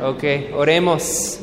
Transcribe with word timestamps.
Ok, 0.00 0.22
oremos. 0.54 1.40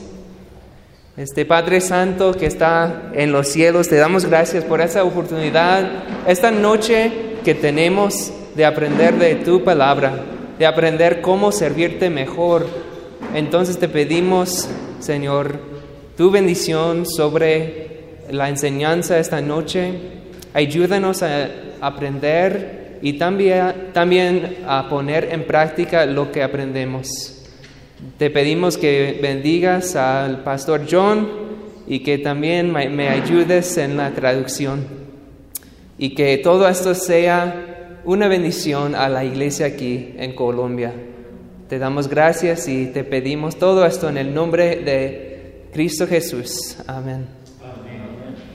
Este 1.17 1.43
Padre 1.45 1.81
Santo 1.81 2.33
que 2.33 2.45
está 2.45 3.11
en 3.13 3.33
los 3.33 3.49
cielos, 3.49 3.89
te 3.89 3.97
damos 3.97 4.25
gracias 4.25 4.63
por 4.63 4.79
esta 4.79 5.03
oportunidad, 5.03 5.89
esta 6.25 6.51
noche 6.51 7.11
que 7.43 7.53
tenemos 7.53 8.31
de 8.55 8.65
aprender 8.65 9.15
de 9.15 9.35
tu 9.35 9.65
palabra, 9.65 10.23
de 10.57 10.65
aprender 10.65 11.19
cómo 11.19 11.51
servirte 11.51 12.09
mejor. 12.09 12.65
Entonces 13.33 13.77
te 13.77 13.89
pedimos, 13.89 14.69
Señor, 14.99 15.59
tu 16.15 16.31
bendición 16.31 17.05
sobre 17.05 18.19
la 18.31 18.47
enseñanza 18.47 19.19
esta 19.19 19.41
noche. 19.41 19.99
Ayúdanos 20.53 21.23
a 21.23 21.49
aprender 21.81 22.99
y 23.01 23.13
también, 23.17 23.89
también 23.91 24.59
a 24.65 24.87
poner 24.87 25.27
en 25.33 25.43
práctica 25.43 26.05
lo 26.05 26.31
que 26.31 26.41
aprendemos. 26.41 27.34
Te 28.17 28.29
pedimos 28.29 28.77
que 28.77 29.19
bendigas 29.21 29.95
al 29.95 30.43
pastor 30.43 30.85
John 30.89 31.27
y 31.87 31.99
que 31.99 32.17
también 32.17 32.71
me, 32.71 33.09
ayudes 33.09 33.77
en 33.77 33.97
la 33.97 34.11
traducción 34.11 34.85
y 35.97 36.13
que 36.13 36.37
todo 36.37 36.67
esto 36.67 36.93
sea 36.93 38.01
una 38.03 38.27
bendición 38.27 38.95
a 38.95 39.07
la 39.07 39.23
iglesia 39.23 39.67
aquí 39.67 40.13
en 40.17 40.33
Colombia. 40.35 40.93
Te 41.69 41.79
damos 41.79 42.07
gracias 42.07 42.67
y 42.67 42.87
te 42.87 43.03
pedimos 43.03 43.57
todo 43.57 43.85
esto 43.85 44.09
en 44.09 44.17
el 44.17 44.33
nombre 44.33 44.77
de 44.77 45.69
Cristo 45.71 46.05
Jesús. 46.05 46.77
Amén. 46.87 47.45
The 47.45 47.71
plan 47.71 47.83
today 47.85 47.93
is 47.95 48.43
to 48.43 48.53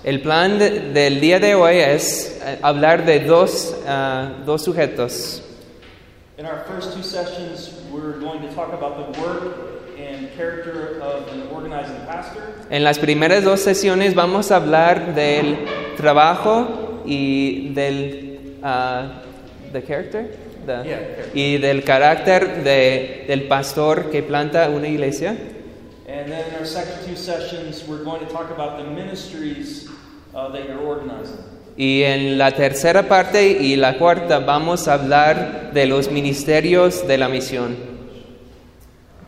El 0.04 0.20
plan 0.20 0.58
de- 0.58 0.80
del 0.92 1.18
día 1.20 1.40
de 1.40 1.54
hoy 1.54 1.76
es 1.78 2.38
eh, 2.44 2.58
hablar 2.60 3.06
de 3.06 3.20
dos, 3.20 3.74
ah, 3.86 4.34
dos 4.44 4.62
sujetos. 4.62 5.42
In 6.36 6.44
our 6.44 6.62
first 6.68 6.92
two 6.94 7.02
sessions, 7.02 7.72
we're 7.90 8.18
going 8.20 8.40
to 8.46 8.54
talk 8.54 8.74
about 8.74 8.96
the 9.14 9.18
work 9.22 9.54
and 9.98 10.28
character 10.36 11.00
of 11.00 11.32
an 11.32 11.44
organizing 11.54 11.96
pastor. 12.06 12.42
En 12.68 12.84
las 12.84 12.98
primeras 12.98 13.42
dos 13.44 13.60
sesiones 13.60 14.14
vamos 14.14 14.52
a 14.52 14.56
hablar 14.56 15.14
del 15.14 15.56
trabajo 15.96 17.00
y 17.06 17.72
del 17.72 18.58
ah, 18.62 19.22
the 19.72 19.82
character, 19.82 20.26
The- 20.66 20.82
Yeah, 20.84 20.98
character. 20.98 21.30
y 21.34 21.56
del 21.58 21.82
carácter 21.82 22.62
de- 22.62 23.24
del 23.26 23.44
pastor 23.48 24.10
que 24.10 24.22
planta 24.22 24.68
una 24.68 24.88
iglesia. 24.88 25.34
And 26.16 26.32
then 26.32 26.48
in 26.48 26.54
our 26.54 26.64
second 26.64 27.04
two 27.04 27.14
sessions, 27.14 27.84
we're 27.84 28.02
going 28.02 28.24
to 28.24 28.32
talk 28.32 28.50
about 28.50 28.78
the 28.78 28.84
ministries 28.84 29.86
uh, 30.34 30.48
that 30.48 30.66
you're 30.66 30.80
organizing. 30.80 31.36
Y 31.76 32.04
en 32.04 32.38
la 32.38 32.52
tercera 32.52 33.06
parte 33.06 33.58
y 33.60 33.76
la 33.76 33.98
cuarta 33.98 34.38
vamos 34.38 34.88
a 34.88 34.94
hablar 34.94 35.74
de 35.74 35.84
los 35.84 36.10
ministerios 36.10 37.06
de 37.06 37.18
la 37.18 37.28
misión. 37.28 37.76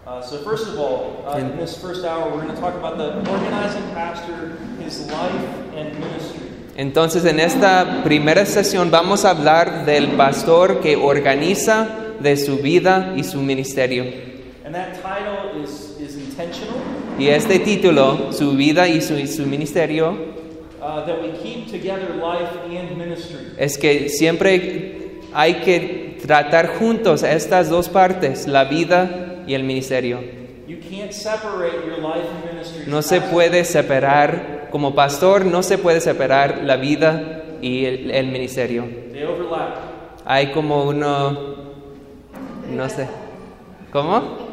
Uh, 0.07 0.23
so, 0.23 0.39
first 0.39 0.67
of 0.67 0.79
all, 0.79 1.27
uh, 1.29 1.37
in 1.37 1.59
this 1.59 1.77
first 1.77 2.07
hour, 2.07 2.31
we're 2.31 2.41
going 2.41 2.55
to 2.55 2.59
talk 2.59 2.75
about 2.75 2.97
the 2.97 3.19
organizing 3.31 3.85
pastor, 3.93 4.57
his 4.81 5.07
life 5.11 5.45
and 5.77 5.93
ministry. 6.01 6.49
Entonces 6.79 7.27
en 7.27 7.39
esta 7.39 8.03
primera 8.03 8.47
sesión 8.47 8.91
vamos 8.91 9.27
a 9.27 9.31
hablar 9.31 9.85
del 9.85 10.13
pastor 10.17 10.81
que 10.81 10.97
organiza 10.97 11.87
de 12.21 12.39
su 12.39 12.59
vida 12.59 13.13
y 13.15 13.25
su 13.25 13.43
ministerio. 13.43 14.05
And 14.65 14.75
that 14.75 15.03
title 15.03 15.28
Y 17.19 17.29
este 17.29 17.59
título, 17.59 18.33
su 18.33 18.53
vida 18.53 18.87
y 18.87 19.01
su, 19.01 19.27
su 19.27 19.45
ministerio, 19.45 20.13
uh, 20.81 21.05
that 21.05 21.21
we 21.21 21.33
keep 21.43 21.67
together 21.67 22.15
life 22.15 22.49
and 22.65 22.97
ministry. 22.97 23.55
es 23.59 23.77
que 23.77 24.09
siempre 24.09 25.21
hay 25.33 25.55
que 25.55 26.19
tratar 26.25 26.79
juntos 26.79 27.25
estas 27.25 27.69
dos 27.71 27.89
partes, 27.89 28.47
la 28.47 28.65
vida 28.65 29.43
y 29.49 29.55
el 29.55 29.65
ministerio. 29.65 30.21
You 30.69 30.79
can't 30.79 31.11
separate 31.13 31.85
your 31.85 31.99
life 31.99 32.29
and 32.29 32.53
ministry. 32.53 32.85
No 32.87 33.03
se 33.03 33.21
puede 33.21 33.65
separar, 33.65 34.69
como 34.71 34.95
pastor, 34.95 35.45
no 35.45 35.65
se 35.65 35.77
puede 35.77 36.01
separar 36.01 36.63
la 36.63 36.77
vida 36.77 37.43
y 37.61 37.85
el, 37.85 38.11
el 38.13 38.29
ministerio. 38.29 38.85
They 39.13 39.25
overlap. 39.25 39.77
Hay 40.25 40.53
como 40.53 40.85
uno, 40.85 41.57
no 42.71 42.89
sé, 42.89 43.09
¿cómo? 43.91 44.48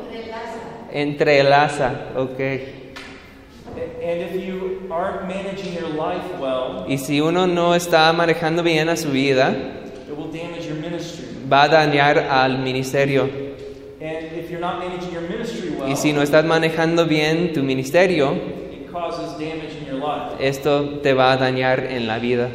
Life 5.96 6.40
well, 6.40 6.86
Y 6.88 6.98
si 6.98 7.20
uno 7.20 7.48
no 7.48 7.76
está 7.76 8.14
manejando 8.14 8.64
bien 8.64 8.88
a 8.90 8.96
su 8.96 9.10
vida, 9.12 9.50
it 9.50 10.18
will 10.18 10.32
damage 10.32 10.66
your 10.68 10.78
ministry. 10.78 11.26
va 11.52 11.64
a 11.64 11.68
dañar 11.68 12.18
al 12.18 12.60
ministerio. 12.60 13.24
And 13.24 14.38
if 14.38 14.50
you're 14.50 14.62
not 14.62 14.80
managing 14.80 15.12
your 15.12 15.24
ministry 15.24 15.72
well, 15.72 15.90
Y 15.92 15.96
si 15.96 16.14
no 16.14 16.22
estás 16.22 16.46
manejando 16.46 17.06
bien 17.06 17.52
tu 17.54 17.62
ministerio, 17.64 18.32
it 18.34 18.92
causes 18.92 19.34
damage 19.34 19.76
in 19.80 19.86
your 19.88 20.00
life. 20.00 20.38
esto 20.40 21.00
te 21.02 21.14
va 21.14 21.34
a 21.34 21.38
dañar 21.38 21.80
en 21.92 22.08
la 22.08 22.20
vida. 22.20 22.50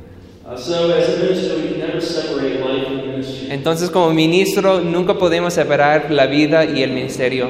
Entonces 3.49 3.89
como 3.89 4.11
ministro 4.11 4.81
nunca 4.81 5.13
podemos 5.13 5.53
separar 5.53 6.11
la 6.11 6.25
vida 6.25 6.65
y 6.65 6.83
el 6.83 6.91
ministerio. 6.91 7.49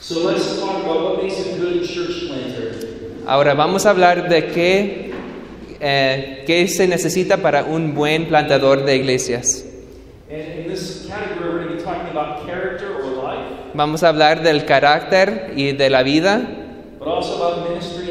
So, 0.00 0.30
let's 0.30 0.60
talk 0.60 0.84
about 0.84 1.02
what 1.02 1.22
makes 1.22 1.40
a 1.40 1.58
good 1.58 1.82
church 1.84 2.28
planter. 2.28 2.76
Ahora 3.26 3.54
vamos 3.54 3.86
a 3.86 3.90
hablar 3.90 4.28
de 4.28 4.46
qué, 4.46 5.10
eh, 5.80 6.44
qué 6.46 6.68
se 6.68 6.86
necesita 6.86 7.38
para 7.38 7.64
un 7.64 7.92
buen 7.92 8.28
plantador 8.28 8.84
de 8.84 8.94
iglesias. 8.94 9.64
And 10.30 10.60
in 10.60 10.68
this 10.68 11.08
category, 11.08 11.48
we're 11.48 11.64
going 11.64 11.68
to 11.70 11.74
be 11.76 11.82
talking 11.82 12.08
about 12.10 12.46
character 12.46 12.94
or 13.02 13.22
life, 13.22 13.72
Vamos 13.74 14.04
a 14.04 14.08
hablar 14.10 14.44
del 14.44 14.64
carácter 14.64 15.52
y 15.56 15.72
de 15.72 15.90
la 15.90 16.04
vida, 16.04 16.40
but 17.00 17.08
also 17.08 17.42
about 17.42 17.68
ministry. 17.68 18.05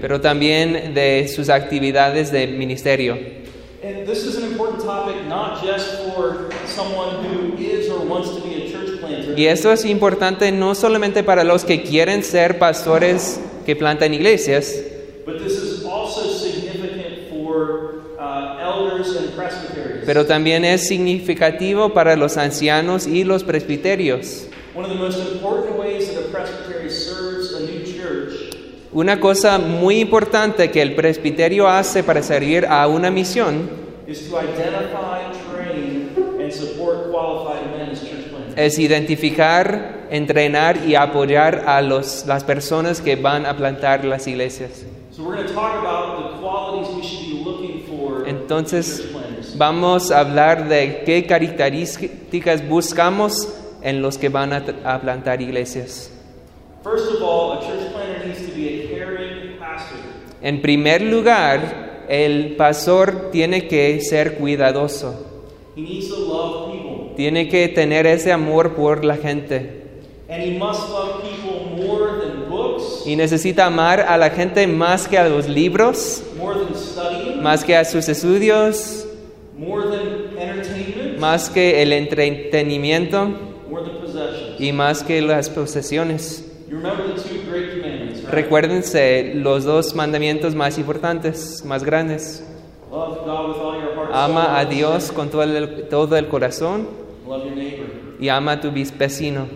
Pero 0.00 0.20
también 0.20 0.94
de 0.94 1.28
sus 1.28 1.48
actividades 1.48 2.30
de 2.32 2.46
ministerio. 2.46 3.16
And 3.80 4.06
this 4.06 4.24
is 4.24 4.36
an 4.36 4.44
important 4.44 4.82
topic 4.82 5.14
not 5.28 5.62
just 5.64 6.02
for 6.02 6.50
someone 6.66 7.24
who 7.24 7.56
is 7.58 7.88
or 7.88 8.00
wants 8.04 8.30
to 8.34 8.40
be 8.42 8.64
a 8.64 8.70
church 8.72 8.98
planter, 8.98 9.38
Y 9.38 9.46
esto 9.46 9.72
es 9.72 9.84
importante 9.84 10.50
no 10.50 10.74
solamente 10.74 11.22
para 11.22 11.44
los 11.44 11.64
que 11.64 11.82
quieren 11.82 12.24
ser 12.24 12.58
pastores 12.58 13.40
que 13.64 13.76
plantan 13.76 14.14
iglesias, 14.14 14.74
but 15.24 15.38
this 15.38 15.52
is 15.52 15.84
also 15.84 16.26
significant 16.28 17.30
for 17.30 18.02
uh, 18.18 18.58
elders 18.60 19.14
and 19.16 19.30
presbyteries. 19.36 20.04
pero 20.04 20.26
también 20.26 20.64
es 20.64 20.88
significativo 20.88 21.94
para 21.94 22.16
los 22.16 22.36
ancianos 22.36 23.06
y 23.06 23.22
los 23.22 23.44
presbiterios. 23.44 24.48
One 24.74 24.84
of 24.86 24.90
the 24.90 24.98
most 24.98 25.18
important 25.18 25.78
ways 25.78 26.08
that 26.12 26.18
a 26.18 26.28
presbytery 26.32 26.90
serves 26.90 27.52
a 27.54 27.60
new 27.60 27.84
church 27.84 28.54
Una 28.92 29.20
cosa 29.20 29.58
muy 29.58 30.00
importante 30.00 30.70
que 30.70 30.80
el 30.80 30.94
presbiterio 30.94 31.68
hace 31.68 32.02
para 32.02 32.22
servir 32.22 32.66
a 32.66 32.86
una 32.88 33.10
misión 33.10 33.68
is 34.08 34.26
to 34.30 34.38
identify, 34.38 35.30
train, 35.52 36.14
and 36.40 36.50
support 36.50 37.10
qualified 37.10 37.70
men 37.76 37.90
as 37.90 38.00
church 38.00 38.30
planters. 38.30 38.54
es 38.56 38.78
identificar, 38.78 40.06
entrenar 40.10 40.78
y 40.86 40.94
apoyar 40.94 41.64
a 41.66 41.82
los, 41.82 42.24
las 42.26 42.42
personas 42.42 43.02
que 43.02 43.16
van 43.16 43.44
a 43.44 43.54
plantar 43.54 44.06
las 44.06 44.26
iglesias. 44.26 44.86
So 45.10 45.24
we're 45.24 45.34
going 45.34 45.46
to 45.48 45.52
talk 45.52 45.78
about 45.80 46.32
the 46.32 46.38
qualities 46.40 46.94
we 46.94 47.02
should 47.02 47.26
be 47.26 47.44
looking 47.44 47.84
for 47.86 48.26
in 48.26 48.36
Entonces, 48.36 49.04
vamos 49.56 50.10
a 50.10 50.20
hablar 50.20 50.68
de 50.68 51.02
qué 51.04 51.26
características 51.26 52.66
buscamos 52.66 53.48
en 53.82 54.00
los 54.00 54.16
que 54.16 54.30
van 54.30 54.54
a, 54.54 54.64
a 54.84 54.98
plantar 55.00 55.42
iglesias. 55.42 56.10
First 56.82 57.12
of 57.12 57.22
all, 57.22 57.58
a 57.58 57.66
church 57.66 57.92
planter 57.92 58.26
needs 58.26 58.46
to 58.46 58.54
be 58.54 58.84
a 58.84 58.88
caring 58.88 59.58
pastor. 59.58 59.98
En 60.42 60.62
primer 60.62 61.02
lugar, 61.02 62.04
el 62.08 62.54
pastor 62.56 63.30
tiene 63.32 63.66
que 63.68 64.00
ser 64.00 64.34
cuidadoso, 64.38 65.24
He 65.76 65.80
needs 65.82 66.08
to 66.08 66.16
love 66.16 66.72
people. 66.72 67.14
tiene 67.16 67.48
que 67.48 67.68
tener 67.68 68.06
ese 68.06 68.32
amor 68.32 68.74
por 68.74 69.04
la 69.04 69.16
gente 69.16 69.74
And 70.28 70.42
he 70.42 70.58
must 70.58 70.88
love 70.90 71.22
people 71.22 71.86
more 71.86 72.18
than 72.20 72.48
books, 72.50 73.02
y 73.06 73.16
necesita 73.16 73.66
amar 73.66 74.00
a 74.00 74.16
la 74.18 74.30
gente 74.30 74.66
más 74.66 75.08
que 75.08 75.16
a 75.18 75.28
los 75.28 75.48
libros, 75.48 76.22
more 76.38 76.54
than 76.58 76.74
studying, 76.74 77.42
más 77.42 77.64
que 77.64 77.74
a 77.76 77.84
sus 77.84 78.08
estudios, 78.08 79.06
more 79.56 79.84
than 79.88 80.38
entertainment, 80.38 81.18
más 81.18 81.48
que 81.50 81.82
el 81.82 81.92
entretenimiento 81.92 83.28
more 83.70 83.82
than 83.84 84.00
possessions. 84.00 84.60
y 84.60 84.72
más 84.72 85.02
que 85.02 85.20
las 85.22 85.48
posesiones. 85.50 86.44
You 86.70 86.76
remember 86.76 87.06
the 87.14 87.22
two? 87.22 87.37
Recuérdense 88.30 89.32
los 89.34 89.64
dos 89.64 89.94
mandamientos 89.94 90.54
más 90.54 90.78
importantes, 90.78 91.64
más 91.64 91.82
grandes. 91.84 92.44
Ama 94.12 94.58
a 94.58 94.64
Dios 94.64 95.12
con 95.12 95.30
todo 95.30 95.42
el, 95.42 95.88
todo 95.88 96.16
el 96.16 96.28
corazón 96.28 96.88
y 98.18 98.28
ama 98.28 98.52
a 98.52 98.60
tu 98.60 98.70
vecino. 98.70 99.46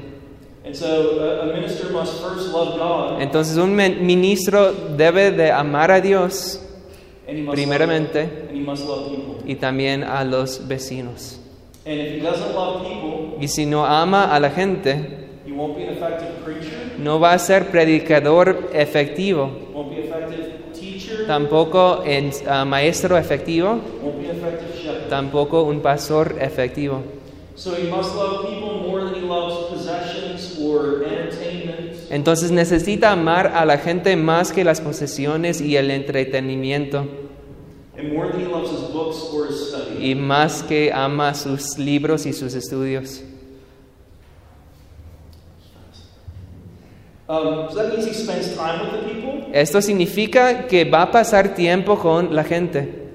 And 0.64 0.76
so 0.76 1.20
a, 1.20 1.42
a 1.42 1.46
minister 1.46 1.90
must 1.90 2.22
first 2.22 2.52
love 2.52 2.78
God, 2.78 3.20
Entonces 3.20 3.56
un 3.56 3.74
ministro 3.74 4.72
debe 4.96 5.32
de 5.32 5.50
amar 5.50 5.90
a 5.90 6.00
Dios 6.00 6.60
primeramente 7.50 8.48
y 9.44 9.56
también 9.56 10.04
a 10.04 10.22
los 10.24 10.66
vecinos. 10.68 11.40
Y 13.40 13.48
si 13.48 13.66
no 13.66 13.84
ama 13.84 14.32
a 14.32 14.38
la 14.38 14.50
gente, 14.50 15.21
no 16.98 17.18
va 17.20 17.32
a 17.32 17.38
ser 17.38 17.70
predicador 17.70 18.70
efectivo, 18.72 19.50
tampoco 21.26 22.02
ah, 22.48 22.64
maestro 22.64 23.16
efectivo, 23.16 23.80
tampoco 25.08 25.62
un 25.64 25.80
pastor 25.80 26.36
efectivo. 26.40 27.02
So 27.54 27.74
he 27.76 27.88
must 27.90 28.14
love 28.14 28.46
people 28.48 28.88
more 28.88 29.04
than 29.04 29.14
he 29.14 29.20
loves 29.20 29.68
possessions 29.68 30.58
or 30.58 31.04
entertainment. 31.04 31.92
Entonces 32.10 32.50
necesita 32.50 33.12
amar 33.12 33.48
a 33.54 33.66
la 33.66 33.76
gente 33.76 34.16
más 34.16 34.52
que 34.52 34.64
las 34.64 34.80
posesiones 34.80 35.60
y 35.60 35.76
el 35.76 35.90
entretenimiento, 35.90 37.06
And 37.98 38.10
more 38.10 38.28
than 38.30 38.40
he 38.40 38.46
loves 38.46 38.70
his 38.70 38.80
books 38.90 39.18
or 39.34 39.48
his 39.48 39.68
study. 39.68 40.12
y 40.12 40.14
más 40.14 40.62
que 40.62 40.92
ama 40.94 41.34
sus 41.34 41.78
libros 41.78 42.24
y 42.24 42.32
sus 42.32 42.54
estudios. 42.54 43.22
Um, 43.28 43.28
so 43.28 43.28
that 43.28 43.30
means 45.84 46.00
he 46.00 46.08
spends 46.08 46.08
time 46.08 46.08
with 46.08 47.18
the 47.18 47.21
people. 47.21 47.21
Esto 49.52 49.80
significa 49.80 50.66
que 50.66 50.84
va 50.84 51.02
a 51.02 51.10
pasar 51.10 51.54
tiempo 51.54 51.98
con 51.98 52.34
la 52.34 52.44
gente, 52.44 53.10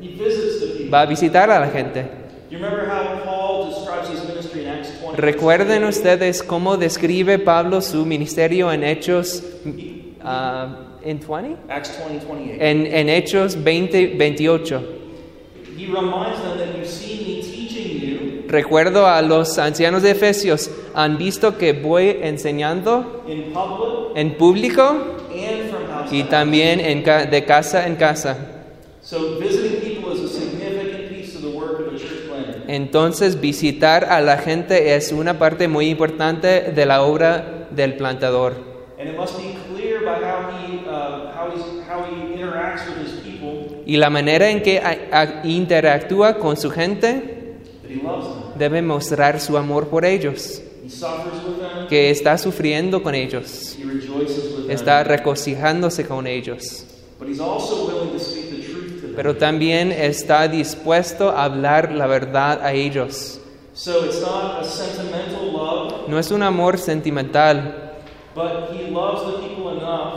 va 0.92 1.02
a 1.02 1.06
visitar 1.06 1.52
a 1.52 1.60
la 1.60 1.68
gente. 1.68 2.06
You 2.50 2.58
remember 2.58 2.88
how 2.88 3.24
Paul 3.26 3.70
describes 3.70 4.10
his 4.10 4.28
ministry 4.28 4.62
in 4.64 4.70
Acts 4.70 4.90
20? 5.02 5.22
Recuerden 5.22 5.84
ustedes 5.84 6.42
cómo 6.42 6.78
describe 6.78 7.38
Pablo 7.40 7.82
su 7.82 8.06
ministerio 8.06 8.72
en 8.72 8.84
Hechos 8.84 9.44
ah, 10.24 10.98
en 11.04 11.20
20? 11.20 11.58
Acts 11.70 12.00
20, 12.00 12.26
28. 12.26 12.58
En, 12.60 12.86
en 12.88 13.10
Hechos 13.10 13.62
20, 13.62 14.16
28. 14.16 14.82
Recuerdo 18.48 19.08
a 19.08 19.22
los 19.22 19.58
ancianos 19.58 20.04
de 20.04 20.12
Efesios, 20.12 20.70
han 20.94 21.18
visto 21.18 21.58
que 21.58 21.74
voy 21.74 22.18
enseñando 22.22 23.24
in 23.28 23.52
public 23.54 24.16
en 24.16 24.38
público 24.38 24.84
and 24.84 25.70
from 25.70 25.88
house 25.90 26.12
y 26.14 26.24
también 26.24 26.80
en 26.80 27.04
ca- 27.04 27.26
de 27.26 27.44
casa 27.46 27.86
en 27.88 27.96
casa. 27.96 28.38
Entonces 32.68 33.40
visitar 33.40 34.06
a 34.06 34.22
la 34.22 34.38
gente 34.38 34.96
es 34.96 35.12
una 35.12 35.40
parte 35.40 35.68
muy 35.68 35.90
importante 35.90 36.72
de 36.74 36.86
la 36.86 37.02
obra 37.04 37.68
del 37.72 37.96
plantador. 37.96 38.54
And 39.00 39.10
it 39.10 39.16
must 39.18 39.38
be 39.38 39.56
clear 39.74 40.00
by 40.04 40.16
how 40.24 40.50
he, 40.52 40.80
how, 40.86 41.52
he's, 41.54 41.88
how 41.88 42.04
he 42.04 42.34
interacts 42.34 42.82
with 42.90 43.06
his 43.06 43.20
people 43.22 43.84
Y 43.86 43.98
la 43.98 44.10
manera 44.10 44.50
en 44.50 44.62
que 44.62 44.82
interactúa 45.44 46.38
con 46.40 46.58
su 46.58 46.70
gente 46.72 47.37
debe 48.58 48.82
mostrar 48.82 49.40
su 49.40 49.58
amor 49.58 49.88
por 49.88 50.06
ellos, 50.06 50.62
que 51.90 52.10
está 52.10 52.38
sufriendo 52.38 53.02
con 53.04 53.16
ellos, 53.16 53.78
está 54.70 55.04
regocijándose 55.04 56.08
con 56.08 56.28
ellos, 56.28 56.86
pero 59.16 59.36
también 59.36 59.92
está 59.92 60.48
dispuesto 60.48 61.30
a 61.30 61.44
hablar 61.46 61.92
la 61.92 62.08
verdad 62.08 62.62
a 62.64 62.74
ellos. 62.74 63.40
No 66.08 66.20
es 66.20 66.32
un 66.32 66.44
amor 66.44 66.78
sentimental, 66.78 67.94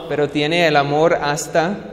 pero 0.08 0.28
tiene 0.28 0.66
el 0.66 0.76
amor 0.76 1.14
hasta 1.14 1.89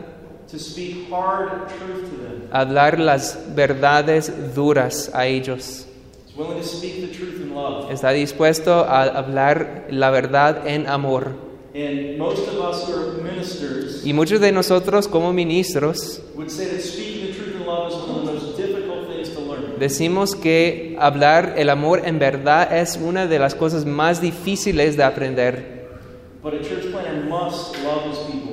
hablar 2.52 3.00
las 3.00 3.40
verdades 3.56 4.56
duras 4.56 5.12
a 5.14 5.26
ellos. 5.28 5.86
He's 6.28 6.36
willing 6.38 6.62
to 6.62 6.68
speak 6.68 7.02
the 7.02 7.08
truth 7.08 7.42
in 7.42 7.54
love. 7.54 7.92
Está 7.92 8.12
dispuesto 8.12 8.86
a 8.86 9.04
hablar 9.04 9.88
la 9.90 10.12
verdad 10.12 10.68
en 10.68 10.88
amor. 10.88 11.36
And 11.74 12.18
most 12.18 12.48
of 12.48 12.56
us 12.60 12.88
who 12.88 12.94
are 12.94 13.22
ministers 13.22 14.04
Y 14.04 14.14
muchos 14.14 14.40
de 14.40 14.52
nosotros 14.52 15.08
como 15.08 15.32
ministros 15.34 16.22
would 16.36 16.50
say 16.50 16.66
that 16.66 16.82
speaking 16.82 17.28
the 17.28 17.34
truth 17.34 17.56
in 17.56 17.66
love 17.68 17.92
is 17.92 17.96
one 17.96 18.10
of 18.10 18.26
the 18.26 18.34
most 18.34 18.58
difficult 18.58 19.08
things 19.10 19.30
to 19.36 19.42
learn. 19.42 19.78
decimos 19.80 20.36
que 20.36 20.96
hablar 21.00 21.56
el 21.58 21.70
amor 21.70 22.02
en 22.06 22.18
verdad 22.18 22.76
es 22.78 22.98
una 22.98 23.28
de 23.28 23.38
las 23.38 23.54
cosas 23.54 23.86
más 23.86 24.22
difíciles 24.22 24.98
de 24.98 25.04
aprender, 25.04 25.77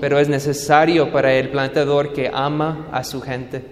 pero 0.00 0.19
es 0.19 0.29
necesario 0.29 1.11
para 1.12 1.35
el 1.35 1.49
plantador 1.50 2.12
que 2.12 2.31
ama 2.32 2.88
a 2.93 3.05
su 3.05 3.20
gente. 3.20 3.62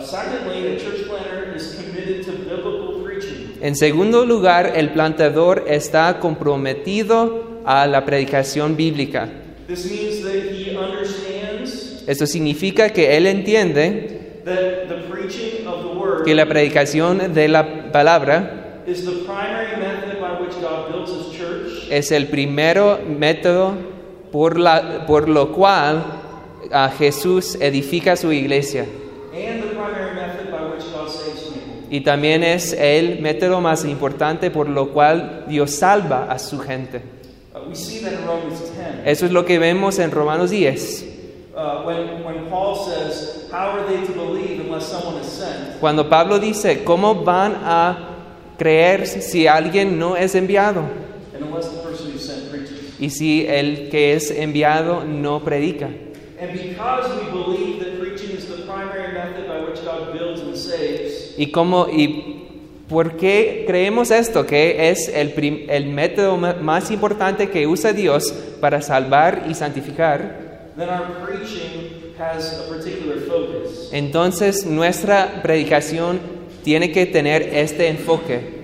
Secondly, 0.00 0.74
a 0.74 0.78
church 0.78 1.06
planter 1.06 1.54
is 1.56 1.76
committed 1.76 2.24
to 2.24 2.32
biblical 2.32 3.02
preaching. 3.04 3.56
En 3.62 3.76
segundo 3.76 4.26
lugar, 4.26 4.72
el 4.74 4.90
plantador 4.90 5.64
está 5.68 6.18
comprometido 6.18 7.62
a 7.64 7.86
la 7.86 8.04
predicación 8.04 8.76
bíblica. 8.76 9.28
This 9.68 9.86
means 9.86 10.22
that 10.22 10.52
he 10.52 10.76
understands 10.76 12.04
Esto 12.06 12.26
significa 12.26 12.90
que 12.90 13.16
él 13.16 13.26
entiende 13.26 14.42
that 14.44 14.88
the 14.88 15.08
preaching 15.10 15.66
of 15.66 15.82
the 15.82 15.98
word 15.98 16.24
que 16.24 16.34
la 16.34 16.46
predicación 16.46 17.34
de 17.34 17.48
la 17.48 17.90
palabra 17.90 18.82
the 18.86 18.94
es 21.90 22.12
el 22.12 22.28
primero 22.28 22.98
método 23.06 23.74
por, 24.32 24.58
la, 24.58 25.06
por 25.06 25.28
lo 25.28 25.52
cual 25.52 26.04
Jesús 26.98 27.56
edifica 27.60 28.16
su 28.16 28.32
iglesia. 28.32 28.86
Y 31.88 32.00
también 32.00 32.42
es 32.42 32.72
el 32.72 33.20
método 33.20 33.60
más 33.60 33.84
importante 33.84 34.50
por 34.50 34.68
lo 34.68 34.88
cual 34.90 35.44
Dios 35.48 35.70
salva 35.70 36.26
a 36.30 36.38
su 36.38 36.58
gente. 36.58 37.00
Uh, 37.54 37.68
we 37.68 37.74
see 37.74 38.00
that 38.00 38.12
in 38.12 38.26
Romans 38.26 38.60
10. 38.60 39.06
Eso 39.06 39.26
es 39.26 39.32
lo 39.32 39.44
que 39.44 39.58
vemos 39.58 39.98
en 39.98 40.10
Romanos 40.10 40.50
10. 40.50 41.04
Uh, 41.54 41.84
when, 41.86 42.24
when 42.24 42.50
Paul 42.50 42.74
says, 42.74 43.48
How 43.50 43.70
are 43.70 43.86
they 43.86 44.04
to 44.04 44.12
believe 44.12 44.60
unless 44.60 44.90
someone 44.90 45.20
is 45.20 45.28
sent? 45.28 45.80
Cuando 45.80 46.08
Pablo 46.08 46.38
dice, 46.38 46.84
¿cómo 46.84 47.24
van 47.24 47.54
a 47.64 48.15
creer 48.58 49.06
si 49.06 49.46
alguien 49.46 49.98
no 49.98 50.16
es 50.16 50.34
enviado? 50.34 50.82
Y 52.98 53.10
si 53.10 53.46
el 53.46 53.88
que 53.90 54.14
es 54.14 54.30
enviado 54.30 55.04
no 55.04 55.44
predica. 55.44 55.88
And 56.38 56.52
because 56.52 57.08
we 57.14 57.30
believe 57.30 57.78
that 57.84 57.98
preaching 57.98 58.36
is 58.36 58.46
the 58.46 58.62
primary 58.66 59.12
method 59.12 59.46
by 59.48 59.64
which 59.64 59.82
God 59.84 60.12
builds 60.12 60.40
and 60.40 60.54
saves, 60.54 61.34
¿Y 61.38 61.50
cómo 61.50 61.88
y 61.88 62.46
por 62.88 63.16
qué 63.16 63.64
creemos 63.66 64.10
esto? 64.10 64.46
Que 64.46 64.90
es 64.90 65.08
el, 65.08 65.34
el 65.68 65.86
método 65.86 66.36
más 66.36 66.90
importante 66.90 67.48
que 67.50 67.66
usa 67.66 67.92
Dios 67.92 68.32
para 68.60 68.80
salvar 68.82 69.46
y 69.48 69.54
santificar. 69.54 70.46
then 70.76 70.90
our 70.90 71.24
preaching 71.24 72.12
has 72.18 72.60
a 72.60 72.68
particular 72.68 73.18
focus. 73.20 73.88
Entonces 73.92 74.66
nuestra 74.66 75.40
predicación 75.42 76.20
tiene 76.64 76.92
que 76.92 77.06
tener 77.06 77.42
este 77.42 77.88
enfoque. 77.88 78.55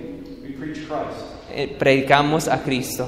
Eh, 1.51 1.75
Predicamos 1.77 2.47
a 2.47 2.63
Cristo. 2.63 3.07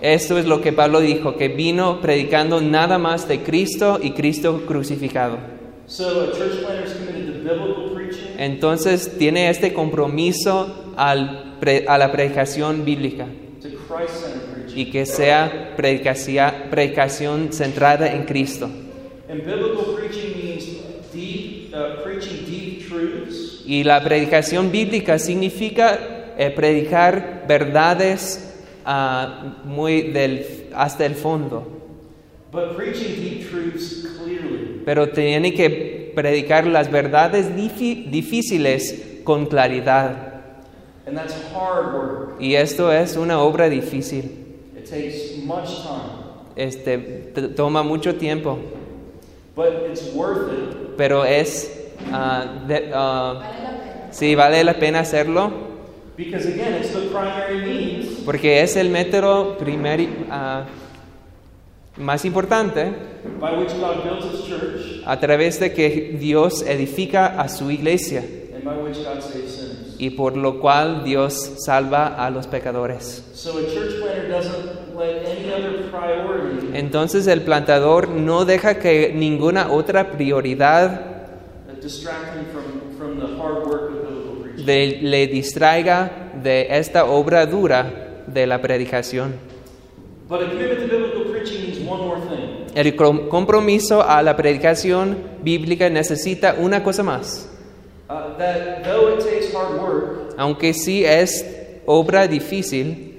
Esto 0.00 0.38
es 0.38 0.46
lo 0.46 0.60
que 0.60 0.72
Pablo 0.72 1.00
dijo, 1.00 1.36
que 1.36 1.48
vino 1.48 2.00
predicando 2.00 2.60
nada 2.60 2.98
más 2.98 3.28
de 3.28 3.42
Cristo 3.42 4.00
y 4.02 4.10
Cristo 4.12 4.62
crucificado. 4.66 5.38
So 5.86 6.22
a 6.22 6.32
church 6.32 6.62
planter 6.64 6.86
is 6.86 6.94
committed 6.94 7.26
to 7.26 7.32
biblical 7.42 7.90
preaching, 7.92 8.34
Entonces 8.38 9.18
tiene 9.18 9.50
este 9.50 9.74
compromiso 9.74 10.92
al 10.96 11.52
a 11.86 11.98
la 11.98 12.10
predicación 12.10 12.84
bíblica 12.84 13.26
y 14.74 14.90
que 14.90 15.06
sea 15.06 15.74
predicación 15.76 17.52
centrada 17.52 18.12
en 18.12 18.24
Cristo. 18.24 18.68
And 19.28 19.44
biblical 19.44 19.94
preaching 19.94 20.36
means 20.36 20.64
deep, 21.12 21.72
uh, 21.72 22.02
preaching 22.02 22.44
deep 22.46 22.88
truths 22.88 23.52
Y 23.72 23.84
la 23.84 24.04
predicación 24.04 24.70
bíblica 24.70 25.18
significa 25.18 25.98
eh, 26.36 26.50
predicar 26.50 27.44
verdades 27.48 28.54
ah, 28.84 29.54
muy 29.64 30.10
del, 30.12 30.66
hasta 30.74 31.06
el 31.06 31.14
fondo, 31.14 31.66
But 32.52 32.76
preaching 32.76 33.14
deep 33.16 33.48
truths 33.50 34.06
clearly. 34.22 34.82
pero 34.84 35.08
tiene 35.08 35.54
que 35.54 36.12
predicar 36.14 36.66
las 36.66 36.90
verdades 36.90 37.56
difíciles 37.56 39.20
con 39.24 39.46
claridad. 39.46 40.42
And 41.06 41.16
that's 41.16 41.32
hard 41.54 41.94
work. 41.94 42.40
Y 42.40 42.54
esto 42.56 42.92
es 42.92 43.16
una 43.16 43.40
obra 43.40 43.70
difícil. 43.70 44.24
It 44.76 44.84
takes 44.84 45.42
much 45.46 45.68
time. 45.82 46.20
Este, 46.56 46.98
toma 47.56 47.82
mucho 47.82 48.16
tiempo, 48.16 48.58
But 49.56 49.86
it's 49.90 50.12
worth 50.14 50.52
it 50.52 50.76
pero 50.98 51.24
es, 51.24 51.70
ah, 52.12 52.64
de- 52.68 52.90
ah, 52.92 53.40
Sí, 54.12 54.34
vale 54.34 54.62
la 54.62 54.74
pena 54.74 55.00
hacerlo. 55.00 55.50
Because, 56.16 56.46
again, 56.46 56.74
it's 56.74 56.92
the 56.92 57.08
primary 57.08 57.64
means. 57.64 58.20
Porque 58.24 58.62
es 58.62 58.76
el 58.76 58.90
método 58.90 59.56
primer, 59.56 60.06
ah, 60.30 60.66
más 61.96 62.24
importante. 62.24 62.92
By 63.40 63.56
which 63.58 63.72
God 63.80 64.04
builds 64.04 64.26
His 64.26 64.46
church. 64.46 65.02
A 65.06 65.18
través 65.18 65.58
de 65.58 65.72
que 65.72 66.16
Dios 66.20 66.62
edifica 66.62 67.40
a 67.40 67.48
su 67.48 67.70
iglesia. 67.70 68.22
And 68.54 68.62
by 68.62 68.76
which 68.76 68.98
God 68.98 69.20
saves 69.22 69.54
sinners. 69.54 69.96
y 69.98 70.10
por 70.10 70.36
lo 70.36 70.60
cual 70.60 71.04
Dios 71.04 71.52
salva 71.64 72.08
a 72.08 72.28
los 72.28 72.46
pecadores. 72.48 73.24
So 73.34 73.58
a 73.58 73.62
church 73.62 74.00
planter 74.00 74.28
doesn't 74.28 74.96
let 74.98 75.24
any 75.24 75.52
other 75.52 75.90
priority 75.90 76.76
Entonces 76.76 77.26
el 77.28 77.42
plantador 77.42 78.08
no 78.08 78.44
deja 78.44 78.80
que 78.80 79.12
ninguna 79.14 79.70
otra 79.70 80.10
prioridad 80.10 81.12
distract 81.82 82.36
him 82.36 82.44
from, 82.52 82.96
from 82.96 83.18
the 83.18 83.26
hard 83.36 83.66
work 83.66 83.71
de- 84.64 84.98
le 85.02 85.26
distraiga 85.26 86.30
de 86.42 86.66
esta 86.70 87.04
obra 87.06 87.46
dura 87.46 88.22
de 88.26 88.46
la 88.46 88.60
predicación. 88.60 89.34
But 90.28 90.40
to 90.40 90.46
biblical 90.56 91.30
preaching 91.30 91.62
means 91.62 91.78
one 91.88 92.00
more 92.06 92.20
thing. 92.20 92.66
El 92.74 92.96
com- 92.96 93.28
compromiso 93.28 94.02
a 94.02 94.22
la 94.22 94.34
predicación 94.36 95.18
bíblica 95.42 95.90
necesita 95.90 96.54
una 96.58 96.82
cosa 96.82 97.02
más. 97.02 97.48
Uh, 98.08 98.36
that 98.38 98.82
though 98.84 99.08
it 99.14 99.20
takes 99.24 99.54
hard 99.54 99.78
work, 99.80 100.34
Aunque 100.38 100.72
sí 100.72 101.04
es 101.04 101.44
obra 101.86 102.26
difícil, 102.26 103.16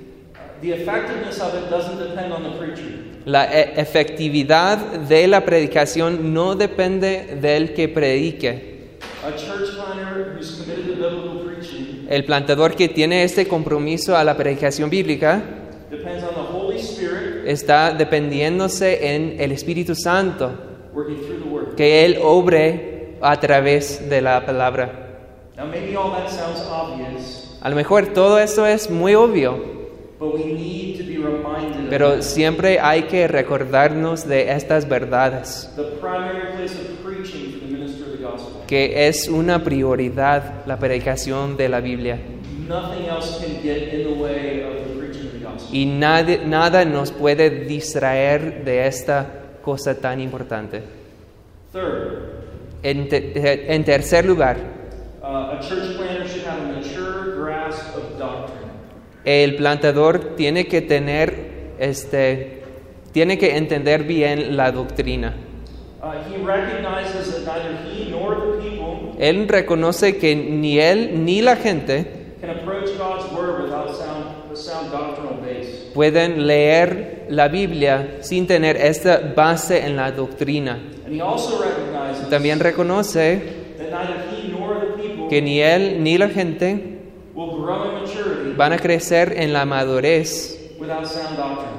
the 0.62 0.72
effectiveness 0.74 1.40
of 1.40 1.54
it 1.56 1.70
doesn't 1.70 2.00
depend 2.00 2.32
on 2.34 2.44
the 2.44 2.50
preacher. 2.58 3.04
la 3.26 3.46
e- 3.46 3.74
efectividad 3.80 4.78
de 5.08 5.28
la 5.28 5.42
predicación 5.46 6.34
no 6.34 6.56
depende 6.56 7.38
del 7.42 7.74
que 7.74 7.88
predique. 7.88 8.73
El 12.10 12.25
plantador 12.25 12.75
que 12.75 12.89
tiene 12.89 13.24
este 13.24 13.48
compromiso 13.48 14.18
a 14.18 14.24
la 14.24 14.36
predicación 14.36 14.89
bíblica 14.89 15.42
depends 15.89 16.24
on 16.24 16.34
the 16.34 16.42
Holy 16.51 16.77
Spirit 16.80 17.46
está 17.46 17.94
dependiéndose 17.94 19.15
en 19.15 19.39
el 19.39 19.51
Espíritu 19.51 19.96
Santo, 19.96 20.51
working 20.94 21.18
through 21.18 21.44
the 21.44 21.50
Word. 21.50 21.75
que 21.75 22.06
Él 22.06 22.20
obre 22.22 23.18
a 23.22 23.39
través 23.39 24.10
de 24.10 24.22
la 24.22 24.46
palabra. 24.46 24.92
Now, 25.56 25.68
maybe 25.68 25.96
all 25.96 26.12
that 26.12 26.30
sounds 26.30 26.62
obvious, 26.70 27.58
A 27.62 27.70
lo 27.70 27.75
mejor 27.75 28.08
todo 28.08 28.39
eso 28.39 28.65
es 28.65 28.89
muy 28.89 29.13
obvio, 29.15 29.56
but 30.20 30.34
we 30.34 30.46
need 30.46 30.98
to 30.98 31.03
be 31.06 31.18
reminded 31.18 31.89
pero 31.89 32.22
siempre 32.22 32.80
hay 32.80 33.03
que 33.03 33.27
recordarnos 33.27 34.27
de 34.27 34.51
estas 34.51 34.89
verdades, 34.89 35.70
the 35.75 35.84
primary 36.01 36.53
place 36.58 36.74
of 36.74 36.88
preaching 37.06 37.51
for 37.53 37.60
the 37.60 37.72
minister 37.72 38.06
of 38.06 38.18
the 38.18 38.24
gospel. 38.24 38.62
Que 38.74 39.08
es 39.08 39.27
una 39.30 39.63
prioridad 39.63 40.65
la 40.65 40.80
predicación 40.80 41.56
de 41.56 41.70
la 41.70 41.80
Biblia. 41.80 42.18
Y 45.72 45.86
nadie- 45.86 46.39
nada 46.44 46.84
nos 46.84 47.12
puede 47.12 47.51
distraer 47.51 48.63
de 48.65 48.88
esta 48.88 49.27
cosa 49.62 49.94
tan 49.94 50.20
importante. 50.20 50.82
Third, 51.72 52.32
En, 52.82 53.08
te- 53.10 53.72
en 53.75 53.84
tercer 53.84 54.25
lugar, 54.25 54.58
uh, 55.22 55.25
a 55.25 55.60
church 55.60 55.96
planter 55.96 56.25
should 56.27 56.48
have 56.48 56.60
a 56.60 56.74
mature 56.80 57.36
grasp 57.46 57.96
of 57.96 58.18
doctrine. 58.18 58.72
el 59.24 59.56
plantador 59.56 60.36
tiene 60.36 60.65
que 60.65 60.82
tener, 60.82 61.75
este, 61.77 62.63
tiene 63.12 63.38
que 63.38 63.56
entender 63.56 64.01
bien 64.03 64.58
la 64.58 64.72
doctrina. 64.72 65.36
Él 69.19 69.48
reconoce 69.48 70.17
que 70.17 70.36
ni 70.36 70.79
él 70.79 71.24
ni 71.24 71.41
la 71.41 71.55
gente 71.55 72.24
can 72.43 72.50
approach 72.50 72.89
God's 72.98 73.31
word 73.31 73.63
without 73.63 73.95
sound, 73.95 74.51
a 74.51 74.55
sound 74.55 74.91
doctrinal 74.91 75.39
base. 75.39 75.91
pueden 75.93 76.45
leer 76.45 77.25
la 77.29 77.48
Biblia 77.48 78.17
sin 78.22 78.48
tener 78.48 78.75
esta 78.75 79.31
base 79.33 79.86
en 79.86 79.95
la 79.95 80.12
doctrina. 80.12 80.77
También 82.29 82.60
reconoce 82.60 83.41
que 85.29 85.41
ni 85.41 85.62
él 85.62 86.03
ni 86.03 86.17
la 86.17 86.27
gente 86.27 87.00
van 88.57 88.74
a 88.74 88.77
crecer 88.77 89.36
en 89.38 89.53
la 89.53 89.65
madurez 89.65 90.60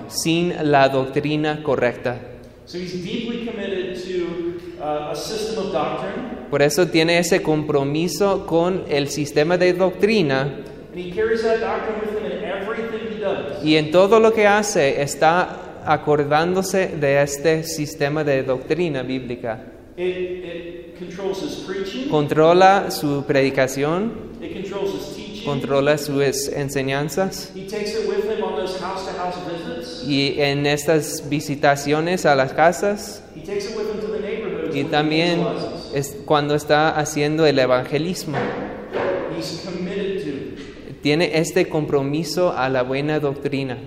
sin 0.08 0.70
la 0.70 0.88
doctrina 0.88 1.62
correcta. 1.62 2.33
So 2.66 2.78
he's 2.78 2.94
deeply 2.94 3.44
committed 3.47 4.02
to 4.04 4.61
a 4.83 5.14
system 5.14 5.66
of 5.66 5.73
doctrine, 5.73 6.49
Por 6.50 6.62
eso 6.62 6.87
tiene 6.88 7.18
ese 7.18 7.42
compromiso 7.42 8.47
con 8.47 8.85
el 8.88 9.09
sistema 9.09 9.59
de 9.59 9.73
doctrina 9.75 10.42
and 10.92 10.99
he 10.99 11.11
carries 11.11 11.42
that 11.42 11.61
doctrine 11.61 12.00
with 12.00 12.16
him 12.16 12.25
in 12.26 12.44
everything 12.44 13.12
he 13.12 13.21
does. 13.21 13.62
y 13.64 13.76
en 13.76 13.90
todo 13.90 14.18
lo 14.21 14.33
que 14.33 14.47
hace 14.47 15.02
está 15.02 15.83
acordándose 15.85 16.88
de 16.88 17.21
este 17.23 17.64
sistema 17.64 18.25
de 18.25 18.42
doctrina 18.44 19.02
bíblica. 19.02 19.61
It, 19.97 20.06
it 20.06 20.99
controls 20.99 21.42
his 21.42 21.56
preaching, 21.66 22.09
Controla 22.09 22.90
su 22.90 23.25
predicación, 23.26 24.12
it 24.40 24.52
controls 24.54 24.94
his 24.94 25.14
teaching. 25.16 25.44
controla 25.44 25.99
sus 25.99 26.49
enseñanzas 26.49 27.50
He 27.54 27.66
takes 27.68 27.90
it 27.94 28.09
with 28.09 28.25
him 28.25 28.42
on 28.42 28.56
those 28.56 28.78
house 28.80 29.04
to 29.06 29.12
house 29.18 29.37
visits. 29.47 29.63
Y 30.06 30.40
en 30.40 30.66
estas 30.66 31.28
visitaciones 31.28 32.26
a 32.26 32.34
las 32.34 32.52
casas 32.52 33.23
y 34.73 34.84
también 34.84 35.44
es 35.94 36.16
cuando 36.25 36.54
está 36.54 36.90
haciendo 36.90 37.46
el 37.46 37.58
evangelismo. 37.58 38.37
Tiene 41.02 41.38
este 41.38 41.68
compromiso 41.68 42.52
a 42.56 42.68
la 42.68 42.82
buena 42.82 43.20
doctrina. 43.20 43.78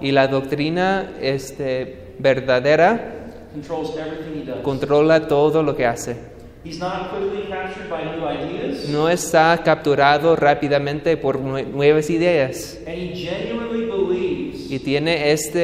Y 0.00 0.12
la 0.12 0.28
doctrina 0.28 1.12
este, 1.20 2.14
verdadera 2.18 3.16
controls 3.56 3.96
everything 3.96 4.42
he 4.42 4.44
does. 4.44 4.62
controla 4.62 5.26
todo 5.26 5.62
lo 5.62 5.74
que 5.74 5.86
hace. 5.86 6.16
He's 6.66 6.80
not 6.80 7.10
quickly 7.10 7.46
captured 7.48 7.88
by 7.88 8.02
new 8.04 8.26
ideas, 8.26 8.88
No 8.88 9.08
está 9.08 9.56
capturado 9.62 10.34
rápidamente 10.34 11.16
por 11.16 11.38
nue- 11.38 11.64
nuevas 11.64 12.10
ideas. 12.10 12.76
and 12.86 12.96
he 12.96 13.14
genuinely 13.14 13.86
believes 13.86 14.70
Y 14.70 14.78
tiene 14.80 15.30
esta 15.30 15.60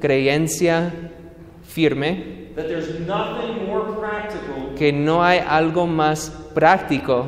creencia 0.00 0.92
firme 1.62 2.48
that 2.56 2.66
there's 2.66 2.98
nothing 3.06 3.66
more 3.66 3.94
practical 3.98 4.74
que 4.76 4.92
no 4.92 5.22
hay 5.24 5.38
algo 5.38 5.86
más 5.86 6.30
práctico 6.54 7.26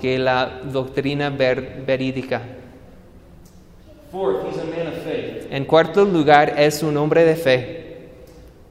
que 0.00 0.18
la 0.18 0.60
doctrina 0.64 1.30
ver- 1.30 1.82
verídica. 1.86 2.42
Fourth, 4.12 4.46
he's 4.48 4.58
a 4.58 4.64
man 4.64 4.86
of 4.88 4.94
faith. 5.04 5.46
En 5.50 5.64
cuarto 5.64 6.04
lugar, 6.04 6.54
es 6.58 6.82
un 6.82 6.96
hombre 6.96 7.24
de 7.24 7.34
fe. 7.36 7.82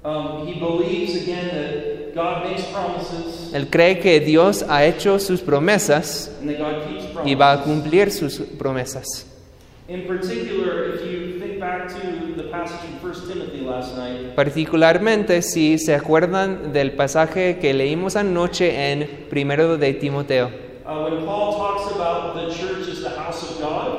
Um, 0.04 0.48
he 0.48 0.60
believes 0.60 1.16
again 1.22 1.50
that 1.50 2.05
Él 3.54 3.70
cree 3.70 4.00
que 4.00 4.20
Dios 4.22 4.66
ha 4.70 4.86
hecho 4.86 5.20
sus 5.20 5.42
promesas 5.42 6.32
y 7.26 7.36
va 7.36 7.52
a 7.52 7.64
cumplir 7.64 8.12
sus 8.12 8.40
promesas. 8.40 9.26
In 9.88 10.08
particular, 10.08 10.96
if 10.96 11.02
you 11.04 11.40
think 11.40 11.60
back 11.60 11.88
to 11.90 12.36
the 12.36 12.50
passage 12.50 12.80
in 12.90 12.98
1 13.00 13.28
Timothy 13.28 13.62
last 13.62 13.96
night, 13.96 14.34
Particularmente 14.34 15.44
si 15.44 15.78
se 15.78 15.94
acuerdan 15.94 16.74
del 16.74 16.94
pasaje 16.94 17.60
que 17.60 17.72
leímos 17.74 18.16
anoche 18.16 18.92
en 18.92 19.28
primero 19.30 19.78
de 19.78 19.94
Timoteo. 19.94 20.50
uh, 20.88 21.10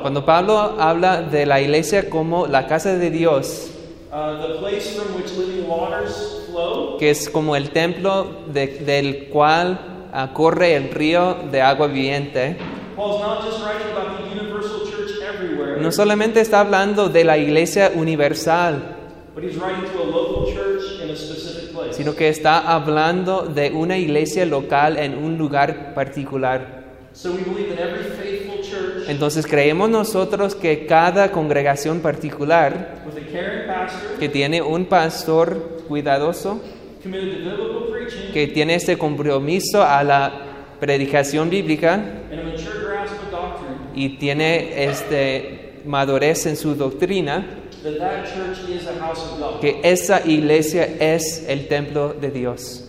Cuando 0.01 0.25
Pablo 0.25 0.75
habla 0.77 1.21
de 1.21 1.45
la 1.45 1.61
iglesia 1.61 2.09
como 2.09 2.47
la 2.47 2.67
casa 2.67 2.97
de 2.97 3.09
Dios, 3.09 3.71
uh, 6.57 6.97
que 6.97 7.09
es 7.09 7.29
como 7.29 7.55
el 7.55 7.69
templo 7.71 8.27
de- 8.51 8.67
del 8.85 9.25
cual 9.29 9.79
ah, 10.13 10.31
corre 10.33 10.75
el 10.75 10.89
río 10.91 11.35
de 11.51 11.61
agua 11.61 11.87
viviente, 11.87 12.57
Paul's 12.95 13.21
not 13.21 13.43
just 13.43 13.59
writing 13.63 13.91
about 13.95 14.17
the 14.17 14.35
universal 14.39 14.81
church 14.89 15.11
everywhere, 15.21 15.79
no 15.81 15.91
solamente 15.91 16.41
está 16.41 16.61
hablando 16.61 17.09
de 17.09 17.23
la 17.23 17.37
iglesia 17.37 17.91
universal, 17.95 18.81
but 19.35 19.43
he's 19.43 19.55
writing 19.57 19.83
to 19.91 20.01
a 20.01 20.05
local 20.05 20.45
church 20.53 21.01
in 21.03 21.11
a 21.11 21.15
specific 21.15 21.71
place. 21.71 21.93
sino 21.95 22.15
que 22.15 22.29
está 22.29 22.57
hablando 22.73 23.43
de 23.43 23.71
una 23.71 23.97
iglesia 23.97 24.45
local 24.45 24.97
en 24.97 25.15
un 25.17 25.37
lugar 25.37 25.93
particular. 25.93 26.85
So 27.13 27.31
we 27.31 27.41
believe 27.43 27.75
that 27.75 27.79
every 27.79 28.03
faithful 28.15 28.61
church 28.61 29.07
Entonces 29.09 29.47
creemos 29.47 29.89
nosotros 29.89 30.53
que 30.53 30.85
cada 30.85 31.31
congregación 31.31 31.99
particular 32.01 33.01
with 33.07 33.17
a 33.17 33.31
caring 33.31 33.65
pastor 33.67 34.19
que 34.19 34.29
tiene 34.29 34.61
un 34.61 34.85
pastor 34.85 35.76
cuidadoso, 35.87 36.61
que 38.33 38.47
tiene 38.47 38.75
este 38.75 38.97
compromiso 38.97 39.83
a 39.83 40.03
la 40.03 40.47
predicación 40.79 41.49
bíblica 41.49 42.03
y 43.95 44.17
tiene 44.17 44.83
este 44.83 45.81
madurez 45.85 46.45
en 46.45 46.55
su 46.55 46.75
doctrina, 46.75 47.45
que 49.61 49.79
esa 49.83 50.25
iglesia 50.25 50.85
es 50.99 51.45
el 51.47 51.67
templo 51.67 52.13
de 52.13 52.31
Dios. 52.31 52.83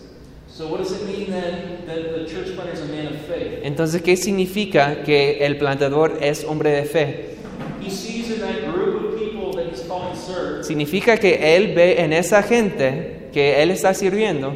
So 0.59 0.67
what 0.67 0.79
does 0.79 0.91
it 0.91 1.07
mean 1.07 1.31
then 1.31 1.85
that 1.87 2.17
the 2.17 2.25
church 2.25 2.53
planter 2.53 2.73
is 2.73 2.81
a 2.81 2.85
man 2.87 3.07
of 3.07 3.21
faith? 3.27 3.61
Entonces, 3.63 4.01
¿qué 4.01 4.17
significa 4.17 5.03
que 5.05 5.45
el 5.45 5.57
plantador 5.57 6.17
es 6.19 6.43
hombre 6.43 6.71
de 6.71 6.83
fe? 6.83 7.37
He 7.79 7.89
sees 7.89 8.29
in 8.29 8.41
that 8.41 8.69
group 8.73 9.13
of 9.13 9.17
people 9.17 9.53
that 9.53 9.71
he's 9.71 9.87
calling 9.87 10.13
serve 10.17 10.58
Significa 10.69 11.17
que 11.17 11.55
él 11.55 11.73
ve 11.73 11.99
en 12.03 12.13
esa 12.13 12.43
gente 12.43 13.29
que 13.33 13.63
él 13.63 13.71
está 13.71 13.91
sirviendo, 13.95 14.53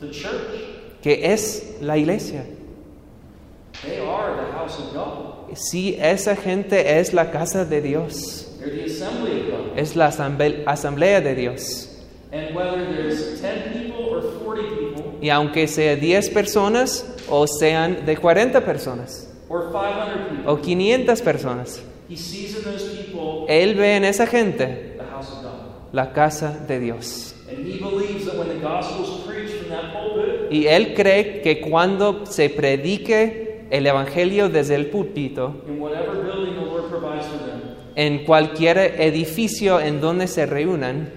the 0.00 0.08
church. 0.12 0.30
que 1.02 1.32
es 1.32 1.76
la 1.80 1.98
iglesia. 1.98 2.44
They 3.82 3.98
are 3.98 4.36
the 4.36 4.52
house 4.52 4.78
of 4.78 4.92
God. 4.94 5.56
Sí, 5.56 5.96
esa 6.00 6.36
gente 6.36 7.00
es 7.00 7.12
la 7.12 7.32
casa 7.32 7.64
de 7.64 7.80
Dios, 7.82 8.46
They're 8.60 8.70
the 8.72 8.84
assembly 8.84 9.40
of 9.50 9.70
God. 9.72 9.76
es 9.78 9.96
la 9.96 10.10
asamble- 10.12 10.62
asamblea 10.64 11.20
de 11.20 11.34
Dios. 11.34 11.88
And 12.30 12.54
whether 12.54 12.86
there's 12.94 13.40
10 13.40 13.72
people 13.72 14.10
or 14.14 14.22
40 14.44 14.62
people 14.78 15.18
Y 15.20 15.30
aunque 15.30 15.66
sea 15.66 15.96
10 15.96 16.30
personas 16.30 17.04
o 17.28 17.48
sean 17.48 18.06
de 18.06 18.16
40 18.16 18.60
personas 18.64 19.28
or 19.48 19.72
500 19.72 20.28
people, 20.28 20.44
o 20.52 20.60
500 20.60 21.20
personas, 21.22 21.80
él 23.48 23.74
ve 23.74 23.96
en 23.96 24.04
esa 24.04 24.26
gente 24.26 24.94
the 24.98 25.04
house 25.10 25.30
of 25.30 25.42
God. 25.42 25.52
La 25.98 26.12
casa 26.12 26.56
de 26.68 26.78
Dios. 26.78 27.34
Y 30.48 30.66
él 30.66 30.94
cree 30.94 31.40
que 31.42 31.60
cuando 31.60 32.24
se 32.24 32.50
predique 32.50 33.66
el 33.68 33.84
Evangelio 33.84 34.48
desde 34.48 34.76
el 34.76 34.90
púlpito, 34.90 35.56
en 37.96 38.24
cualquier 38.24 38.78
edificio 39.00 39.80
en 39.80 40.00
donde 40.00 40.28
se 40.28 40.46
reúnan, 40.46 41.10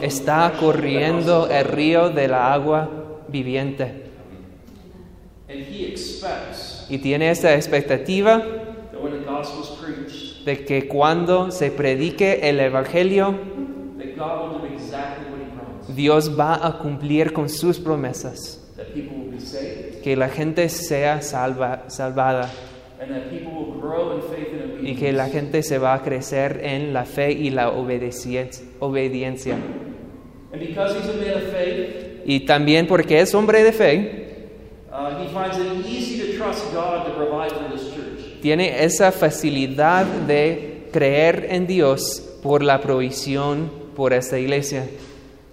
está 0.00 0.52
corriendo 0.60 1.48
el 1.50 1.64
río 1.64 2.08
de 2.08 2.28
la 2.28 2.52
agua 2.54 2.88
viviente. 3.26 4.04
Y 6.88 6.98
tiene 6.98 7.32
esa 7.32 7.52
expectativa 7.56 8.44
de 10.44 10.64
que 10.64 10.88
cuando 10.88 11.50
se 11.50 11.70
predique 11.70 12.40
el 12.48 12.58
Evangelio, 12.60 13.34
that 13.98 14.16
God 14.16 14.52
will 14.52 14.60
do 14.60 14.74
exactly 14.74 15.26
what 15.30 15.40
he 15.40 15.54
promised. 15.54 15.94
Dios 15.96 16.28
va 16.38 16.54
a 16.66 16.78
cumplir 16.78 17.32
con 17.32 17.48
sus 17.48 17.78
promesas, 17.78 18.58
That 18.76 18.86
people 18.94 19.16
will 19.18 19.30
be 19.32 19.40
saved 19.40 20.00
que 20.02 20.16
la 20.16 20.28
gente 20.28 20.68
sea 20.68 21.22
salva- 21.22 21.84
salvada 21.88 22.50
y 24.82 24.94
que 24.96 25.12
la 25.12 25.28
gente 25.28 25.62
se 25.62 25.78
va 25.78 25.94
a 25.94 26.02
crecer 26.02 26.60
en 26.64 26.92
la 26.92 27.04
fe 27.04 27.30
y 27.32 27.50
la 27.50 27.70
obediencia. 27.70 29.56
Y 32.24 32.40
también 32.40 32.86
porque 32.86 33.20
es 33.20 33.34
hombre 33.34 33.62
de 33.62 33.72
fe, 33.72 34.18
tiene 38.42 38.84
esa 38.84 39.12
facilidad 39.12 40.04
de 40.04 40.88
creer 40.92 41.46
en 41.50 41.66
Dios 41.66 42.22
por 42.42 42.62
la 42.62 42.80
provisión 42.80 43.70
por 43.94 44.12
esta 44.12 44.38
iglesia. 44.38 44.88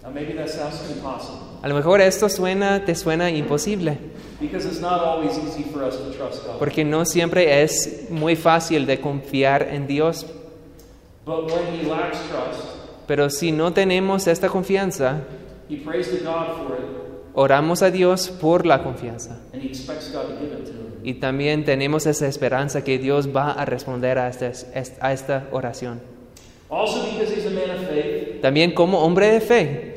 A 0.03 1.67
lo 1.67 1.75
mejor 1.75 2.01
esto 2.01 2.27
suena, 2.27 2.84
te 2.84 2.96
suena 2.96 3.29
imposible, 3.29 3.98
because 4.41 4.65
it's 4.65 4.81
not 4.81 5.01
always 5.01 5.38
easy 5.38 5.63
for 5.63 5.84
us 5.84 5.98
to 5.98 6.12
trust 6.12 6.46
God. 6.46 6.58
porque 6.58 6.84
no 6.84 7.05
siempre 7.05 7.62
es 7.62 8.08
muy 8.10 8.36
fácil 8.36 8.86
de 8.86 9.00
confiar 9.00 9.67
en 9.69 9.86
Dios. 9.86 10.25
But 11.25 11.51
when 11.51 11.79
he 11.79 11.88
lacks 11.88 12.17
trust, 12.29 12.65
Pero 13.05 13.29
si 13.29 13.51
no 13.51 13.72
tenemos 13.72 14.27
esta 14.27 14.50
confianza, 14.50 15.22
he 15.69 15.77
prays 15.77 16.08
to 16.10 16.24
God 16.24 16.65
for 16.65 16.75
it 16.77 17.00
oramos 17.34 17.81
a 17.84 17.91
Dios 17.91 18.29
por 18.29 18.65
la 18.65 18.84
confianza. 18.84 19.39
Y 21.03 21.15
también 21.15 21.65
tenemos 21.65 22.06
esa 22.06 22.27
esperanza 22.27 22.84
que 22.84 22.98
Dios 22.98 23.29
va 23.36 23.51
a 23.51 23.65
responder 23.65 24.18
a 24.18 24.27
esta, 24.27 24.51
a 25.01 25.13
esta 25.13 25.48
oración. 25.51 26.01
Also, 26.69 27.04
because 27.06 27.34
he's 27.34 27.45
a 27.45 27.50
man 27.50 27.69
of 27.71 27.88
faith, 27.89 28.41
También 28.41 28.74
como 28.74 29.00
hombre 29.00 29.32
de 29.32 29.41
fe, 29.41 29.93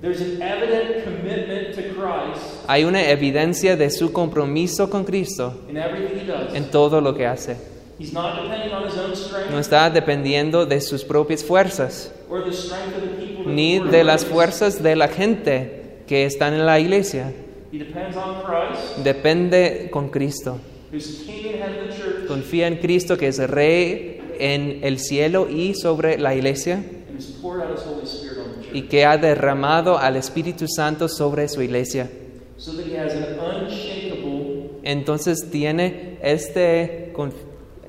there's 0.00 0.20
an 0.20 0.40
evident 0.40 1.04
commitment 1.04 1.74
to 1.74 1.82
Christ 1.94 2.42
hay 2.68 2.84
una 2.84 3.08
evidencia 3.08 3.76
de 3.76 3.90
su 3.90 4.12
compromiso 4.12 4.88
con 4.88 5.04
Cristo 5.04 5.62
in 5.68 5.76
everything 5.76 6.20
he 6.20 6.24
does. 6.26 6.54
en 6.54 6.70
todo 6.70 7.00
lo 7.00 7.14
que 7.14 7.26
hace. 7.26 7.56
He's 7.98 8.12
not 8.12 8.42
depending 8.42 8.72
on 8.72 8.86
his 8.86 8.96
own 8.96 9.14
strength 9.14 9.50
No 9.50 9.58
está 9.58 9.90
dependiendo 9.90 10.64
de 10.64 10.80
sus 10.80 11.04
propias 11.04 11.44
fuerzas, 11.44 12.12
or 12.30 12.44
the 12.44 12.52
strength 12.52 12.96
of 12.96 13.02
the 13.02 13.26
people 13.26 13.52
ni 13.52 13.80
de 13.80 14.04
las 14.04 14.24
fuerzas 14.24 14.82
de 14.82 14.94
la 14.96 15.08
gente 15.08 16.02
que 16.06 16.24
están 16.24 16.54
en 16.54 16.66
la 16.66 16.78
iglesia. 16.78 17.32
He 17.72 17.78
depends 17.78 18.16
on 18.16 18.42
Christ, 18.44 18.98
Depende 19.02 19.88
con 19.90 20.10
Cristo. 20.10 20.58
who's 20.92 21.22
king 21.24 21.54
and 21.54 21.62
head 21.62 21.78
of 21.82 21.88
the 21.88 21.96
church, 21.96 22.26
Confía 22.28 22.66
en 22.66 22.76
Cristo 22.76 23.16
que 23.16 23.28
es 23.28 23.38
rey 23.48 24.20
en 24.38 24.80
el 24.84 24.98
cielo 24.98 25.48
y 25.48 25.72
sobre 25.74 26.18
la 26.18 26.34
iglesia 26.34 26.74
and 26.74 27.16
has 27.16 27.26
poured 27.40 27.62
out 27.62 27.74
his 27.78 27.82
Holy 27.86 28.04
Spirit 28.06 28.38
on 28.38 28.60
the 28.60 28.66
church. 28.66 28.74
y 28.76 28.82
que 28.88 29.04
ha 29.06 29.16
derramado 29.16 29.96
al 29.98 30.16
Espíritu 30.16 30.66
Santo 30.68 31.08
sobre 31.08 31.48
su 31.48 31.62
iglesia. 31.62 32.10
So 32.58 32.72
that 32.72 32.86
he 32.86 32.94
has 32.96 33.14
an 33.14 33.38
unshakable, 33.40 34.70
Entonces 34.84 35.48
tiene 35.50 36.18
este 36.22 37.12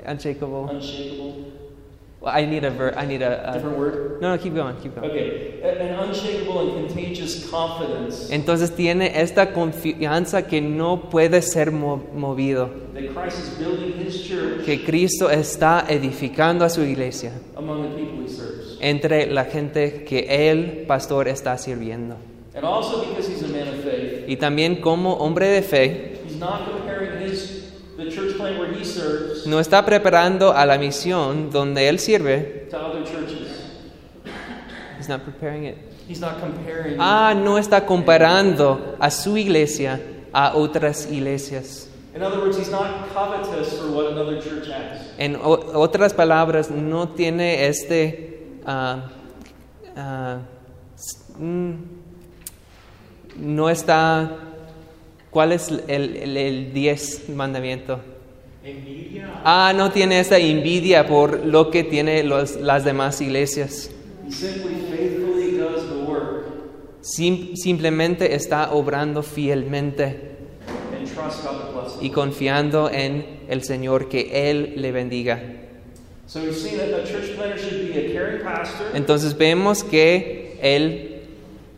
unshakable, 0.06 0.70
I 2.26 2.46
need 2.46 2.64
a 2.64 2.70
ver, 2.70 2.94
I 2.96 3.06
need 3.06 3.22
a, 3.22 3.50
a- 3.50 3.52
different 3.54 3.76
word? 3.78 4.20
no, 4.20 4.30
no, 4.34 4.38
keep 4.42 4.54
going, 4.54 4.76
keep 4.82 4.94
going. 4.94 5.10
Okay, 5.10 5.60
an 5.62 5.98
unshakable 5.98 6.60
and 6.76 6.86
contagious 6.88 7.48
confidence 7.50 8.30
Entonces 8.30 8.74
tiene 8.74 9.20
esta 9.20 9.52
confianza 9.52 10.46
que 10.46 10.60
no 10.60 11.08
puede 11.10 11.42
ser 11.42 11.70
mo- 11.72 12.02
movido, 12.14 12.70
that 12.94 13.12
Christ 13.14 13.38
is 13.38 13.50
building 13.58 13.92
his 14.04 14.22
church 14.22 14.64
que 14.64 14.84
Cristo 14.84 15.28
está 15.30 15.84
edificando 15.88 16.64
a 16.64 16.68
su 16.70 16.82
iglesia 16.82 17.32
among 17.56 17.82
the 17.82 17.88
people 17.96 18.22
he 18.24 18.28
serves. 18.28 18.78
entre 18.80 19.26
la 19.26 19.44
gente 19.44 20.04
que 20.04 20.26
el 20.50 20.84
pastor 20.86 21.28
está 21.28 21.56
sirviendo. 21.58 22.16
And 22.54 22.64
also 22.64 23.04
because 23.08 23.26
he's 23.28 23.42
a 23.42 23.48
man 23.48 23.66
of 23.68 23.82
faith, 23.82 24.28
Y 24.28 24.36
también 24.36 24.80
como 24.80 25.14
hombre 25.14 25.48
de 25.48 25.62
fe, 25.62 26.18
he's 26.24 26.38
not 26.38 26.68
no 29.46 29.60
está 29.60 29.84
preparando 29.84 30.52
a 30.52 30.66
la 30.66 30.78
misión 30.78 31.50
donde 31.50 31.88
él 31.88 31.98
sirve. 31.98 32.68
to 32.70 32.76
other 32.76 33.04
churches. 33.04 33.62
He's 34.98 35.08
not 35.08 35.22
preparing 35.24 35.64
it. 35.66 35.76
He's 36.08 36.20
not 36.20 36.40
comparing 36.40 36.96
Ah, 36.98 37.34
no 37.34 37.58
está 37.58 37.86
comparando 37.86 38.96
a 39.00 39.10
su 39.10 39.36
iglesia 39.36 40.00
a 40.32 40.54
otras 40.56 41.06
iglesias. 41.10 41.88
In 42.14 42.22
other 42.22 42.38
words, 42.40 42.56
he's 42.58 42.70
not 42.70 43.08
covetous 43.12 43.72
for 43.78 43.90
what 43.90 44.12
another 44.12 44.40
church 44.40 44.68
has. 44.68 45.00
En 45.18 45.36
otras 45.42 46.12
palabras, 46.14 46.70
no 46.70 47.08
tiene 47.08 47.66
este... 47.66 48.52
s- 50.96 51.24
mm, 51.38 51.74
no 53.36 53.68
está... 53.70 54.30
¿Cuál 55.34 55.50
es 55.50 55.68
el, 55.68 55.82
el, 55.88 56.36
el 56.36 56.72
diez 56.72 57.28
mandamiento? 57.28 57.98
Ah, 59.44 59.72
no 59.76 59.90
tiene 59.90 60.20
esta 60.20 60.38
envidia 60.38 61.08
por 61.08 61.44
lo 61.44 61.72
que 61.72 61.82
tiene 61.82 62.22
los, 62.22 62.54
las 62.60 62.84
demás 62.84 63.20
iglesias. 63.20 63.90
Sim- 67.00 67.56
simplemente 67.56 68.34
está 68.34 68.72
obrando 68.72 69.24
fielmente 69.24 70.36
y 72.00 72.10
confiando 72.10 72.88
en 72.88 73.40
el 73.48 73.64
Señor 73.64 74.08
que 74.08 74.50
Él 74.50 74.74
le 74.76 74.92
bendiga. 74.92 75.42
So 76.26 76.40
we've 76.40 76.54
seen 76.54 76.78
that 76.78 76.88
a 76.94 77.04
church 77.04 77.34
planter 77.36 77.58
should 77.58 77.92
be 77.92 77.98
a 77.98 78.12
caring 78.14 78.42
pastor, 78.42 78.86
Entonces 78.94 79.36
vemos 79.36 79.82
que 79.84 80.56
el, 80.62 81.22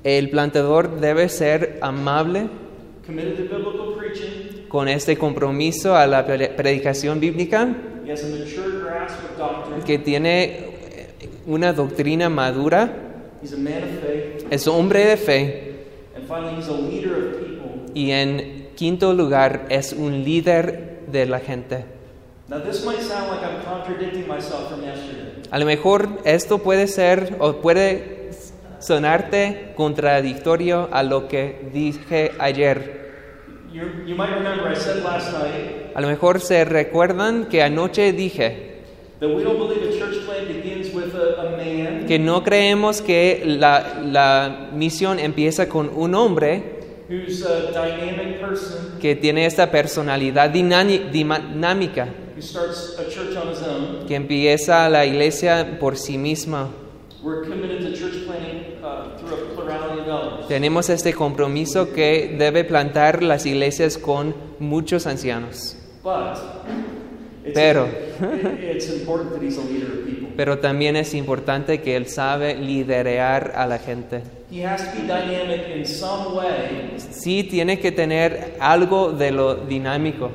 el 0.04 0.28
plantador 0.30 1.00
debe 1.00 1.28
ser 1.30 1.78
amable 1.80 2.48
committed 3.06 3.36
to 3.36 3.42
biblical 3.44 3.94
preaching, 3.96 4.66
con 4.68 4.88
este 4.88 5.16
compromiso 5.16 5.94
a 5.96 6.06
la 6.06 6.24
pre- 6.26 6.48
predicación 6.50 7.20
bíblica, 7.20 7.74
he 8.04 8.10
has 8.12 8.22
a 8.24 8.28
mature 8.28 8.80
grasp 8.82 9.18
of 9.30 9.38
doctrine, 9.38 9.82
que 9.84 9.98
tiene 9.98 10.74
una 11.46 11.72
doctrina 11.72 12.28
madura, 12.28 12.90
he's 13.42 13.52
a 13.52 13.56
man 13.56 13.82
of 13.82 14.00
faith, 14.00 14.46
es 14.50 14.66
hombre 14.66 15.04
de 15.06 15.16
fe 15.16 15.72
and 16.16 16.26
finally, 16.26 16.56
he's 16.56 16.68
a 16.68 16.72
leader 16.72 17.16
of 17.16 17.40
people. 17.40 17.92
y 17.94 18.10
en 18.10 18.68
quinto 18.76 19.12
lugar 19.14 19.66
es 19.70 19.92
un 19.92 20.24
líder 20.24 21.00
de 21.10 21.26
la 21.26 21.40
gente. 21.40 21.84
Now, 22.48 22.60
this 22.60 22.84
might 22.84 23.00
sound 23.00 23.28
like 23.30 23.42
I'm 23.42 23.60
contradicting 23.64 24.28
myself 24.28 24.68
from 24.70 24.82
yesterday, 24.82 25.42
A 25.50 25.58
lo 25.58 25.66
mejor 25.66 26.08
esto 26.24 26.58
puede 26.58 26.86
ser 26.88 27.36
o 27.40 27.54
puede 27.60 28.15
sonarte 28.87 29.72
contradictorio 29.77 30.88
a 30.92 31.03
lo 31.03 31.27
que 31.27 31.68
dije 31.72 32.33
ayer. 32.38 33.05
you 33.72 33.83
you 34.07 34.14
might 34.16 34.33
remember 34.33 34.70
I 34.70 34.77
said 34.77 35.03
last 35.03 35.33
night 35.33 35.92
A 35.94 36.01
lo 36.01 36.09
mejor 36.09 36.40
se 36.40 36.64
recuerdan 36.64 37.46
que 37.46 37.62
anoche 37.62 38.12
dije 38.12 38.77
that 39.18 39.29
we 39.29 39.42
don't 39.42 39.59
believe 39.59 39.83
a 39.83 39.99
church 39.99 40.25
plant 40.27 40.46
begins 40.46 40.94
with 40.94 41.14
a, 41.14 41.40
a 41.40 41.57
man 41.57 42.07
que 42.07 42.18
no 42.18 42.42
creemos 42.44 43.03
que 43.03 43.42
la, 43.46 43.99
la 44.03 44.70
misión 44.72 45.18
empieza 45.18 45.68
con 45.68 45.90
un 45.94 46.14
hombre 46.14 46.77
who's 47.09 47.42
a 47.44 47.72
dynamic 47.72 48.40
person 48.40 48.99
que 49.01 49.14
tiene 49.14 49.46
esta 49.46 49.70
personalidad 49.70 50.51
dinámica, 50.51 52.09
who 52.35 52.42
starts 52.42 52.96
a 52.99 53.09
church 53.09 53.37
on 53.37 53.51
his 53.51 53.62
own. 53.62 54.07
que 54.07 54.14
empieza 54.14 54.88
la 54.88 55.05
iglesia 55.07 55.79
por 55.81 55.96
sí 55.96 56.18
misma. 56.18 56.68
We're 57.22 57.44
committed 57.44 57.81
to 57.81 57.92
church 57.96 58.14
uh, 58.29 59.16
through 59.18 59.35
a 59.35 59.55
plurality 59.55 60.01
of 60.01 60.06
elders. 60.06 60.06
Tenemos 60.48 60.88
este 60.90 61.12
compromiso 61.14 61.92
que 61.92 62.35
debe 62.38 62.64
plantar 62.64 63.22
las 63.22 63.46
iglesias 63.46 63.98
con 63.98 64.35
muchos 64.59 65.07
ancianos. 65.07 65.76
Pero. 67.55 67.87
it- 67.87 67.96
it's 68.76 68.88
important 68.90 69.33
that 69.33 69.42
he's 69.42 69.57
a 69.59 69.62
leader 69.62 69.87
of 70.00 70.05
people. 70.07 70.29
Pero 70.37 70.59
también 70.59 70.96
es 70.96 71.14
importante 71.14 71.81
que 71.81 71.96
él 71.96 72.07
sabe 72.09 72.55
liderar 72.57 73.52
a 73.57 73.66
la 73.66 73.79
gente. 73.79 74.22
He 74.50 74.64
has 74.64 74.83
to 74.92 75.00
be 75.00 75.07
dynamic 75.07 75.68
in 75.74 75.85
some 75.87 76.37
way 76.37 76.94
Sí 77.11 77.42
tiene 77.44 77.81
que 77.81 77.90
tener 77.90 78.55
algo 78.61 79.11
de 79.12 79.33
lo 79.33 79.57
dinámico 79.57 80.31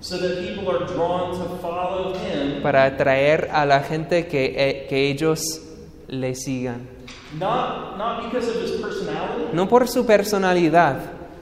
so 0.00 0.16
that 0.18 0.38
people 0.38 0.68
are 0.70 0.86
drawn 0.86 1.32
to 1.32 1.58
follow 1.60 2.12
him, 2.14 2.62
para 2.62 2.84
atraer 2.84 3.48
a 3.52 3.64
la 3.66 3.80
gente 3.80 4.26
que, 4.26 4.54
eh, 4.56 4.86
que 4.88 5.10
ellos 5.10 5.60
le 6.08 6.34
sigan. 6.34 6.88
Not, 7.38 7.96
not 7.98 8.24
because 8.24 8.48
of 8.48 8.62
his 8.62 8.72
personality, 8.80 9.50
No 9.54 9.68
por 9.68 9.88
su 9.88 10.04
personalidad, 10.04 10.98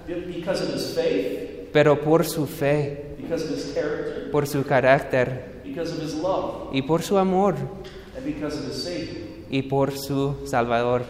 because 0.06 0.62
of 0.62 0.74
his 0.74 0.94
faith, 0.94 1.68
pero 1.72 2.00
por 2.00 2.24
su 2.24 2.46
fe, 2.46 3.14
because 3.18 3.44
of 3.44 3.50
his 3.50 3.72
character, 3.74 4.30
por 4.30 4.46
su 4.46 4.64
carácter 4.64 5.60
because 5.64 5.92
of 5.92 6.00
his 6.02 6.14
love, 6.14 6.70
y 6.72 6.82
por 6.82 7.02
su 7.02 7.16
amor 7.18 7.54
and 8.16 8.24
because 8.24 8.56
of 8.58 8.66
his 8.66 8.82
Savior. 8.82 9.22
y 9.50 9.62
por 9.62 9.92
su 9.96 10.36
Salvador. 10.46 11.02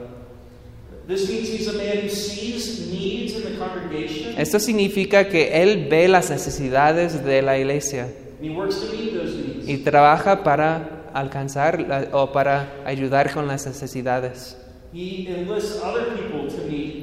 This 1.09 1.29
means 1.29 1.49
he's 1.49 1.67
a 1.69 1.73
man 1.73 2.03
who 2.05 2.09
sees 2.11 2.89
needs 2.91 3.35
in 3.35 3.43
the 3.43 3.59
congregation 3.59 4.35
Esto 4.39 4.61
significa 4.61 5.29
que 5.29 5.63
él 5.63 5.89
ve 5.91 6.07
las 6.09 6.31
necesidades 6.31 7.25
de 7.25 7.43
la 7.43 7.59
iglesia 7.59 8.05
and 8.05 8.45
he 8.45 8.51
works 8.51 8.77
to 8.81 8.87
meet 8.95 9.13
those 9.15 9.35
needs. 9.35 9.69
y 9.69 9.79
trabaja 9.79 10.43
para 10.45 11.09
alcanzar 11.15 12.09
o 12.13 12.31
para 12.33 12.75
ayudar 12.85 13.33
con 13.33 13.47
las 13.49 13.67
necesidades. 13.67 14.57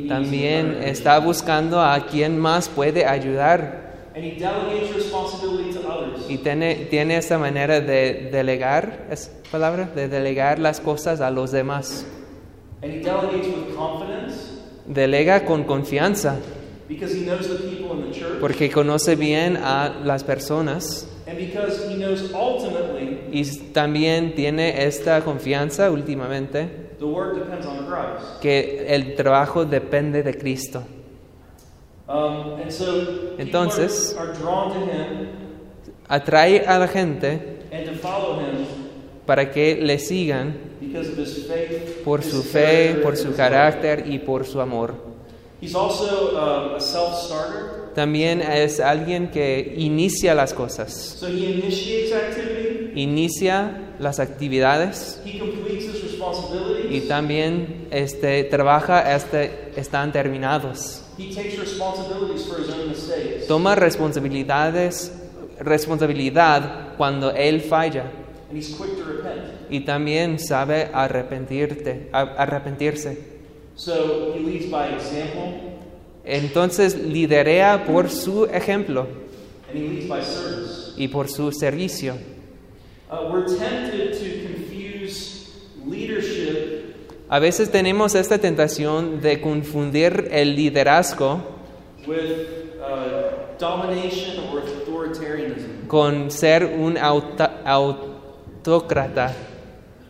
También 0.07 0.79
está 0.83 1.19
buscando 1.19 1.81
a 1.81 2.05
quien 2.05 2.37
más 2.37 2.67
puede 2.69 3.05
ayudar. 3.05 3.87
Y 6.27 6.37
tiene, 6.37 6.75
tiene 6.89 7.17
esta 7.17 7.37
manera 7.37 7.79
de 7.79 8.29
delegar, 8.31 9.07
¿es 9.09 9.31
palabra? 9.51 9.89
De 9.95 10.07
delegar 10.07 10.59
las 10.59 10.79
cosas 10.81 11.21
a 11.21 11.31
los 11.31 11.51
demás. 11.51 12.05
Delega 14.87 15.45
con 15.45 15.63
confianza. 15.63 16.39
Because 16.89 17.13
he 17.13 17.25
knows 17.25 17.47
the 17.49 17.55
people 17.55 17.97
in 17.97 18.09
the 18.09 18.17
church. 18.17 18.39
Porque 18.39 18.71
conoce 18.71 19.17
bien 19.17 19.57
a 19.57 19.89
las 20.05 20.23
personas. 20.23 21.05
And 21.27 21.37
because 21.37 21.85
he 21.89 21.97
knows 21.97 22.31
ultimately 22.33 23.07
y 23.31 23.43
también 23.73 24.33
tiene 24.35 24.85
esta 24.85 25.21
confianza 25.23 25.91
últimamente 25.91 26.86
the 26.99 27.05
work 27.05 27.35
depends 27.35 27.65
on 27.65 27.85
Christ. 27.85 28.39
que 28.41 28.85
el 28.87 29.15
trabajo 29.15 29.65
depende 29.65 30.23
de 30.23 30.37
Cristo. 30.37 30.83
Um, 32.07 32.61
Entonces- 33.37 34.15
are, 34.17 34.29
are 34.29 34.39
drawn 34.39 34.73
to 34.73 34.79
him 34.79 35.27
Atrae 36.09 36.65
a 36.65 36.79
la 36.79 36.87
gente 36.87 37.59
and 37.71 37.85
to 37.85 37.93
follow 37.95 38.39
him 38.39 38.65
para 39.25 39.51
que 39.51 39.75
le 39.75 39.99
sigan 39.99 40.55
por 42.05 42.23
su 42.23 42.43
fe, 42.43 42.99
por 43.03 43.17
su 43.17 43.35
carácter 43.35 44.05
y 44.07 44.19
por 44.19 44.45
su 44.45 44.61
amor. 44.61 44.91
love. 44.91 45.07
He's 45.59 45.75
also 45.75 46.37
um, 46.37 47.93
También 47.93 48.41
es 48.41 48.79
alguien 48.79 49.31
que 49.31 49.73
inicia 49.75 50.33
las 50.35 50.53
cosas, 50.53 50.93
so 50.93 51.27
he 51.27 51.31
initiates 51.31 52.13
activity, 52.13 53.01
inicia 53.01 53.95
las 53.99 54.19
actividades 54.19 55.19
y 56.89 57.01
también 57.01 57.87
este, 57.91 58.43
trabaja 58.45 59.13
hasta 59.13 59.43
están 59.43 60.11
terminados. 60.11 61.03
he 61.17 61.33
takes 61.33 61.57
responsibilities 61.57 62.45
for 62.45 62.59
his 62.61 62.69
own 62.69 62.89
mistakes, 62.89 63.47
Toma 63.47 63.75
responsabilidades, 63.75 65.11
responsabilidad 65.59 66.95
cuando 66.97 67.31
él 67.31 67.61
falla 67.61 68.03
and 68.49 68.57
he's 68.57 68.75
quick 68.75 68.95
to 68.97 69.03
repent. 69.03 69.41
y 69.69 69.81
también 69.81 70.39
sabe 70.39 70.89
arrepentirte, 70.93 72.09
arrepentirse. 72.13 73.17
So 73.75 74.33
he 74.35 74.39
leads 74.39 74.69
by 74.71 74.89
example 74.95 75.77
Entonces 76.23 76.95
liderea 76.95 77.85
por 77.85 78.09
su 78.09 78.45
ejemplo 78.45 79.07
and 79.69 79.77
he 79.77 79.87
leads 79.87 80.07
by 80.09 80.21
service. 80.21 80.93
y 80.97 81.07
por 81.07 81.29
su 81.29 81.51
servicio. 81.51 82.15
Uh, 83.09 83.29
we're 83.31 83.45
tempted 83.45 84.11
to 84.19 84.36
A 87.29 87.39
veces 87.39 87.69
tenemos 87.71 88.15
esta 88.15 88.37
tentación 88.37 89.19
de 89.21 89.41
confundir 89.41 90.29
el 90.31 90.55
liderazgo 90.55 91.41
uh, 92.07 92.11
con 95.87 96.31
ser 96.31 96.65
un 96.65 96.97
autócrata. 97.65 99.33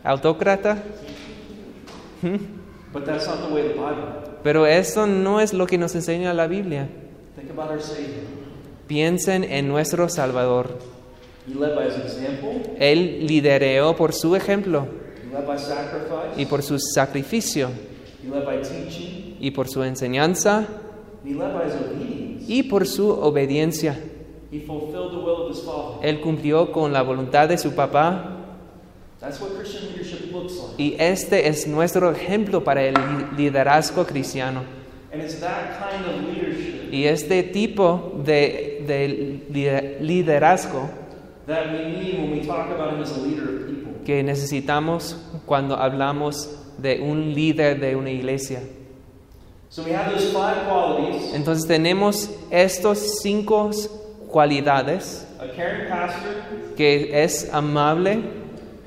¿Autócrata? 0.04 0.82
Bible. 3.74 3.74
Pero 4.44 4.66
eso 4.66 5.06
no 5.06 5.40
es 5.40 5.52
lo 5.52 5.66
que 5.66 5.76
nos 5.76 5.94
enseña 5.96 6.32
la 6.32 6.46
Biblia. 6.46 6.88
Piensen 8.86 9.44
en 9.44 9.66
nuestro 9.66 10.08
Salvador. 10.08 10.78
Él 12.78 13.26
lidereó 13.26 13.96
por 13.96 14.12
su 14.12 14.36
ejemplo 14.36 14.86
y 16.36 16.46
por 16.46 16.62
su 16.62 16.78
sacrificio. 16.78 17.70
Y 19.40 19.50
por 19.50 19.68
su 19.68 19.82
enseñanza. 19.84 20.66
Y 22.46 22.62
por 22.64 22.86
su 22.86 23.08
obediencia. 23.10 23.98
Él 26.02 26.20
cumplió 26.20 26.72
con 26.72 26.92
la 26.92 27.02
voluntad 27.02 27.48
de 27.48 27.58
su 27.58 27.72
papá. 27.74 28.34
That's 29.20 29.40
what 29.40 29.50
Christian 29.58 29.86
leadership 29.92 30.30
looks 30.32 30.52
like. 30.56 30.80
y 30.80 30.94
este 30.96 31.48
es 31.48 31.66
nuestro 31.66 32.12
ejemplo 32.12 32.62
para 32.62 32.82
el 32.84 32.94
li- 32.94 33.26
liderazgo 33.36 34.06
cristiano. 34.06 34.62
Y 36.92 37.04
este 37.04 37.42
tipo 37.42 38.12
de, 38.24 38.84
de 38.86 39.08
li- 39.50 40.06
liderazgo 40.06 40.88
que 44.08 44.22
necesitamos 44.22 45.18
cuando 45.44 45.76
hablamos 45.76 46.48
de 46.78 46.98
un 46.98 47.34
líder 47.34 47.78
de 47.78 47.94
una 47.94 48.10
iglesia. 48.10 48.62
So 49.68 49.82
we 49.82 49.94
have 49.94 50.10
those 50.10 50.32
five 50.32 50.66
qualities. 50.66 51.34
Entonces 51.34 51.66
tenemos 51.66 52.30
estos 52.50 53.20
cinco 53.20 53.70
cualidades. 54.26 55.26
A 55.38 55.54
caring 55.54 55.90
pastor, 55.90 56.36
que 56.74 57.22
es 57.22 57.52
amable, 57.52 58.22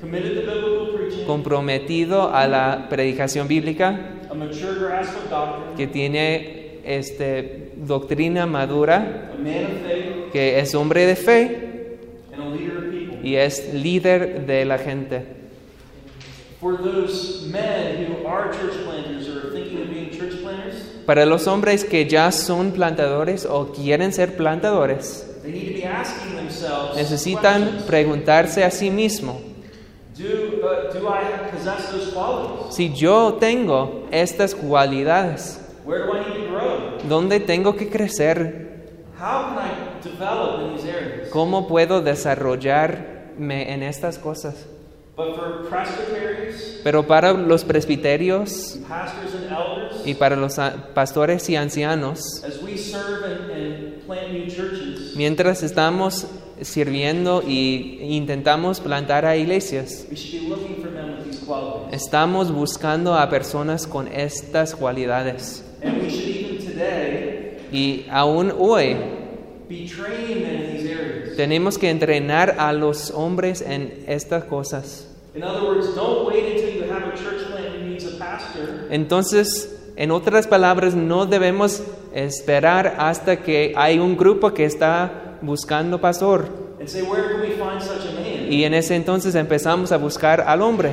committed 0.00 0.44
to 0.44 0.54
biblical 0.54 0.96
preaching, 0.96 1.24
comprometido 1.24 2.34
a 2.34 2.48
la 2.48 2.88
predicación 2.90 3.46
bíblica, 3.46 4.18
a 4.28 4.34
mature 4.34 4.74
grasp 4.74 5.16
of 5.18 5.30
doctrine, 5.30 5.76
que 5.76 5.86
tiene 5.86 6.80
este, 6.84 7.74
doctrina 7.76 8.44
madura, 8.46 9.30
a 9.32 9.40
man 9.40 9.66
of 9.66 9.86
faith, 9.86 10.32
que 10.32 10.58
es 10.58 10.74
hombre 10.74 11.06
de 11.06 11.14
fe 11.14 11.98
and 12.32 12.42
a 12.42 12.46
leader 12.46 12.78
of 12.78 12.90
people. 12.90 13.11
Y 13.22 13.36
es 13.36 13.72
líder 13.74 14.46
de 14.46 14.64
la 14.64 14.78
gente. 14.78 15.24
For 16.60 16.76
those 16.76 17.48
men 17.50 18.06
who 18.06 18.26
are 18.28 18.50
church 18.52 18.84
planters 18.84 19.28
or 19.28 19.48
are 19.48 19.52
thinking 19.52 19.82
of 19.82 19.88
being 19.90 20.10
church 20.10 20.40
planters, 20.42 20.76
Para 21.06 21.26
los 21.26 21.48
hombres 21.48 21.84
que 21.84 22.06
ya 22.06 22.30
son 22.30 22.70
plantadores 22.70 23.44
o 23.44 23.72
quieren 23.72 24.12
ser 24.12 24.36
plantadores, 24.36 25.26
they 25.42 25.50
need 25.50 25.72
to 25.72 25.74
be 25.74 25.84
asking 25.84 26.36
themselves 26.36 26.96
necesitan 26.96 27.82
preguntarse 27.88 28.62
a 28.62 28.70
sí 28.70 28.90
mismo, 28.90 29.40
Do, 30.16 30.24
uh, 30.24 30.92
do 30.92 31.08
I 31.08 31.50
possess 31.50 31.90
those 31.90 32.12
qualities? 32.12 32.76
si 32.76 32.92
yo 32.94 33.38
tengo 33.40 34.06
estas 34.12 34.54
cualidades? 34.54 35.58
¿dónde 37.08 37.40
tengo 37.40 37.74
que 37.74 37.88
crecer? 37.88 38.70
¿Cómo 41.30 41.66
puedo 41.66 42.02
desarrollarme 42.02 43.11
en 43.38 43.82
estas 43.82 44.18
cosas? 44.18 44.54
But 45.14 45.36
for 45.36 45.68
presbyteries, 45.68 46.80
Pero 46.82 47.06
para 47.06 47.34
los 47.34 47.64
presbiterios 47.64 48.78
pastors, 48.88 49.34
and 49.34 49.52
elders, 49.52 50.06
y 50.06 50.14
para 50.14 50.36
los 50.36 50.56
pastores 50.94 51.50
y 51.50 51.56
ancianos, 51.56 52.42
as 52.42 52.62
we 52.62 52.78
serve 52.78 53.24
and, 53.24 53.50
and 53.50 54.06
plant 54.06 54.32
new 54.32 54.46
churches, 54.46 55.14
mientras 55.14 55.62
estamos 55.62 56.26
sirviendo 56.62 57.42
y 57.46 57.98
intentamos 58.00 58.80
plantar 58.80 59.26
a 59.26 59.36
iglesias, 59.36 60.06
we 60.08 60.16
should 60.16 60.44
be 60.44 60.48
looking 60.48 60.82
for 60.82 60.90
them 60.90 61.18
with 61.18 61.24
these 61.30 61.44
qualities. 61.44 61.92
estamos 61.92 62.50
buscando 62.50 63.14
a 63.14 63.28
personas 63.28 63.86
con 63.86 64.08
estas 64.08 64.74
cualidades. 64.74 65.62
And 65.82 66.00
we 66.00 66.08
should 66.08 66.26
even 66.26 66.58
today 66.58 67.58
Y 67.70 68.06
aún 68.10 68.52
hoy 68.58 68.96
tenemos 71.36 71.78
que 71.78 71.90
entrenar 71.90 72.56
a 72.58 72.72
los 72.72 73.10
hombres 73.10 73.62
en 73.62 74.04
estas 74.06 74.44
cosas. 74.44 75.08
In 75.34 75.42
other 75.42 75.62
words, 75.62 75.94
don't 75.94 76.26
wait 76.26 76.44
until 76.44 76.74
you 76.74 76.92
have 76.92 77.04
a 77.08 77.16
church 77.16 77.46
plant 77.50 77.74
who 77.74 77.88
needs 77.88 78.04
a 78.04 78.18
pastor 78.18 78.86
Entonces, 78.90 79.74
en 79.96 80.10
otras 80.10 80.46
palabras, 80.46 80.94
no 80.94 81.24
debemos 81.24 81.82
esperar 82.14 82.96
hasta 82.98 83.38
que 83.42 83.72
hay 83.76 83.98
un 83.98 84.16
grupo 84.16 84.52
que 84.52 84.66
está 84.66 85.38
buscando 85.40 86.00
pastor. 86.00 86.48
and 86.78 86.88
say, 86.88 87.02
Where 87.02 87.28
can 87.28 87.40
we 87.40 87.50
find 87.52 87.80
such 87.80 88.04
a 88.06 88.12
man? 88.12 88.52
Y 88.52 88.64
en 88.64 88.74
ese 88.74 88.94
entonces 88.94 89.34
empezamos 89.34 89.92
a 89.92 89.96
buscar 89.96 90.42
al 90.42 90.60
hombre. 90.60 90.92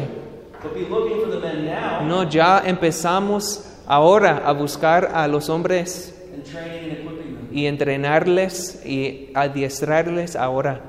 But 0.64 0.74
be 0.74 0.82
looking 0.82 1.22
for 1.22 1.32
the 1.32 1.40
men 1.40 1.66
now 1.66 2.06
No, 2.06 2.30
ya 2.30 2.62
empezamos 2.66 3.66
ahora 3.88 4.44
a 4.46 4.54
buscar 4.54 5.12
a 5.14 5.28
los 5.28 5.50
hombres 5.50 6.14
y 7.52 7.66
entrenarles 7.66 8.86
y 8.86 9.30
adiestrarles 9.34 10.36
ahora. 10.36 10.82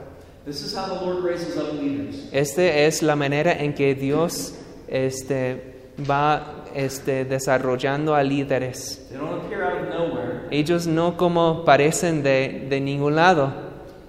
This 0.45 0.63
is 0.63 0.75
how 0.75 0.87
the 0.87 1.05
Lord 1.05 1.23
raises 1.23 1.57
up 1.57 1.75
leaders. 1.75 2.29
Esta 2.33 2.63
es 2.63 3.03
la 3.03 3.15
manera 3.15 3.53
en 3.53 3.75
que 3.75 3.95
Dios 3.95 4.55
este, 4.89 5.93
va 6.09 6.65
este, 6.75 7.25
desarrollando 7.25 8.15
a 8.15 8.23
líderes. 8.23 9.07
They 9.11 9.19
don't 9.19 9.45
appear 9.45 9.63
out 9.63 9.83
of 9.83 9.89
nowhere. 9.89 10.49
Ellos 10.51 10.87
no 10.87 11.17
como 11.17 11.65
parecen 11.65 12.23
de, 12.23 12.67
de 12.69 12.81
ningún 12.81 13.17
lado. 13.17 13.53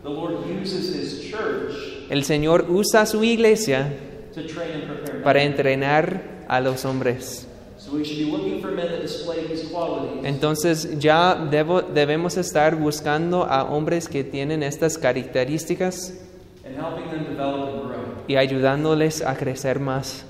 The 0.04 0.10
Lord 0.10 0.46
uses 0.62 0.96
His 0.96 1.30
church 1.30 2.08
El 2.10 2.24
Señor 2.26 2.66
usa 2.70 3.06
su 3.06 3.24
iglesia 3.24 3.94
to 4.34 4.46
train 4.46 4.82
and 4.82 5.00
prepare 5.00 5.24
para 5.24 5.44
entrenar 5.44 6.44
a 6.48 6.60
los 6.60 6.84
hombres. 6.84 7.48
So 7.92 7.98
we 7.98 8.06
should 8.06 8.20
be 8.20 8.32
looking 8.32 8.62
for 8.62 8.72
men 8.72 8.88
that 8.88 9.02
display 9.02 9.46
these 9.50 9.68
qualities 9.70 10.24
Entonces 10.24 10.98
ya 10.98 11.36
debo- 11.36 11.82
debemos 11.82 12.38
estar 12.38 12.76
buscando 12.78 13.44
a 13.44 13.64
hombres 13.66 14.08
que 14.08 14.24
tienen 14.24 14.64
estas 14.64 14.98
características 14.98 16.14
and 16.66 16.78
helping 16.78 17.10
them 17.10 17.26
develop 17.26 17.68
and 17.70 17.82
grow. 17.90 17.98
y 18.30 18.36
ayudándoles 18.38 19.22
a 19.22 19.36
crecer 19.36 19.80
más. 19.82 20.24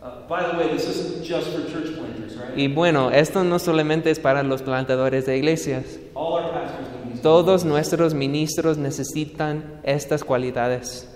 Uh, 0.00 0.28
by 0.28 0.44
the 0.48 0.56
way, 0.56 0.68
this 0.68 0.86
isn't 0.86 1.24
just 1.24 1.48
for 1.48 1.62
church 1.66 1.96
planters, 1.96 2.36
right? 2.36 2.56
Y 2.56 2.68
bueno, 2.68 3.10
esto 3.10 3.42
no 3.42 3.58
solamente 3.58 4.10
es 4.10 4.20
para 4.20 4.42
los 4.44 4.62
plantadores 4.62 5.26
de 5.26 5.36
iglesias. 5.38 5.98
All 6.14 6.34
our 6.34 6.52
pastors 6.52 6.86
need 7.04 7.14
these. 7.14 7.22
Todos 7.22 7.64
nuestros 7.64 8.14
ministros 8.14 8.78
necesitan 8.78 9.80
estas 9.82 10.22
cualidades. 10.22 11.08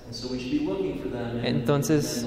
Entonces. 1.45 2.27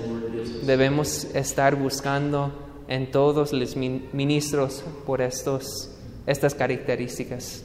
Debemos 0.66 1.26
estar 1.34 1.76
buscando 1.76 2.52
en 2.92 3.10
todos 3.12 3.54
los 3.54 3.76
min- 3.76 4.10
ministros 4.14 4.84
por 5.06 5.22
estos, 5.22 5.90
estas 6.28 6.54
características. 6.54 7.64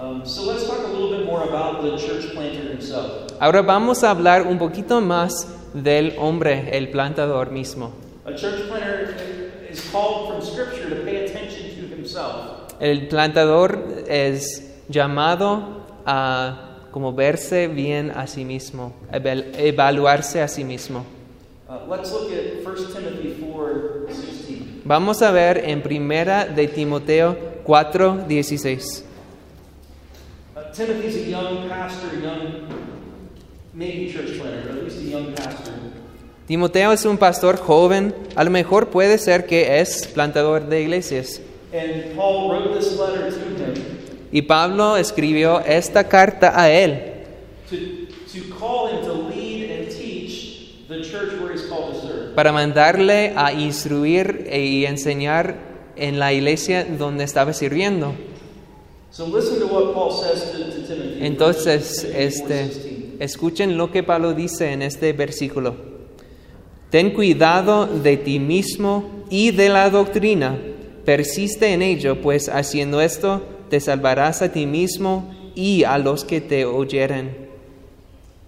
Um, 0.00 0.24
so 0.26 0.42
let's 0.50 0.66
talk 0.66 0.80
a 0.84 0.88
little 0.88 1.16
bit 1.16 1.26
more 1.26 1.42
about 1.48 1.82
the 1.82 1.96
church 1.96 2.32
planter 2.34 2.68
himself. 2.72 3.30
Ahora 3.40 3.62
vamos 3.62 4.02
a 4.02 4.10
hablar 4.10 4.46
un 4.46 4.58
poquito 4.58 5.00
más 5.00 5.46
del 5.74 6.14
hombre, 6.18 6.76
el 6.76 6.88
plantador 6.90 7.50
mismo. 7.52 7.92
A 8.24 8.32
church 8.34 8.66
planter 8.68 9.14
is 9.70 9.80
called 9.92 10.28
from 10.28 10.42
Scripture 10.42 10.88
to 10.90 11.04
pay 11.04 11.24
attention 11.24 11.70
to 11.76 11.94
himself. 11.94 12.72
El 12.80 13.06
plantador 13.08 14.04
es 14.08 14.82
llamado 14.88 15.84
a 16.04 16.88
como 16.90 17.12
verse 17.12 17.68
bien 17.68 18.10
a 18.10 18.26
sí 18.26 18.44
mismo, 18.44 18.92
eval- 19.12 19.52
evaluarse 19.56 20.42
a 20.42 20.48
sí 20.48 20.64
mismo. 20.64 21.04
Uh, 21.68 21.88
let's 21.88 22.10
look 22.12 22.30
at 22.32 22.62
1 22.64 22.92
Timothy 22.92 23.36
4 23.40 23.91
16. 23.91 23.91
Vamos 24.84 25.22
a 25.22 25.30
ver 25.30 25.62
en 25.66 25.80
primera 25.82 26.44
de 26.46 26.66
Timoteo 26.66 27.36
4, 27.64 28.24
16. 28.26 29.04
Uh, 30.54 30.60
Timothy's 30.72 31.16
a 31.16 31.30
young 31.30 31.68
pastor, 31.68 32.18
young, 32.20 32.66
maybe 33.72 34.12
church 34.12 34.38
planter, 34.38 34.62
but 34.68 34.78
at 34.78 34.84
least 34.84 34.98
a 34.98 35.02
young 35.02 35.34
pastor. 35.34 35.72
Timoteo 36.48 36.92
es 36.92 37.04
un 37.04 37.16
pastor 37.16 37.56
joven, 37.56 38.14
a 38.34 38.42
lo 38.42 38.50
mejor 38.50 38.90
puede 38.90 39.18
ser 39.18 39.46
que 39.46 39.80
es 39.80 40.08
plantador 40.08 40.68
de 40.68 40.82
iglesias. 40.82 41.40
And 41.72 42.16
Paul 42.16 42.50
wrote 42.50 42.74
this 42.78 42.98
letter 42.98 43.30
to 43.30 43.38
him 43.38 43.74
Y 44.32 44.42
Pablo 44.42 44.96
escribió 44.96 45.60
esta 45.60 46.08
carta 46.08 46.52
a 46.60 46.70
él 46.70 47.12
to, 47.70 47.76
to 48.32 48.54
call 48.58 48.88
him 48.88 49.04
to 49.04 49.12
lead 49.12 49.70
and 49.70 49.90
teach 49.90 50.86
the 50.88 51.02
church 51.02 51.38
where 51.40 51.52
he's 51.52 51.66
called 51.68 51.94
to 51.94 52.00
serve. 52.00 52.21
Para 52.34 52.52
mandarle 52.52 53.32
a 53.36 53.52
instruir 53.52 54.48
y 54.52 54.84
enseñar 54.84 55.56
en 55.96 56.18
la 56.18 56.32
iglesia 56.32 56.84
donde 56.84 57.24
estaba 57.24 57.52
sirviendo. 57.52 58.14
So 59.10 59.26
listen 59.26 59.60
to 59.60 59.66
what 59.66 59.92
Paul 59.92 60.10
says 60.10 60.52
to, 60.52 60.58
to 60.58 60.86
Timothy. 60.86 61.18
Entonces, 61.20 62.00
Timothy 62.00 62.14
4:16. 62.14 62.16
este, 62.16 63.16
escuchen 63.18 63.76
lo 63.76 63.90
que 63.90 64.02
Pablo 64.02 64.32
dice 64.32 64.72
en 64.72 64.80
este 64.80 65.12
versículo. 65.12 65.74
Ten 66.90 67.10
cuidado 67.10 67.86
de 67.86 68.16
ti 68.16 68.38
mismo 68.38 69.24
y 69.28 69.50
de 69.50 69.68
la 69.68 69.90
doctrina. 69.90 70.58
Persiste 71.04 71.72
en 71.72 71.82
ello, 71.82 72.20
pues 72.20 72.48
haciendo 72.48 73.00
esto 73.00 73.42
te 73.68 73.80
salvarás 73.80 74.42
a 74.42 74.52
ti 74.52 74.66
mismo 74.66 75.34
y 75.54 75.84
a 75.84 75.96
los 75.98 76.24
que 76.24 76.40
te 76.40 76.64
oyeren. 76.66 77.48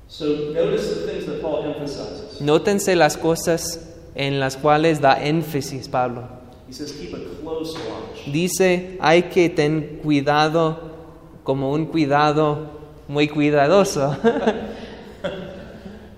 So 0.09 0.53
notice 0.53 0.94
the 0.94 1.11
things 1.11 1.27
that 1.27 1.40
Paul 1.40 1.64
emphasizes. 1.64 2.24
Nótense 2.40 2.97
las 2.97 3.16
cosas 3.16 3.81
en 4.14 4.40
las 4.40 4.57
cuales 4.57 5.01
da 5.01 5.23
énfasis 5.25 5.88
Pablo. 5.88 6.29
Dice, 8.27 8.97
hay 9.01 9.25
que 9.25 9.49
tener 9.51 9.99
cuidado 9.99 10.94
como 11.42 11.73
un 11.73 11.87
cuidado 11.87 12.70
muy 13.09 13.29
cuidadoso. 13.29 14.16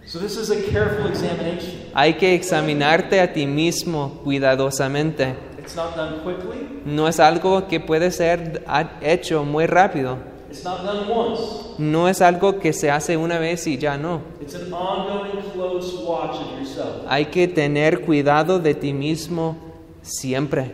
So 0.07 0.21
this 0.21 0.37
is 0.37 0.51
a 0.51 0.71
careful 0.71 1.09
examination. 1.09 1.91
hay 1.93 2.15
que 2.15 2.33
examinarte 2.37 3.21
a 3.21 3.33
ti 3.33 3.45
mismo 3.45 4.21
cuidadosamente. 4.23 5.35
It's 5.59 5.75
not 5.75 5.97
done 5.97 6.21
quickly. 6.23 6.81
No 6.85 7.09
es 7.09 7.19
algo 7.19 7.67
que 7.67 7.81
puede 7.81 8.13
ser 8.13 8.63
hecho 9.01 9.43
muy 9.43 9.67
rápido. 9.67 10.19
It's 10.57 10.65
not 10.65 10.85
done 10.85 11.07
once. 11.07 11.41
No 11.79 12.09
es 12.09 12.23
algo 12.23 12.59
que 12.59 12.73
se 12.73 12.91
hace 12.91 13.19
una 13.19 13.39
vez 13.39 13.67
y 13.67 13.77
ya 13.77 13.99
no. 13.99 14.23
It's 14.41 14.55
an 14.55 14.73
ongoing 14.73 15.43
close 15.53 15.95
watch 16.03 16.37
of 16.37 16.59
yourself. 16.59 17.05
Hay 17.09 17.27
que 17.27 17.47
tener 17.47 18.01
cuidado 18.01 18.59
de 18.59 18.75
ti 18.75 18.95
mismo 18.95 19.57
siempre. 20.01 20.73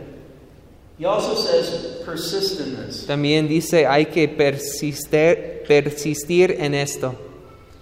He 0.97 1.05
also 1.05 1.35
says, 1.35 2.01
persist 2.05 2.61
in 2.61 2.77
this. 2.77 3.05
También 3.05 3.49
dice, 3.49 3.85
hay 3.85 4.05
que 4.05 4.29
persistir, 4.29 5.63
persistir 5.67 6.55
en 6.59 6.75
esto. 6.75 7.13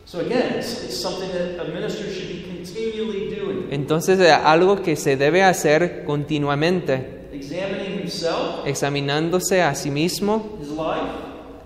So 0.05 0.21
again, 0.21 0.55
it's, 0.57 0.83
it's 0.83 0.99
something 0.99 1.29
that 1.31 1.59
a 1.59 1.71
minister 1.71 2.11
should 2.11 2.29
be 2.29 2.41
continually 2.41 3.29
doing. 3.29 3.67
Entonces, 3.69 4.19
eh, 4.19 4.31
algo 4.31 4.81
que 4.81 4.95
se 4.95 5.17
debe 5.17 5.43
hacer 5.43 6.03
continuamente, 6.03 7.27
Examining 7.31 7.99
himself, 7.99 8.65
examinándose 8.65 9.61
a 9.61 9.75
sí 9.75 9.91
mismo, 9.91 10.57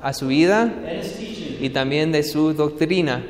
a 0.05 0.13
su 0.13 0.27
vida 0.27 0.71
y 1.59 1.71
también 1.71 2.11
de 2.11 2.21
su 2.21 2.53
doctrina. 2.53 3.25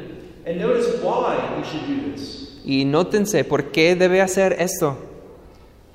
Y 2.65 2.83
nótense, 2.83 3.45
¿por 3.45 3.71
qué 3.71 3.95
debe 3.95 4.19
hacer 4.19 4.57
esto? 4.59 4.97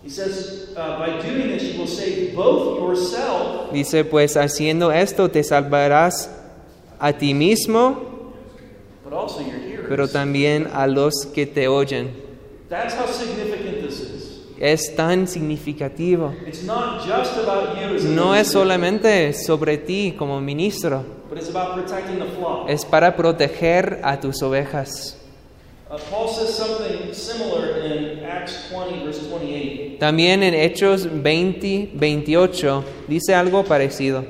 Uh, 0.03 0.99
by 0.99 1.21
doing 1.21 1.49
this, 1.49 1.75
you 1.75 1.79
will 1.79 1.87
save 1.87 2.35
both 2.35 2.79
yourself 2.79 3.71
Dice, 3.71 4.03
pues 4.07 4.39
haciendo 4.39 4.91
esto 4.91 5.31
te 5.31 5.45
salvarás 5.45 6.31
a 6.99 7.13
ti 7.13 7.35
mismo, 7.35 8.33
pero 9.87 10.09
también 10.09 10.67
a 10.73 10.87
los 10.87 11.27
que 11.27 11.45
te 11.45 11.69
oyen. 11.69 12.11
That's 12.71 12.95
how 12.95 13.07
significant 13.07 13.83
this 13.83 14.01
is. 14.01 14.41
Es 14.61 14.95
tan 14.95 15.27
significativo. 15.27 16.35
It's 16.47 16.63
not 16.65 17.01
just 17.07 17.37
about 17.39 17.77
you 17.77 17.97
as 17.97 18.05
a 18.05 18.09
No 18.09 18.35
es 18.35 18.49
solamente 18.49 19.33
sobre 19.33 19.79
ti 19.79 20.13
como 20.17 20.41
ministro, 20.41 21.03
but 21.31 21.39
it's 21.39 21.49
about 21.49 21.75
protecting 21.75 22.19
the 22.19 22.27
flock. 22.39 22.69
es 22.69 22.85
para 22.85 23.17
proteger 23.17 24.01
a 24.05 24.21
tus 24.21 24.43
ovejas. 24.43 25.17
Uh, 25.91 25.97
Paul 26.11 26.29
says 26.29 26.55
something 26.55 27.13
similar 27.13 27.79
in 27.85 28.23
Acts 28.25 28.69
20, 28.71 29.03
verse 29.05 29.23
28. 29.27 29.99
También 29.99 30.43
en 30.45 30.55
Hechos 30.55 31.09
20, 31.11 31.93
28 31.95 32.85
dice 33.09 33.35
algo 33.35 33.65
parecido. 33.65 34.25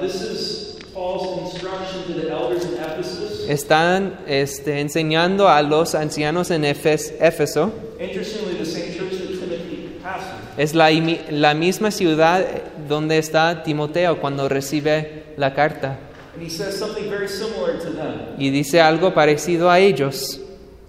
This 0.00 0.14
is 0.20 0.78
Paul's 0.92 1.52
instruction 1.52 2.04
to 2.06 2.12
the 2.20 2.30
elders 2.30 2.64
in 2.66 2.74
Ephesus. 2.74 3.48
Están 3.48 4.20
este, 4.28 4.80
enseñando 4.80 5.48
a 5.48 5.60
los 5.62 5.94
ancianos 5.94 6.50
en 6.50 6.64
Efes- 6.64 7.14
Éfeso. 7.20 7.72
Interestingly, 7.98 8.54
the 8.56 8.64
same 8.64 8.92
church 8.96 9.10
that 9.18 9.28
Timothy 9.40 9.98
pastored. 10.02 10.43
Es 10.56 10.74
la, 10.74 10.90
la 11.30 11.54
misma 11.54 11.90
ciudad 11.90 12.46
donde 12.88 13.18
está 13.18 13.62
Timoteo 13.62 14.20
cuando 14.20 14.48
recibe 14.48 15.24
la 15.36 15.54
carta. 15.54 15.98
And 16.34 16.42
he 16.42 16.50
says 16.50 16.76
something 16.76 17.08
very 17.08 17.28
similar 17.28 17.78
to 17.78 17.90
them. 17.92 18.36
Y 18.38 18.50
dice 18.50 18.80
algo 18.80 19.14
parecido 19.14 19.70
a 19.70 19.78
ellos. 19.78 20.40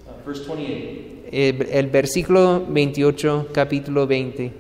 Uh, 0.08 0.26
verse 0.26 0.44
28. 0.48 1.30
El, 1.32 1.68
el 1.72 1.88
versículo 1.88 2.66
28, 2.68 3.50
capítulo 3.52 4.08
20. 4.08 4.52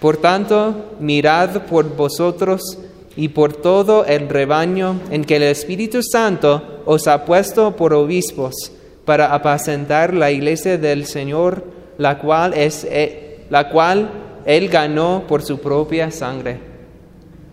Por 0.00 0.16
tanto, 0.16 0.96
mirad 1.00 1.62
por 1.66 1.96
vosotros 1.96 2.78
y 3.16 3.28
por 3.28 3.54
todo 3.54 4.04
el 4.04 4.28
rebaño 4.28 5.00
en 5.10 5.24
que 5.24 5.36
el 5.36 5.44
Espíritu 5.44 6.02
Santo 6.02 6.82
os 6.86 7.06
ha 7.06 7.24
puesto 7.24 7.76
por 7.76 7.94
obispos, 7.94 8.72
para 9.04 9.34
apacentar 9.34 10.14
la 10.14 10.30
iglesia 10.30 10.78
del 10.78 11.06
Señor, 11.06 11.64
la 11.98 12.18
cual 12.18 12.54
es 12.54 12.84
eh, 12.88 13.31
la 13.52 13.68
cual 13.68 14.08
él 14.46 14.70
ganó 14.70 15.24
por 15.28 15.42
su 15.42 15.60
propia 15.60 16.10
sangre. 16.10 16.58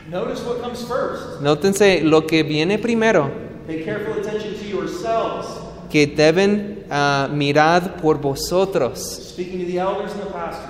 Notice 0.10 0.42
what 0.46 0.62
comes 0.62 0.80
first. 0.86 1.42
Nótense 1.42 2.02
lo 2.04 2.26
que 2.26 2.42
viene 2.44 2.80
primero, 2.80 3.30
Pay 3.68 3.84
careful 3.84 4.14
attention 4.14 4.54
to 4.56 4.66
yourselves. 4.66 5.46
que 5.90 6.08
deben 6.08 6.86
ah, 6.90 7.28
mirar 7.30 7.98
por 7.98 8.18
vosotros. 8.18 8.98
Speaking 9.34 9.60
to 9.60 9.66
the 9.66 9.78
elders 9.78 10.14
and 10.14 10.22
the 10.22 10.32
pastors. 10.32 10.70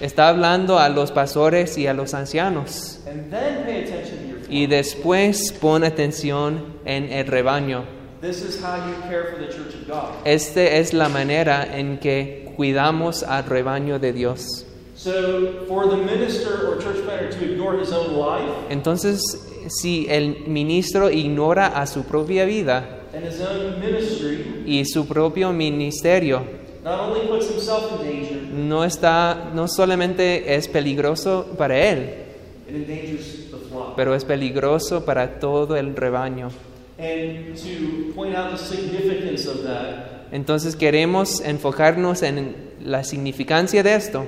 Está 0.00 0.28
hablando 0.28 0.78
a 0.78 0.88
los 0.88 1.10
pastores 1.10 1.76
y 1.76 1.88
a 1.88 1.92
los 1.92 2.14
ancianos. 2.14 3.00
And 3.08 3.28
then 3.32 3.64
pay 3.64 3.82
attention 3.82 4.18
to 4.18 4.28
your. 4.28 4.38
Y 4.48 4.68
después 4.68 5.52
pon 5.60 5.82
atención 5.82 6.78
en 6.84 7.12
el 7.12 7.26
rebaño. 7.26 7.84
This 8.20 8.42
is 8.42 8.62
how 8.62 8.76
you 8.76 8.94
care 9.08 9.24
for 9.32 9.40
the 9.44 9.48
church 9.52 9.74
of 9.74 9.88
God. 9.88 10.24
Esta 10.24 10.62
es 10.62 10.92
la 10.92 11.08
manera 11.08 11.66
en 11.76 11.98
que 11.98 12.52
cuidamos 12.56 13.24
al 13.24 13.44
rebaño 13.44 13.98
de 13.98 14.12
Dios. 14.12 14.64
So, 14.98 15.64
for 15.68 15.86
the 15.86 15.96
minister 15.96 16.66
or 16.66 16.82
church 16.82 17.04
planter 17.04 17.30
to 17.30 17.52
ignore 17.52 17.78
his 17.78 17.92
own 17.92 18.18
life 18.18 18.50
Entonces, 18.68 19.20
si 19.68 20.08
el 20.08 20.44
ministro 20.48 21.08
ignora 21.08 21.68
a 21.68 21.86
su 21.86 22.02
propia 22.02 22.44
vida 22.44 22.98
and 23.14 23.24
his 23.24 23.40
own 23.40 23.78
ministry, 23.78 24.64
y 24.66 24.84
su 24.84 25.06
propio 25.06 25.52
ministerio, 25.52 26.42
not 26.82 26.98
only 26.98 27.28
puts 27.28 27.48
himself 27.48 27.92
in 27.92 28.06
danger, 28.06 28.42
no 28.52 28.84
está, 28.84 29.52
no 29.54 29.68
solamente 29.68 30.56
es 30.56 30.66
peligroso 30.66 31.46
para 31.56 31.78
él, 31.78 32.10
it 32.68 32.74
endangers 32.74 33.50
the 33.52 33.56
flock. 33.70 33.94
pero 33.94 34.16
es 34.16 34.24
peligroso 34.24 35.04
para 35.04 35.38
todo 35.38 35.76
el 35.76 35.94
rebaño. 35.94 36.50
And 36.98 37.54
to 37.56 38.12
point 38.16 38.34
out 38.34 38.50
the 38.50 38.58
significance 38.58 39.46
of 39.46 39.62
that, 39.62 40.32
Entonces 40.32 40.74
queremos 40.74 41.40
enfocarnos 41.40 42.24
en 42.24 42.56
la 42.84 43.04
significancia 43.04 43.84
de 43.84 43.94
esto. 43.94 44.26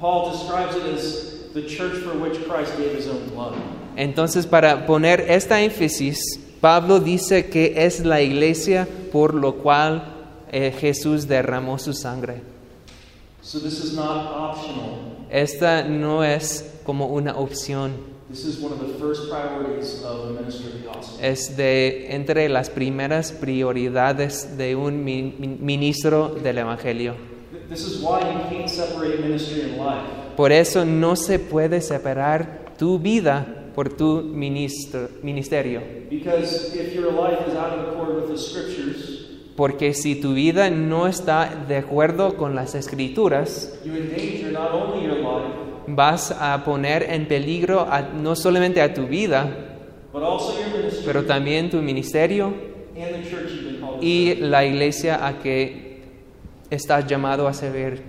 Paul 0.00 0.30
describes 0.32 0.76
it 0.76 0.84
as 0.94 1.52
the 1.54 1.62
church 1.66 1.98
for 2.04 2.14
which 2.18 2.38
Christ 2.46 2.76
gave 2.78 2.94
his 2.96 3.06
own 3.08 3.28
blood. 3.34 3.54
Entonces, 3.96 4.46
para 4.46 4.86
poner 4.86 5.20
esta 5.28 5.60
énfasis, 5.60 6.18
Pablo 6.60 7.00
dice 7.00 7.48
que 7.50 7.74
es 7.84 8.04
la 8.04 8.20
iglesia 8.20 8.86
por 9.12 9.34
lo 9.34 9.54
cual 9.56 10.02
eh, 10.52 10.72
Jesús 10.78 11.26
derramó 11.26 11.78
su 11.78 11.92
sangre. 11.92 12.42
So, 13.42 13.58
this 13.60 13.82
is 13.82 13.94
not 13.94 14.30
optional. 14.34 14.98
Esta 15.30 15.82
no 15.84 16.22
es 16.24 16.80
como 16.84 17.06
una 17.06 17.36
opción, 17.36 17.92
This 18.30 18.44
is 18.44 18.60
one 18.62 18.72
of 18.72 18.80
the 18.80 18.98
first 18.98 19.30
priorities 19.30 20.02
of 20.04 20.28
a 20.28 20.32
minister 20.42 20.68
of 20.68 20.74
the 20.74 20.86
gospel. 20.86 21.18
es 21.24 21.56
de 21.56 22.14
entre 22.14 22.48
las 22.50 22.68
primeras 22.70 23.32
prioridades 23.32 24.56
de 24.58 24.76
un 24.76 25.02
mi- 25.02 25.34
mi- 25.38 25.48
ministro 25.60 26.28
del 26.42 26.58
Evangelio. 26.58 27.14
Th- 27.50 27.62
This 27.68 27.86
is 27.86 28.02
why 28.02 28.20
you 28.20 28.40
can't 28.50 28.68
separate 28.68 29.20
ministry 29.20 29.62
and 29.62 29.78
life. 29.78 30.02
Por 30.36 30.52
eso 30.52 30.84
no 30.84 31.16
se 31.16 31.38
puede 31.38 31.80
separar 31.80 32.74
tu 32.78 32.98
vida 32.98 33.46
por 33.74 33.88
tu 33.96 34.22
ministerio. 34.22 35.80
Because 36.10 36.74
if 36.76 36.94
your 36.94 37.12
life 37.12 37.38
is 37.48 37.54
out 37.54 37.72
of 37.78 37.88
accord 37.88 38.16
with 38.16 38.28
the 38.30 38.38
scriptures, 38.38 39.14
Porque 39.56 39.92
si 39.92 40.14
tu 40.20 40.34
vida 40.34 40.70
no 40.70 41.08
está 41.08 41.64
de 41.66 41.78
acuerdo 41.78 42.36
con 42.36 42.54
las 42.54 42.76
escrituras, 42.76 43.76
you 43.84 43.92
endanger 43.96 44.52
not 44.52 44.70
only 44.72 45.04
your 45.04 45.16
life, 45.16 45.52
vas 45.88 46.30
a 46.30 46.62
poner 46.64 47.02
en 47.10 47.26
peligro 47.26 47.80
a- 47.80 48.02
no 48.02 48.36
solamente 48.36 48.80
a 48.80 48.94
tu 48.94 49.08
vida, 49.08 49.48
pero 51.04 51.24
también 51.24 51.70
tu 51.70 51.78
ministerio 51.82 52.52
y 54.00 54.34
la 54.36 54.64
iglesia 54.64 55.26
a 55.26 55.38
que 55.40 55.87
estás 56.70 57.06
llamado 57.06 57.46
a 57.48 57.54
servir. 57.54 58.02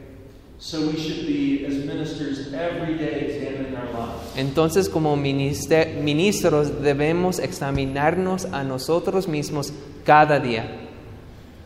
So 0.58 0.82
we 0.82 0.98
should 0.98 1.26
be, 1.26 1.66
as 1.66 1.86
ministers, 1.86 2.54
every 2.54 2.98
day 2.98 3.28
examining 3.30 3.76
our 3.78 3.86
lives. 3.94 4.36
Entonces, 4.36 4.90
como 4.90 5.16
ministros, 5.16 6.82
debemos 6.82 7.40
examinarnos 7.40 8.46
a 8.52 8.64
nosotros 8.66 9.28
mismos 9.30 9.72
cada 10.06 10.40
día. 10.40 10.66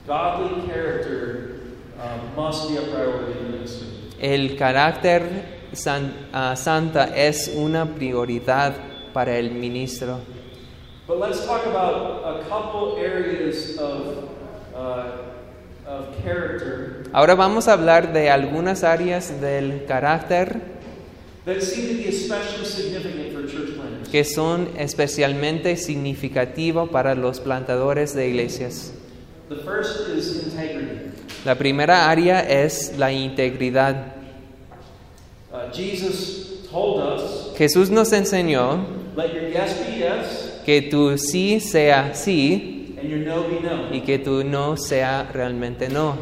Godly 0.05 0.67
character 0.67 1.61
must 2.35 2.69
be 2.69 2.77
a 2.77 2.81
priority 2.81 3.39
in 3.39 3.51
ministry. 3.51 3.87
El 4.21 4.55
carácter 4.57 5.23
san- 5.73 6.13
ah, 6.31 6.55
santa 6.55 7.05
es 7.15 7.51
una 7.55 7.95
prioridad 7.95 8.75
para 9.11 9.37
el 9.39 9.51
ministro. 9.51 10.19
But 11.07 11.19
let's 11.19 11.45
talk 11.45 11.65
about 11.65 12.23
a 12.25 12.43
couple 12.47 12.97
areas 12.97 13.77
of, 13.79 14.29
uh, 14.75 15.32
Ahora 17.11 17.35
vamos 17.35 17.67
a 17.67 17.73
hablar 17.73 18.13
de 18.13 18.29
algunas 18.29 18.83
áreas 18.83 19.41
del 19.41 19.85
carácter 19.85 20.61
that 21.45 21.61
seem 21.61 21.89
to 21.89 22.01
be 22.01 22.07
especially 22.07 22.65
significant 22.65 23.33
for 23.33 23.45
church 23.45 23.75
planners. 23.75 24.07
que 24.09 24.23
son 24.23 24.69
especialmente 24.77 25.75
significativos 25.75 26.89
para 26.89 27.15
los 27.15 27.39
plantadores 27.39 28.15
de 28.15 28.29
iglesias. 28.29 28.93
The 29.49 29.57
first 29.57 30.09
is 30.15 30.45
integrity. 30.45 31.11
La 31.43 31.55
primera 31.55 32.09
área 32.09 32.39
es 32.39 32.97
la 32.97 33.11
integridad. 33.11 34.13
Uh, 35.51 35.69
Jesus 35.73 36.65
told 36.71 37.01
us, 37.03 37.53
Jesús 37.57 37.89
nos 37.89 38.13
enseñó 38.13 38.85
que 40.65 40.81
tu 40.81 41.17
sí 41.17 41.59
sea 41.59 42.15
sí 42.15 42.82
y 43.91 44.01
que 44.01 44.19
tu 44.19 44.43
no 44.43 44.77
sea 44.77 45.29
realmente 45.33 45.89
no. 45.89 46.15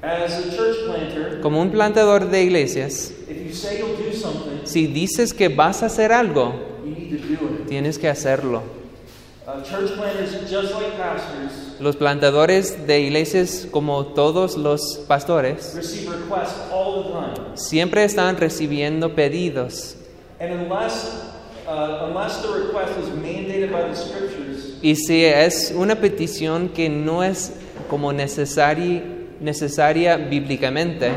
As 0.00 0.32
a 0.32 0.42
church 0.54 0.76
planter, 0.86 1.40
Como 1.40 1.60
un 1.60 1.70
plantador 1.70 2.30
de 2.30 2.42
iglesias, 2.44 3.12
if 3.28 3.46
you 3.46 3.52
say 3.52 3.78
you'll 3.78 3.96
do 3.96 4.12
something, 4.16 4.60
si 4.64 4.86
dices 4.86 5.34
que 5.34 5.48
vas 5.48 5.82
a 5.82 5.86
hacer 5.86 6.12
algo, 6.12 6.54
you 6.84 6.90
need 6.94 7.10
to 7.10 7.26
do 7.26 7.34
it. 7.62 7.66
tienes 7.68 7.98
que 7.98 8.08
hacerlo. 8.08 8.62
Uh, 9.46 9.62
church 9.62 9.96
planters, 9.96 10.32
just 10.48 10.72
like 10.74 10.96
pastors, 10.96 11.74
Los 11.80 11.96
plantadores 11.96 12.86
de 12.86 13.00
iglesias, 13.00 13.66
como 13.70 14.06
todos 14.06 14.56
los 14.56 14.98
pastores, 15.08 15.74
receive 15.74 16.10
requests 16.10 16.60
all 16.72 17.02
the 17.04 17.10
time. 17.10 17.56
siempre 17.56 18.04
están 18.04 18.36
recibiendo 18.36 19.14
pedidos. 19.14 19.96
Y 24.82 24.94
si 24.96 25.24
es 25.24 25.72
una 25.76 25.96
petición 25.96 26.68
que 26.68 26.88
no 26.88 27.22
es 27.24 27.52
como 27.90 28.12
necesari- 28.12 29.02
necesaria 29.40 30.16
bíblicamente, 30.16 31.10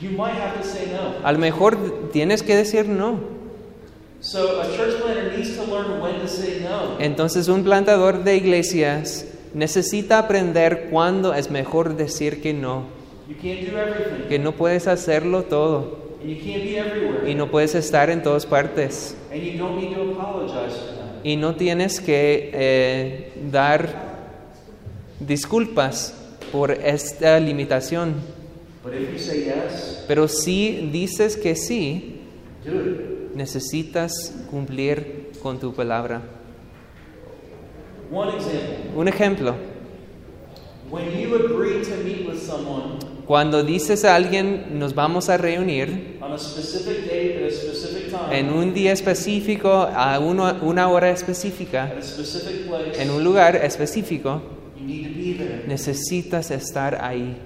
you 0.00 0.10
might 0.10 0.34
have 0.34 0.58
to 0.60 0.64
say 0.66 0.86
no. 0.92 1.26
a 1.26 1.32
lo 1.32 1.38
mejor 1.38 2.10
tienes 2.12 2.42
que 2.42 2.56
decir 2.56 2.86
no. 2.88 3.20
So 4.20 4.60
a 4.60 4.66
church 4.76 5.00
planter 5.02 5.32
needs 5.36 5.56
to 5.56 5.64
learn 5.64 6.00
when 6.00 6.20
to 6.20 6.28
say 6.28 6.60
no. 6.62 6.98
Entonces 7.00 7.48
un 7.48 7.64
plantador 7.64 8.22
de 8.22 8.36
iglesias 8.36 9.26
necesita 9.54 10.18
aprender 10.18 10.88
cuándo 10.90 11.34
es 11.34 11.50
mejor 11.50 11.96
decir 11.96 12.40
que 12.42 12.52
no, 12.54 12.84
You 13.28 13.34
can't 13.36 13.60
do 13.70 13.78
everything, 13.78 14.28
que 14.28 14.38
no 14.38 14.52
puedes 14.52 14.86
hacerlo 14.86 15.44
todo 15.44 15.98
and 16.22 16.30
you 16.30 16.36
can't 16.36 16.62
be 16.62 16.78
everywhere, 16.78 17.30
y 17.30 17.34
no 17.34 17.50
puedes 17.50 17.74
estar 17.74 18.10
en 18.10 18.22
todas 18.22 18.46
partes 18.46 19.16
and 19.32 19.42
you 19.42 19.58
don't 19.58 19.76
need 19.76 19.94
to 19.94 20.12
apologize. 20.12 20.74
Y 21.24 21.36
no 21.36 21.54
tienes 21.54 22.00
que 22.00 22.50
eh, 22.52 23.32
dar 23.50 24.12
disculpas 25.20 26.14
por 26.50 26.70
esta 26.70 27.38
limitación. 27.38 28.14
But 28.82 28.94
if 28.94 29.12
you 29.12 29.18
say 29.18 29.44
yes, 29.44 30.04
Pero 30.08 30.26
si 30.26 30.88
dices 30.92 31.36
que 31.36 31.54
sí, 31.54 32.20
necesitas 33.34 34.34
cumplir 34.50 35.30
con 35.42 35.58
tu 35.58 35.72
palabra. 35.72 36.22
Un 38.94 39.08
ejemplo, 39.08 39.54
when 40.90 41.18
you 41.18 41.34
agree 41.34 41.82
to 41.82 41.96
meet 42.04 42.28
with 42.28 42.38
someone 42.38 42.98
cuando 43.26 43.62
dices 43.62 44.04
a 44.04 44.14
alguien 44.16 44.78
nos 44.78 44.94
vamos 44.94 45.28
a 45.28 45.36
reunir 45.36 46.18
on 46.20 46.32
a 46.32 46.38
specific 46.38 47.04
date 47.06 47.38
at 47.44 47.48
a 47.48 47.54
specific 47.54 48.10
time, 48.10 48.38
en 48.38 48.50
un 48.52 48.74
día 48.74 48.92
específico, 48.92 49.70
a 49.72 50.18
uno- 50.18 50.56
una 50.62 50.88
hora 50.88 51.10
específica, 51.10 51.84
at 51.84 51.98
a 51.98 52.02
specific 52.02 52.66
place, 52.68 53.00
en 53.02 53.10
un 53.10 53.22
lugar 53.22 53.56
específico, 53.56 54.42
you 54.78 54.86
need 54.86 55.04
to 55.08 55.14
be 55.16 55.34
there. 55.44 55.64
necesitas 55.66 56.50
estar 56.50 56.98
ahí. 57.02 57.36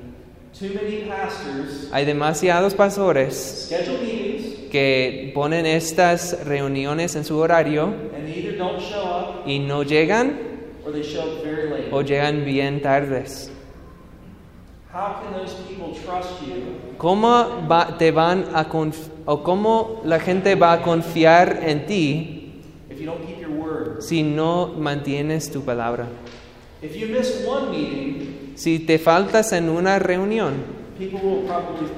Too 0.58 0.68
many 0.74 1.02
pastors 1.06 1.88
Hay 1.92 2.06
demasiados 2.06 2.74
pastores 2.74 3.70
meetings 4.00 4.70
que 4.70 5.30
ponen 5.34 5.66
estas 5.66 6.44
reuniones 6.46 7.14
en 7.14 7.24
su 7.26 7.36
horario 7.36 7.84
and 8.16 8.24
they 8.26 8.38
either 8.38 8.56
don't 8.56 8.80
show 8.80 9.02
up 9.04 9.46
y 9.46 9.58
no 9.58 9.82
llegan 9.82 10.38
or 10.86 10.92
they 10.92 11.02
show 11.02 11.20
up 11.22 11.44
very 11.44 11.68
late. 11.68 11.88
o 11.92 12.00
llegan 12.00 12.44
bien 12.46 12.80
tardes. 12.80 13.50
how 13.50 13.52
can 13.52 13.52
those 13.52 13.52
people 13.52 14.85
trust 14.85 14.85
you 14.85 14.85
¿Cómo 16.98 17.28
va- 17.70 17.98
te 17.98 18.10
van 18.10 18.46
a 18.54 18.66
o 19.26 19.42
cómo 19.42 20.00
la 20.04 20.18
gente 20.18 20.54
va 20.54 20.72
a 20.72 20.82
confiar 20.82 21.60
en 21.62 21.86
ti 21.86 22.62
if 22.90 22.98
you 23.00 23.06
don't 23.06 23.26
keep 23.26 23.38
your 23.40 23.50
word? 23.50 24.00
si 24.00 24.22
no 24.22 24.68
mantienes 24.78 25.50
tu 25.50 25.62
palabra? 25.62 26.06
If 26.80 26.96
you 26.96 27.08
miss 27.08 27.44
one 27.46 27.70
meeting, 27.70 28.52
Si 28.54 28.78
te 28.78 28.98
faltas 28.98 29.52
en 29.52 29.68
una 29.68 29.98
reunión, 29.98 30.54
people 30.98 31.20
will 31.22 31.42
probably 31.46 31.88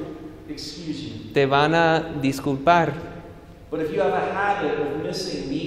excuse 0.48 1.04
you. 1.04 1.32
te 1.32 1.46
van 1.46 1.74
a 1.74 2.00
disculpar. 2.20 2.92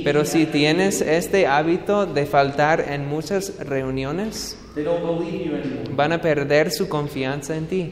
Pero 0.04 0.26
si 0.26 0.46
tienes 0.48 1.02
este 1.02 1.46
hábito 1.48 2.06
de 2.06 2.26
faltar 2.26 2.86
en 2.90 3.08
muchas 3.08 3.58
reuniones, 3.60 4.58
they 4.74 4.84
don't 4.84 5.02
believe 5.04 5.46
you 5.46 5.56
anymore. 5.56 5.84
van 5.96 6.12
a 6.14 6.22
perder 6.22 6.72
su 6.72 6.88
confianza 6.88 7.56
en 7.56 7.68
ti. 7.68 7.92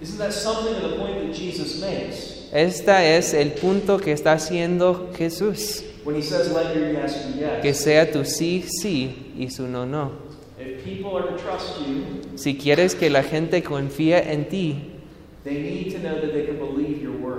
Isn't 0.00 0.18
that 0.18 0.32
something 0.32 0.74
of 0.74 0.90
the 0.90 0.96
point 0.98 1.16
that 1.18 1.32
Jesus 1.32 1.80
makes 1.80 2.48
Este 2.52 3.16
es 3.16 3.34
el 3.34 3.52
punto 3.52 3.98
que 3.98 4.12
está 4.12 4.32
haciendo 4.32 5.10
Jesús. 5.16 5.82
when 6.04 6.16
he 6.16 6.22
says, 6.22 6.52
"Let 6.52 6.74
your 6.74 6.92
yes 6.92 7.26
be 7.34 7.40
yes"? 7.40 7.62
Que 7.62 7.74
sea 7.74 8.10
tu 8.10 8.24
sí, 8.24 8.64
sí 8.82 9.32
y 9.38 9.48
su 9.50 9.66
no, 9.68 9.86
no. 9.86 10.12
If 10.58 10.84
people 10.84 11.16
are 11.16 11.28
to 11.28 11.36
trust 11.36 11.78
you, 11.86 12.36
Si 12.36 12.56
quieres 12.58 12.94
que 12.94 13.10
la 13.10 13.22
gente 13.22 13.62
confíe 13.62 14.32
en 14.32 14.48
ti, 14.48 14.92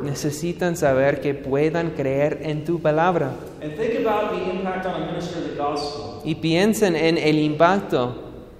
necesitan 0.03 0.78
saber 0.78 1.22
que 1.22 1.34
puedan 1.34 1.91
creer 1.91 2.39
en 2.43 2.64
tu 2.64 2.80
palabra. 2.80 3.34
And 3.62 3.76
think 3.76 4.05
about 4.05 4.32
the 4.32 4.51
impact 4.51 4.86
on 4.86 5.03
a 5.03 5.05
minister 5.05 5.39
of 5.39 5.49
the 5.49 5.55
gospel. 5.55 6.22
Y 6.24 6.36
piensen 6.36 6.95
en 6.95 7.18
el 7.18 7.39
impacto 7.39 8.16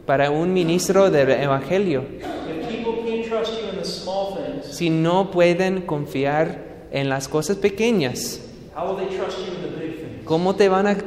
para 0.06 0.32
un 0.32 0.54
ministro 0.54 1.10
del 1.10 1.32
Evangelio. 1.32 2.02
If 2.02 2.68
people 2.70 3.04
can't 3.06 3.26
trust 3.28 3.54
you 3.62 3.70
in 3.70 3.78
the 3.78 3.86
small 3.86 4.36
things, 4.36 4.76
Si 4.76 4.89
no 4.89 5.32
pueden 5.32 5.82
confiar 5.82 6.88
en 6.91 7.10
las 7.10 7.28
cosas 7.28 7.58
pequeñas, 7.58 8.41
how 8.76 8.93
will 8.93 8.98
they 8.98 9.18
trust 9.18 9.39
you 9.39 9.54
in 9.54 9.62
the 9.62 9.80
big 9.80 9.98
things? 9.98 10.26
¿cómo 10.26 10.56
te 10.56 10.70
van 10.70 10.88
a 10.88 10.98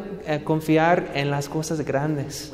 confiar 0.45 1.12
en 1.14 1.30
las 1.30 1.49
cosas 1.49 1.84
grandes? 1.84 2.53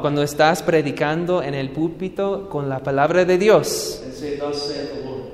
Cuando 0.00 0.22
estás 0.22 0.62
predicando 0.62 1.42
en 1.42 1.54
el 1.54 1.70
púlpito 1.70 2.48
con 2.48 2.68
la 2.68 2.80
palabra 2.82 3.24
de 3.24 3.38
Dios. 3.38 4.02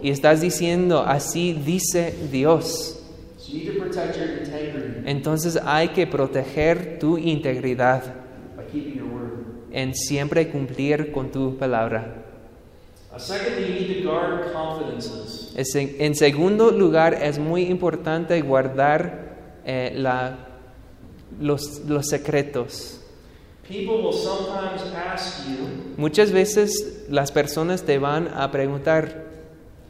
Y 0.03 0.11
estás 0.11 0.41
diciendo, 0.41 1.03
así 1.07 1.53
dice 1.53 2.15
Dios, 2.31 3.01
so 3.39 3.53
you 3.53 3.59
need 3.59 3.73
to 3.73 3.79
protect 3.83 4.17
your 4.17 4.29
integrity 4.43 5.09
entonces 5.09 5.59
hay 5.65 5.89
que 5.89 6.07
proteger 6.07 6.99
tu 6.99 7.17
integridad 7.17 8.03
en 9.73 9.95
siempre 9.95 10.49
cumplir 10.49 11.13
con 11.13 11.31
tu 11.31 11.57
palabra. 11.57 12.23
En 15.55 16.15
segundo 16.15 16.71
lugar, 16.71 17.15
es 17.15 17.39
muy 17.39 17.63
importante 17.65 18.41
guardar 18.43 19.37
eh, 19.65 19.93
la- 19.97 20.39
los, 21.41 21.81
los 21.87 22.07
secretos. 22.09 23.01
Muchas 25.97 26.31
veces 26.31 27.07
las 27.09 27.33
personas 27.33 27.83
te 27.83 27.99
van 27.99 28.29
a 28.29 28.51
preguntar, 28.51 29.25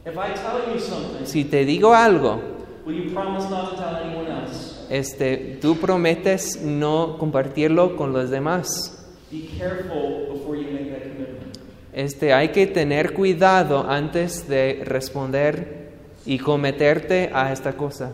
if 0.05 0.13
I 0.13 0.33
tell 0.33 0.73
you 0.73 0.79
something, 0.79 1.25
si 1.25 1.43
te 1.43 1.65
digo 1.65 1.93
algo, 1.93 2.41
will 2.85 2.95
you 2.95 3.13
promise 3.13 3.49
not 3.49 3.71
to 3.71 3.75
tell 3.75 3.95
anyone 3.95 4.29
else? 4.29 4.77
este, 4.89 5.57
tú 5.61 5.77
prometes 5.77 6.61
no 6.61 7.17
compartirlo 7.17 7.95
con 7.95 8.13
los 8.13 8.29
demás. 8.29 8.93
Be 9.31 9.47
careful 9.57 10.33
before 10.33 10.57
you 10.57 10.71
make 10.71 10.89
that 10.91 11.03
commitment. 11.03 11.57
Este, 11.93 12.33
hay 12.33 12.49
que 12.49 12.67
tener 12.67 13.13
cuidado 13.13 13.85
antes 13.89 14.47
de 14.47 14.81
responder 14.85 15.89
y 16.25 16.39
cometerte 16.39 17.29
a 17.33 17.51
esta 17.51 17.73
cosa. 17.73 18.13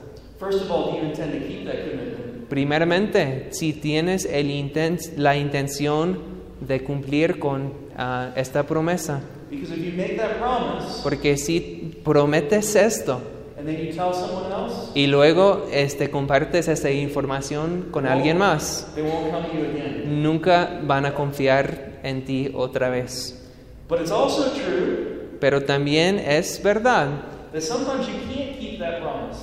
Primeramente, 2.53 3.47
si 3.49 3.73
tienes 3.73 4.25
el 4.25 4.51
inten- 4.51 5.15
la 5.17 5.35
intención 5.35 6.19
de 6.61 6.83
cumplir 6.83 7.39
con 7.39 7.73
ah, 7.97 8.31
esta 8.35 8.61
promesa, 8.61 9.21
Because 9.49 9.73
if 9.73 9.83
you 9.83 9.91
make 9.97 10.17
that 10.17 10.37
promise 10.37 11.01
porque 11.01 11.35
si 11.35 11.95
prometes 12.03 12.75
esto 12.75 13.21
and 13.57 13.65
then 13.65 13.77
you 13.83 13.91
tell 13.91 14.13
someone 14.13 14.51
else, 14.53 14.91
y 14.93 15.07
luego 15.07 15.65
este, 15.71 16.11
compartes 16.11 16.67
esta 16.67 16.91
información 16.91 17.87
con 17.89 18.05
alguien 18.05 18.37
más, 18.37 18.87
they 18.93 19.03
won't 19.03 19.31
come 19.31 19.47
to 19.47 19.57
you 19.57 19.65
again. 19.71 20.21
nunca 20.21 20.79
van 20.83 21.07
a 21.07 21.15
confiar 21.15 22.01
en 22.03 22.23
ti 22.23 22.51
otra 22.53 22.89
vez. 22.89 23.49
But 23.89 23.99
it's 23.99 24.11
also 24.11 24.51
true 24.51 25.37
Pero 25.39 25.63
también 25.63 26.19
es 26.19 26.61
verdad 26.63 27.07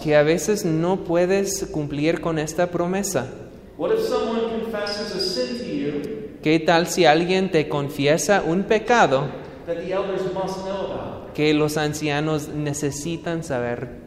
que 0.03 0.17
a 0.17 0.23
veces 0.23 0.65
no 0.65 1.05
puedes 1.05 1.67
cumplir 1.67 2.21
con 2.21 2.39
esta 2.39 2.71
promesa. 2.71 3.27
¿Qué 6.43 6.59
tal 6.61 6.87
si 6.87 7.05
alguien 7.05 7.51
te 7.51 7.69
confiesa 7.69 8.43
un 8.47 8.65
pecado 8.65 9.29
que 11.35 11.55
los 11.55 11.77
ancianos 11.77 12.49
necesitan 12.49 13.45
saber? 13.45 14.01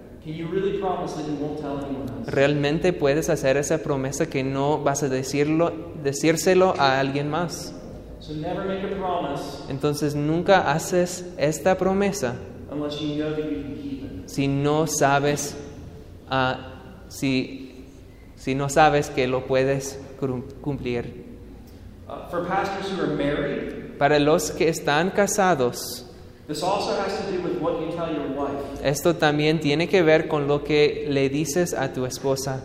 ¿Realmente 2.25 2.93
puedes 2.93 3.29
hacer 3.29 3.57
esa 3.57 3.79
promesa 3.79 4.29
que 4.29 4.43
no 4.43 4.81
vas 4.81 5.03
a 5.03 5.09
decirlo, 5.09 5.73
decírselo 6.01 6.73
a 6.77 6.99
alguien 6.99 7.29
más? 7.29 7.75
So 8.19 8.33
never 8.33 8.63
make 8.65 8.85
a 8.85 8.97
promise 8.97 9.69
Entonces 9.69 10.15
nunca 10.15 10.71
haces 10.71 11.25
esta 11.37 11.77
promesa 11.77 12.35
si 14.25 14.47
no 14.47 14.87
sabes, 14.87 15.55
ah, 16.29 16.73
si, 17.09 17.85
si 18.35 18.55
no 18.55 18.69
sabes 18.69 19.09
que 19.09 19.27
lo 19.27 19.45
puedes 19.45 19.99
cum- 20.19 20.43
cumplir. 20.61 21.23
Uh, 22.07 22.27
for 22.29 22.45
pastors 22.45 22.89
who 22.91 23.01
are 23.01 23.15
married, 23.15 23.97
Para 23.97 24.19
los 24.19 24.51
que 24.51 24.69
están 24.69 25.11
casados, 25.11 26.05
esto 28.83 29.15
también 29.15 29.59
tiene 29.59 29.87
que 29.87 30.01
ver 30.01 30.27
con 30.27 30.47
lo 30.47 30.63
que 30.63 31.05
le 31.09 31.29
dices 31.29 31.73
a 31.73 31.93
tu 31.93 32.05
esposa. 32.05 32.61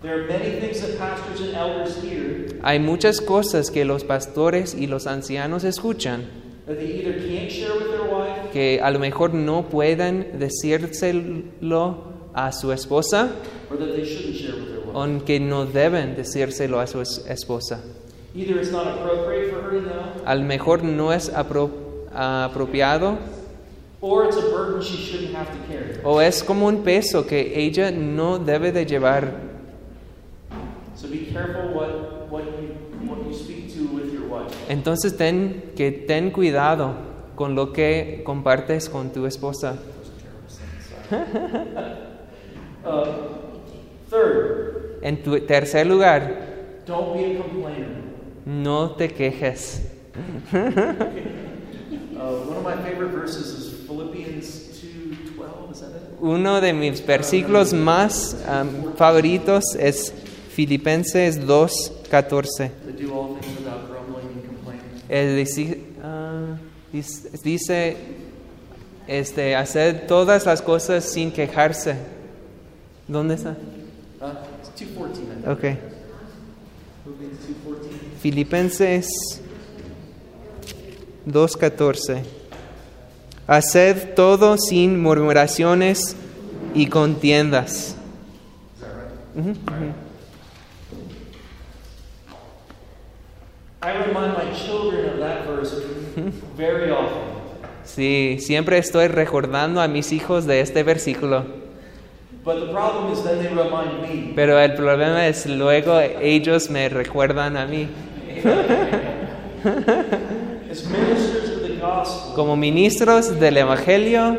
There 0.00 0.14
are 0.14 0.26
many 0.28 0.60
things 0.60 0.80
that 0.80 0.96
pastors 0.96 1.40
and 1.40 1.54
elders 1.54 2.00
hear 2.00 2.46
Hay 2.62 2.78
muchas 2.78 3.20
cosas 3.20 3.70
que 3.70 3.84
los 3.84 4.04
pastores 4.04 4.74
y 4.74 4.86
los 4.86 5.08
ancianos 5.08 5.64
escuchan 5.64 6.26
that 6.66 6.76
they 6.76 7.00
either 7.00 7.14
can't 7.18 7.50
share 7.50 7.74
with 7.74 7.90
their 7.90 7.97
wife 7.97 7.97
que 8.52 8.80
a 8.82 8.90
lo 8.90 8.98
mejor 8.98 9.34
no 9.34 9.68
pueden 9.68 10.38
decírselo 10.38 11.96
a 12.34 12.52
su 12.52 12.72
esposa 12.72 13.30
o 14.94 15.06
que 15.24 15.40
no 15.40 15.66
deben 15.66 16.14
decírselo 16.16 16.80
a 16.80 16.86
su 16.86 17.00
es- 17.00 17.24
esposa. 17.28 17.80
Either 18.34 18.56
it's 18.58 18.70
not 18.70 18.86
appropriate 18.86 19.50
for 19.50 19.60
her 19.62 19.80
to 19.80 19.86
know, 19.86 20.22
A 20.24 20.34
lo 20.34 20.44
mejor 20.44 20.82
no 20.84 21.12
es 21.12 21.32
apro- 21.32 21.70
apropiado 22.12 23.18
or 24.00 24.26
it's 24.26 24.36
a 24.36 24.42
burden 24.42 24.80
she 24.80 24.96
shouldn't 24.96 25.34
have 25.34 25.46
to 25.50 25.58
carry. 25.66 25.98
o 26.04 26.20
es 26.20 26.42
como 26.44 26.66
un 26.68 26.82
peso 26.84 27.26
que 27.26 27.52
ella 27.58 27.90
no 27.90 28.38
debe 28.38 28.70
de 28.72 28.84
llevar. 28.86 29.32
So 30.94 31.08
be 31.08 31.26
careful 31.32 31.72
what, 31.74 32.30
what, 32.30 32.42
you, 32.44 32.74
what 33.08 33.18
you 33.26 33.32
speak 33.34 33.72
to 33.74 33.84
with 33.94 34.12
your 34.12 34.28
wife. 34.28 34.52
Entonces 34.68 35.16
ten 35.16 35.72
que 35.76 35.90
ten 35.92 36.30
cuidado 36.30 36.92
con 37.38 37.54
lo 37.54 37.72
que 37.72 38.22
compartes 38.24 38.88
con 38.88 39.12
tu 39.12 39.24
esposa. 39.24 39.78
Uh, 42.84 43.04
third, 44.10 44.98
En 45.02 45.22
tu 45.22 45.38
tercer 45.46 45.86
lugar, 45.86 46.82
don't 46.84 47.14
be 47.16 47.36
a 47.36 47.38
complainer. 47.40 47.86
no 48.44 48.90
te 48.90 49.08
quejes. 49.08 49.80
Uh, 52.18 52.32
one 52.48 52.56
of 52.56 52.64
my 52.64 52.74
favorite 52.82 53.12
verses 53.12 53.46
is 53.56 53.86
Philippians 53.86 54.44
2.12, 54.82 55.70
is 55.70 55.80
that 55.80 55.90
it? 55.90 56.02
Uno 56.20 56.60
de 56.60 56.72
mis 56.72 57.00
versículos 57.06 57.72
más 57.72 58.34
am, 58.48 58.94
favoritos 58.96 59.62
es 59.78 60.12
Filipenses 60.50 61.38
2:14. 61.46 62.70
To 62.70 62.92
do 62.92 63.14
all 63.14 63.36
things 63.36 63.56
without 63.60 63.86
grumbling 63.88 64.26
and 64.34 64.44
complaining. 64.48 64.82
Es 65.08 65.36
decir, 65.36 65.78
ah, 66.02 66.56
dice, 66.92 67.96
este, 69.06 69.56
hacer 69.56 70.06
todas 70.06 70.46
las 70.46 70.62
cosas 70.62 71.04
sin 71.04 71.30
quejarse. 71.32 71.96
¿Dónde 73.06 73.34
está? 73.34 73.56
Uh, 74.20 74.32
it's 74.60 74.70
2.14, 74.70 75.22
I 75.22 75.34
think. 75.34 75.46
Ok. 75.46 75.64
Philippians 78.20 78.78
2.14. 78.78 79.08
Filipenses 79.08 79.42
2.14. 81.26 82.22
Haced 83.46 84.14
todo 84.14 84.58
sin 84.58 85.00
murmuraciones 85.00 86.16
y 86.74 86.86
contiendas. 86.86 87.96
Right? 88.80 89.46
Ujú, 89.46 89.50
ujú. 89.50 89.94
I 93.80 93.92
remind 93.92 94.32
my 94.36 94.52
children 94.52 94.78
children 94.98 95.08
of 95.14 95.18
that 95.18 95.46
verse 95.46 95.72
very 96.56 96.90
often. 96.90 97.34
Sí, 97.98 98.36
siempre 98.38 98.78
estoy 98.78 99.08
recordando 99.08 99.80
a 99.80 99.88
mis 99.88 100.12
hijos 100.12 100.46
de 100.46 100.60
este 100.60 100.84
versículo. 100.84 101.44
But 102.44 102.60
the 102.60 102.70
problem 102.72 103.12
is 103.12 103.24
then 103.24 103.40
they 103.40 103.48
remind 103.48 104.00
me. 104.00 104.34
Pero 104.36 104.56
el 104.60 104.74
problema 104.74 105.26
es 105.26 105.46
luego 105.46 105.98
ellos 105.98 106.70
me 106.70 106.88
recuerdan 106.88 107.56
a 107.56 107.66
mí. 107.66 107.88
As 110.70 110.86
ministers 110.86 111.56
of 111.56 111.62
the 111.62 111.74
gospel, 111.80 112.36
Como 112.36 112.54
ministros 112.54 113.40
del 113.40 113.56
Evangelio 113.56 114.38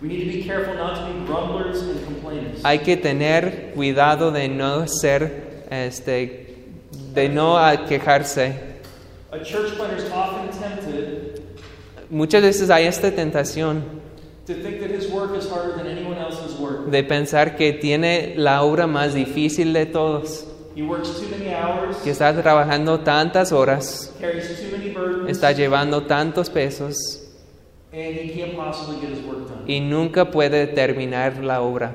we 0.00 0.08
need 0.08 0.24
to 0.24 0.38
be 0.38 0.42
careful 0.42 0.74
not 0.76 0.96
to 0.96 1.12
be 1.12 1.26
grumblers 1.26 1.82
and 1.82 2.02
complainers. 2.06 2.64
hay 2.64 2.78
que 2.78 2.96
tener 2.96 3.72
cuidado 3.74 4.30
de 4.30 4.48
no 4.48 4.88
ser, 4.88 5.66
este, 5.68 6.56
de 7.12 7.28
no 7.28 7.58
quejarse. 7.86 8.54
Muchas 12.10 12.42
veces 12.42 12.70
hay 12.70 12.86
esta 12.86 13.10
tentación 13.10 13.82
de 16.86 17.04
pensar 17.04 17.56
que 17.56 17.72
tiene 17.72 18.34
la 18.36 18.62
obra 18.62 18.86
más 18.86 19.14
difícil 19.14 19.72
de 19.72 19.86
todos, 19.86 20.46
He 20.76 20.82
works 20.82 21.08
too 21.08 21.28
many 21.30 21.54
hours, 21.54 21.96
que 22.04 22.10
está 22.10 22.34
trabajando 22.34 23.00
tantas 23.00 23.50
horas, 23.50 24.12
está 25.26 25.52
llevando 25.52 26.02
tantos 26.02 26.50
pesos 26.50 27.22
and 27.92 28.14
he 28.14 28.28
can't 28.28 28.54
possibly 28.54 29.00
get 29.00 29.10
his 29.10 29.24
work 29.24 29.48
done. 29.48 29.64
y 29.66 29.80
nunca 29.80 30.30
puede 30.30 30.66
terminar 30.66 31.42
la 31.42 31.62
obra. 31.62 31.94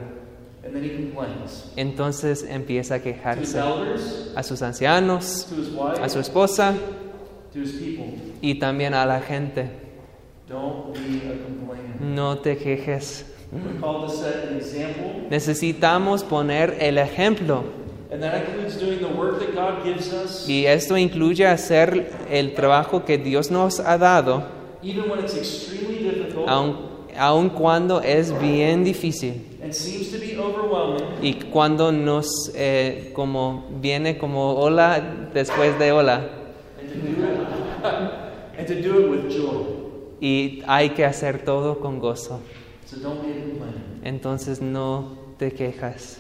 And 0.63 0.73
then 0.73 0.83
he 0.83 0.89
complains 0.95 1.71
Entonces 1.75 2.43
empieza 2.43 2.95
a 2.95 2.99
quejarse 3.01 3.59
a 4.35 4.43
sus 4.43 4.61
ancianos, 4.61 5.47
a 6.01 6.09
su 6.09 6.19
esposa 6.19 6.73
y 8.41 8.55
también 8.55 8.93
a 8.93 9.05
la 9.05 9.21
gente. 9.21 9.80
Don't 10.51 10.93
be 10.93 11.21
a 11.27 11.37
complainer. 11.43 11.99
No 11.99 12.37
te 12.39 12.57
quejes. 12.57 13.25
We're 13.51 13.79
called 13.79 14.09
to 14.09 14.15
set 14.15 14.49
an 14.49 14.57
example, 14.57 15.27
Necesitamos 15.29 16.23
poner 16.23 16.77
el 16.79 16.97
ejemplo 16.97 17.63
and 18.11 18.21
that 18.21 18.45
includes 18.45 18.77
doing 18.77 18.99
the 18.99 19.07
work 19.07 19.39
that 19.39 19.55
God 19.55 19.83
gives 19.85 20.11
us, 20.13 20.45
y 20.47 20.65
esto 20.65 20.97
incluye 20.97 21.45
hacer 21.47 22.11
el 22.29 22.53
trabajo 22.53 23.05
que 23.05 23.17
Dios 23.17 23.49
nos 23.51 23.79
ha 23.79 23.97
dado, 23.97 24.43
even 24.83 25.09
when 25.09 25.19
it's 25.19 25.35
extremely 25.35 25.99
difficult 25.99 26.49
aun, 26.49 26.77
aun 27.17 27.49
cuando 27.49 28.01
es 28.01 28.37
bien 28.39 28.83
difícil 28.83 29.41
and 29.63 29.73
seems 29.73 30.11
to 30.11 30.17
be 30.17 30.37
overwhelming. 30.37 31.05
y 31.21 31.33
cuando 31.51 31.91
nos 31.93 32.51
eh, 32.55 33.11
como 33.13 33.65
viene 33.81 34.17
como 34.17 34.55
ola 34.55 35.01
después 35.33 35.77
de 35.79 35.91
ola 35.93 36.21
and 36.79 36.89
to 36.89 36.99
do 36.99 37.23
it 37.23 37.47
and 38.57 38.67
to 38.67 38.81
do 38.81 39.03
it 39.03 39.09
with 39.09 39.31
joy. 39.31 39.80
Y 40.21 40.63
hay 40.67 40.91
que 40.91 41.03
hacer 41.03 41.43
todo 41.43 41.79
con 41.81 41.99
gozo. 41.99 42.39
So 42.85 42.97
don't. 42.97 43.19
Entonces 44.03 44.61
no 44.61 45.17
te 45.37 45.51
quejas. 45.51 46.19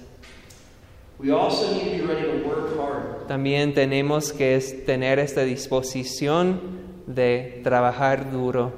We 1.19 1.31
also 1.31 1.71
need 1.75 1.99
to 2.01 2.07
be 2.07 2.13
ready 2.13 2.27
to 2.41 2.47
work 2.47 2.75
hard. 2.79 3.27
También 3.27 3.73
tenemos 3.73 4.33
que 4.33 4.59
tener 4.85 5.19
esta 5.19 5.41
disposición 5.43 6.59
de 7.05 7.61
trabajar 7.63 8.31
duro. 8.31 8.71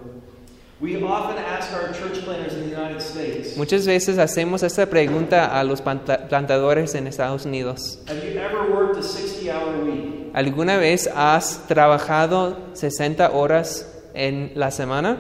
We 0.82 0.98
often 1.02 1.38
ask 1.38 1.72
our 1.72 1.94
church 1.94 2.26
planners 2.26 2.54
in 2.56 2.70
the 2.70 2.76
United 2.76 3.00
States, 3.00 3.56
Muchas 3.56 3.86
veces 3.88 4.18
hacemos 4.18 4.64
esta 4.64 4.86
pregunta 4.88 5.58
a 5.58 5.64
los 5.64 5.82
planta- 5.82 6.28
plantadores 6.28 6.94
en 6.96 7.08
Estados 7.08 7.46
Unidos. 7.46 8.00
have 8.10 8.18
you 8.20 8.38
ever 8.38 8.70
worked 8.70 8.98
a 8.98 9.02
60-hour 9.02 9.86
week? 9.86 10.32
¿Alguna 10.34 10.76
vez 10.76 11.08
has 11.16 11.66
trabajado 11.68 12.58
60 12.74 13.32
horas 13.32 13.88
en 14.14 14.52
la 14.56 14.72
semana? 14.72 15.18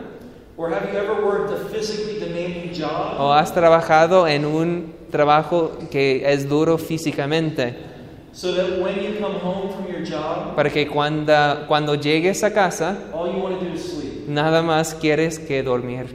¿O 3.17 3.33
has 3.33 3.53
trabajado 3.53 4.27
en 4.27 4.45
un 4.45 4.93
trabajo 5.11 5.71
que 5.91 6.31
es 6.31 6.47
duro 6.47 6.77
físicamente? 6.77 7.91
so 8.33 8.51
that 8.55 8.81
when 8.81 8.95
you 8.95 9.19
come 9.19 9.35
home 9.35 9.71
from 9.71 9.85
your 9.87 10.03
job, 10.03 10.55
Para 10.55 10.71
que 10.71 10.87
cuando, 10.87 11.33
cuando 11.67 11.93
llegues 11.93 12.43
a 12.43 12.51
casa, 12.51 12.97
all 13.13 13.31
you 13.31 13.39
want 13.39 13.59
to 13.59 13.65
do 13.65 13.73
is 13.73 13.93
sleep? 13.93 14.27
nada 14.27 14.63
más 14.63 14.95
quieres 14.95 15.37
que 15.37 15.61
dormir. 15.61 16.07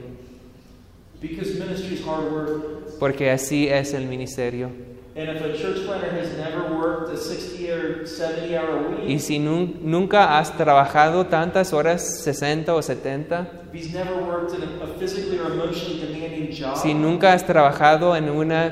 Because 1.21 1.57
ministry 1.57 1.95
is 1.95 2.05
hard 2.05 2.31
work. 2.31 2.99
Porque 2.99 3.29
así 3.31 3.69
es 3.69 3.93
el 3.93 4.05
ministerio. 4.05 4.69
And 5.15 5.27
if 5.29 5.41
a 5.41 5.57
church 5.57 5.85
planner 5.85 6.09
has 6.11 6.37
never 6.37 6.75
worked 6.77 7.11
a 7.11 7.17
60 7.17 7.71
or 7.71 8.05
70 8.05 8.55
hour 8.55 8.89
week, 8.89 9.09
Y 9.09 9.19
si 9.19 9.39
nun- 9.39 9.75
nunca 9.81 10.37
has 10.37 10.55
trabajado 10.55 11.25
tantas 11.25 11.73
horas, 11.73 12.21
60 12.23 12.69
o 12.71 12.81
70, 12.81 13.41
if 13.41 13.73
he's 13.73 13.93
never 13.93 14.15
worked 14.21 14.53
in 14.53 14.61
a, 14.63 14.83
a 14.83 14.87
physically 14.99 15.37
or 15.39 15.51
emotionally 15.51 15.99
demanding 15.99 16.51
job, 16.51 16.75
si 16.77 16.93
nunca 16.93 17.33
has 17.33 17.43
trabajado 17.45 18.15
en 18.15 18.29
una, 18.29 18.71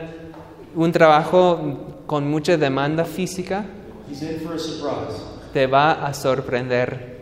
un 0.76 0.92
trabajo 0.92 2.04
con 2.06 2.30
mucha 2.30 2.56
demanda 2.56 3.04
física, 3.04 3.66
he's 4.08 4.22
in 4.22 4.40
for 4.40 4.54
a 4.54 4.60
surprise. 4.60 5.20
te 5.54 5.66
va 5.66 6.06
a 6.06 6.14
sorprender 6.14 7.18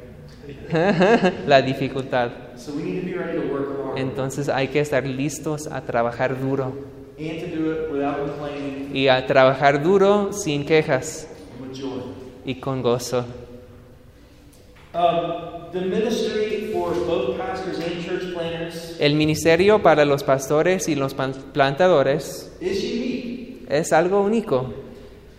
la 1.47 1.61
dificultad. 1.61 2.31
So 2.57 2.73
we 2.73 2.83
need 2.83 2.99
to 3.01 3.05
be 3.05 3.13
ready 3.17 3.39
to 3.39 3.47
work 3.51 3.67
hard 3.85 3.97
Entonces 3.97 4.49
hay 4.49 4.67
que 4.67 4.79
estar 4.81 5.05
listos 5.05 5.67
a 5.67 5.81
trabajar 5.81 6.39
duro 6.39 6.73
and 7.17 7.39
to 7.39 7.47
do 7.47 7.71
it 7.71 7.91
without 7.91 8.17
complaining 8.17 8.91
y 8.93 9.07
a 9.07 9.25
trabajar 9.25 9.81
duro 9.81 10.31
sin 10.33 10.65
quejas 10.65 11.27
and 11.59 11.69
with 11.69 11.77
joy. 11.77 12.01
y 12.45 12.55
con 12.59 12.81
gozo. 12.81 13.25
Um, 14.93 15.71
the 15.73 15.81
ministry 15.81 16.71
for 16.71 16.93
both 17.05 17.37
pastors 17.37 17.79
and 17.79 18.01
church 18.05 18.33
planners 18.33 18.95
El 18.99 19.15
ministerio 19.15 19.83
para 19.83 20.05
los 20.05 20.23
pastores 20.23 20.87
y 20.87 20.95
los 20.95 21.13
pan- 21.13 21.33
plantadores 21.53 22.49
is 22.61 22.81
unique. 22.81 23.65
es 23.69 23.91
algo 23.91 24.21
único. 24.21 24.73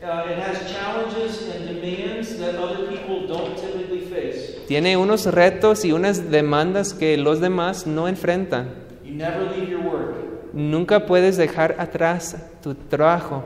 Uh, 0.02 0.30
it 0.30 0.38
has 0.38 0.70
challenges 0.70 1.48
and 1.54 1.66
demands 1.66 2.36
that 2.38 2.54
other 2.56 2.86
people 2.86 3.26
don't 3.26 3.56
typically 3.56 4.00
face. 4.00 4.58
Tiene 4.68 4.96
unos 4.98 5.24
retos 5.26 5.84
y 5.86 5.92
unas 5.92 6.30
demandas 6.30 6.92
que 6.92 7.16
los 7.16 7.40
demás 7.40 7.86
no 7.86 8.08
enfrentan. 8.08 8.68
You 9.04 9.14
never 9.14 9.48
leave 9.56 9.70
your 9.70 9.80
work. 9.80 10.16
Nunca 10.56 11.04
puedes 11.04 11.36
dejar 11.36 11.76
atrás 11.78 12.34
tu 12.62 12.74
trabajo. 12.74 13.44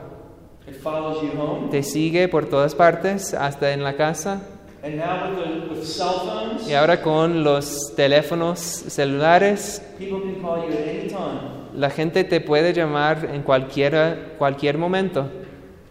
It 0.65 0.75
follows 0.81 1.21
you 1.21 1.37
home. 1.37 1.69
Te 1.69 1.83
sigue 1.83 2.29
por 2.29 2.45
todas 2.45 2.73
partes, 2.73 3.33
hasta 3.33 3.73
en 3.73 3.83
la 3.83 3.93
casa. 3.97 4.41
And 4.83 4.95
now 4.95 5.29
with, 5.29 5.43
the, 5.43 5.69
with 5.73 5.83
cell 5.83 6.13
phones, 6.25 6.67
Y 6.69 6.73
ahora 6.73 7.01
con 7.01 7.43
los 7.43 7.93
teléfonos 7.97 8.59
celulares, 8.59 9.81
people 9.99 10.21
can 10.21 10.41
call 10.41 10.65
you 10.65 10.73
at 10.73 10.87
any 10.87 11.07
time. 11.09 11.39
la 11.75 11.89
gente 11.89 12.23
te 12.23 12.39
puede 12.39 12.73
llamar 12.73 13.29
en 13.31 13.43
cualquier, 13.43 14.35
cualquier 14.37 14.77
momento 14.77 15.29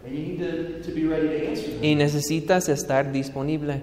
And 0.05 0.13
you 0.13 0.19
need 0.19 0.39
to, 0.39 0.81
to 0.89 0.93
be 0.95 1.05
ready 1.07 1.27
to 1.39 1.49
answer 1.51 1.69
them. 1.73 1.83
y 1.83 1.95
necesitas 1.95 2.67
estar 2.67 3.11
disponible. 3.11 3.81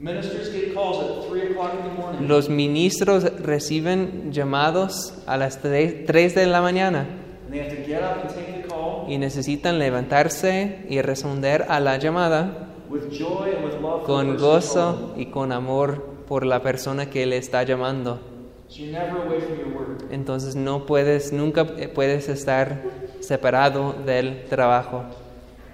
Ministers 0.00 0.50
get 0.50 0.74
calls 0.74 1.02
at 1.04 1.28
3 1.28 1.52
o'clock 1.52 1.72
in 1.74 1.82
the 1.88 1.94
morning. 1.94 2.28
Los 2.28 2.48
ministros 2.48 3.24
reciben 3.40 4.32
llamados 4.32 5.14
a 5.26 5.36
las 5.36 5.60
3, 5.62 6.34
de 6.34 6.46
la 6.46 6.60
mañana 6.60 7.06
And 7.44 7.52
they 7.52 7.60
have 7.60 7.70
to 7.70 7.86
get 7.86 8.02
up 8.02 8.24
and 8.24 8.34
take 8.34 8.62
the 8.62 8.68
call 8.68 9.06
y 9.08 9.18
necesitan 9.18 9.78
levantarse 9.78 10.84
y 10.88 11.00
responder 11.00 11.66
a 11.68 11.78
la 11.78 11.96
llamada 11.98 12.68
with 12.88 13.10
joy 13.12 13.52
and 13.56 13.64
with 13.64 13.80
love 13.80 14.00
for 14.00 14.06
con 14.06 14.36
gozo 14.36 15.14
y 15.16 15.26
con 15.26 15.52
amor 15.52 16.02
por 16.26 16.44
la 16.44 16.60
persona 16.60 17.08
que 17.08 17.24
le 17.26 17.36
está 17.36 17.62
llamando. 17.62 18.18
So 18.66 18.82
you're 18.82 18.92
never 18.92 19.24
away 19.24 19.40
from 19.40 19.58
your 19.58 19.78
work. 19.78 20.04
Entonces 20.10 20.56
no 20.56 20.86
puedes, 20.86 21.32
nunca 21.32 21.66
puedes 21.94 22.28
estar 22.28 22.82
separado 23.20 23.92
del 24.04 24.46
trabajo. 24.46 25.04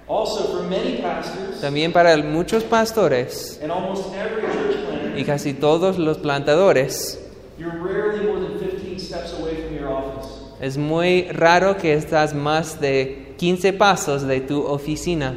También 1.61 1.93
para 1.93 2.17
muchos 2.17 2.63
pastores 2.63 3.59
y 5.15 5.23
casi 5.23 5.53
todos 5.53 5.97
los 5.97 6.17
plantadores, 6.17 7.19
you're 7.57 7.77
rarely 7.77 8.25
more 8.25 8.39
than 8.39 8.57
15 8.59 8.99
steps 8.99 9.33
away 9.39 9.55
from 9.55 9.75
your 9.75 9.87
office. 9.89 10.27
es 10.59 10.77
muy 10.77 11.23
raro 11.31 11.77
que 11.77 11.93
estás 11.93 12.33
más 12.33 12.79
de 12.81 13.35
15 13.37 13.73
pasos 13.73 14.23
de 14.23 14.41
tu 14.41 14.65
oficina. 14.65 15.35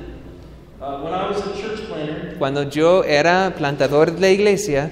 Uh, 0.81 1.03
when 1.03 1.15
I 1.15 1.29
was 1.29 1.39
a 1.39 1.53
church 1.55 1.87
planner, 1.89 2.37
Cuando 2.39 2.65
yo 2.65 3.05
era 3.05 3.55
plantador 3.57 4.13
de 4.13 4.21
la 4.21 4.31
iglesia, 4.31 4.91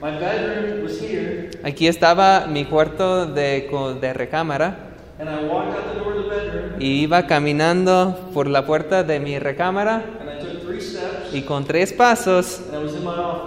my 0.00 0.10
bedroom 0.12 0.84
was 0.84 1.00
here, 1.00 1.50
aquí 1.62 1.86
estaba 1.86 2.46
mi 2.46 2.64
cuarto 2.64 3.26
de, 3.26 3.68
de 4.00 4.12
recámara 4.14 4.87
y 6.78 7.02
iba 7.02 7.26
caminando 7.26 8.30
por 8.32 8.48
la 8.48 8.64
puerta 8.64 9.02
de 9.02 9.18
mi 9.20 9.38
recámara 9.38 10.04
y 11.32 11.42
con 11.42 11.64
tres 11.64 11.92
pasos 11.92 12.60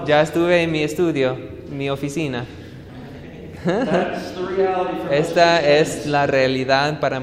ya 0.05 0.21
estuve 0.21 0.63
en 0.63 0.71
mi 0.71 0.83
estudio, 0.83 1.37
mi 1.69 1.89
oficina. 1.89 2.45
Esta 5.11 5.61
es 5.61 6.05
la 6.07 6.27
realidad 6.27 6.99
para, 6.99 7.21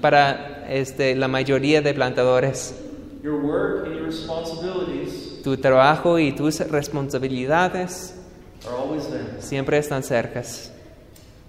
para 0.00 0.66
este, 0.68 1.14
la 1.14 1.28
mayoría 1.28 1.80
de 1.80 1.94
plantadores. 1.94 2.74
Your 3.22 3.42
work 3.42 3.86
and 3.86 3.94
your 3.94 4.06
responsibilities 4.06 5.26
tu 5.46 5.56
trabajo 5.56 6.18
y 6.18 6.32
tus 6.32 6.58
responsabilidades 6.58 8.14
siempre 9.38 9.78
están 9.78 10.02
cercas. 10.02 10.72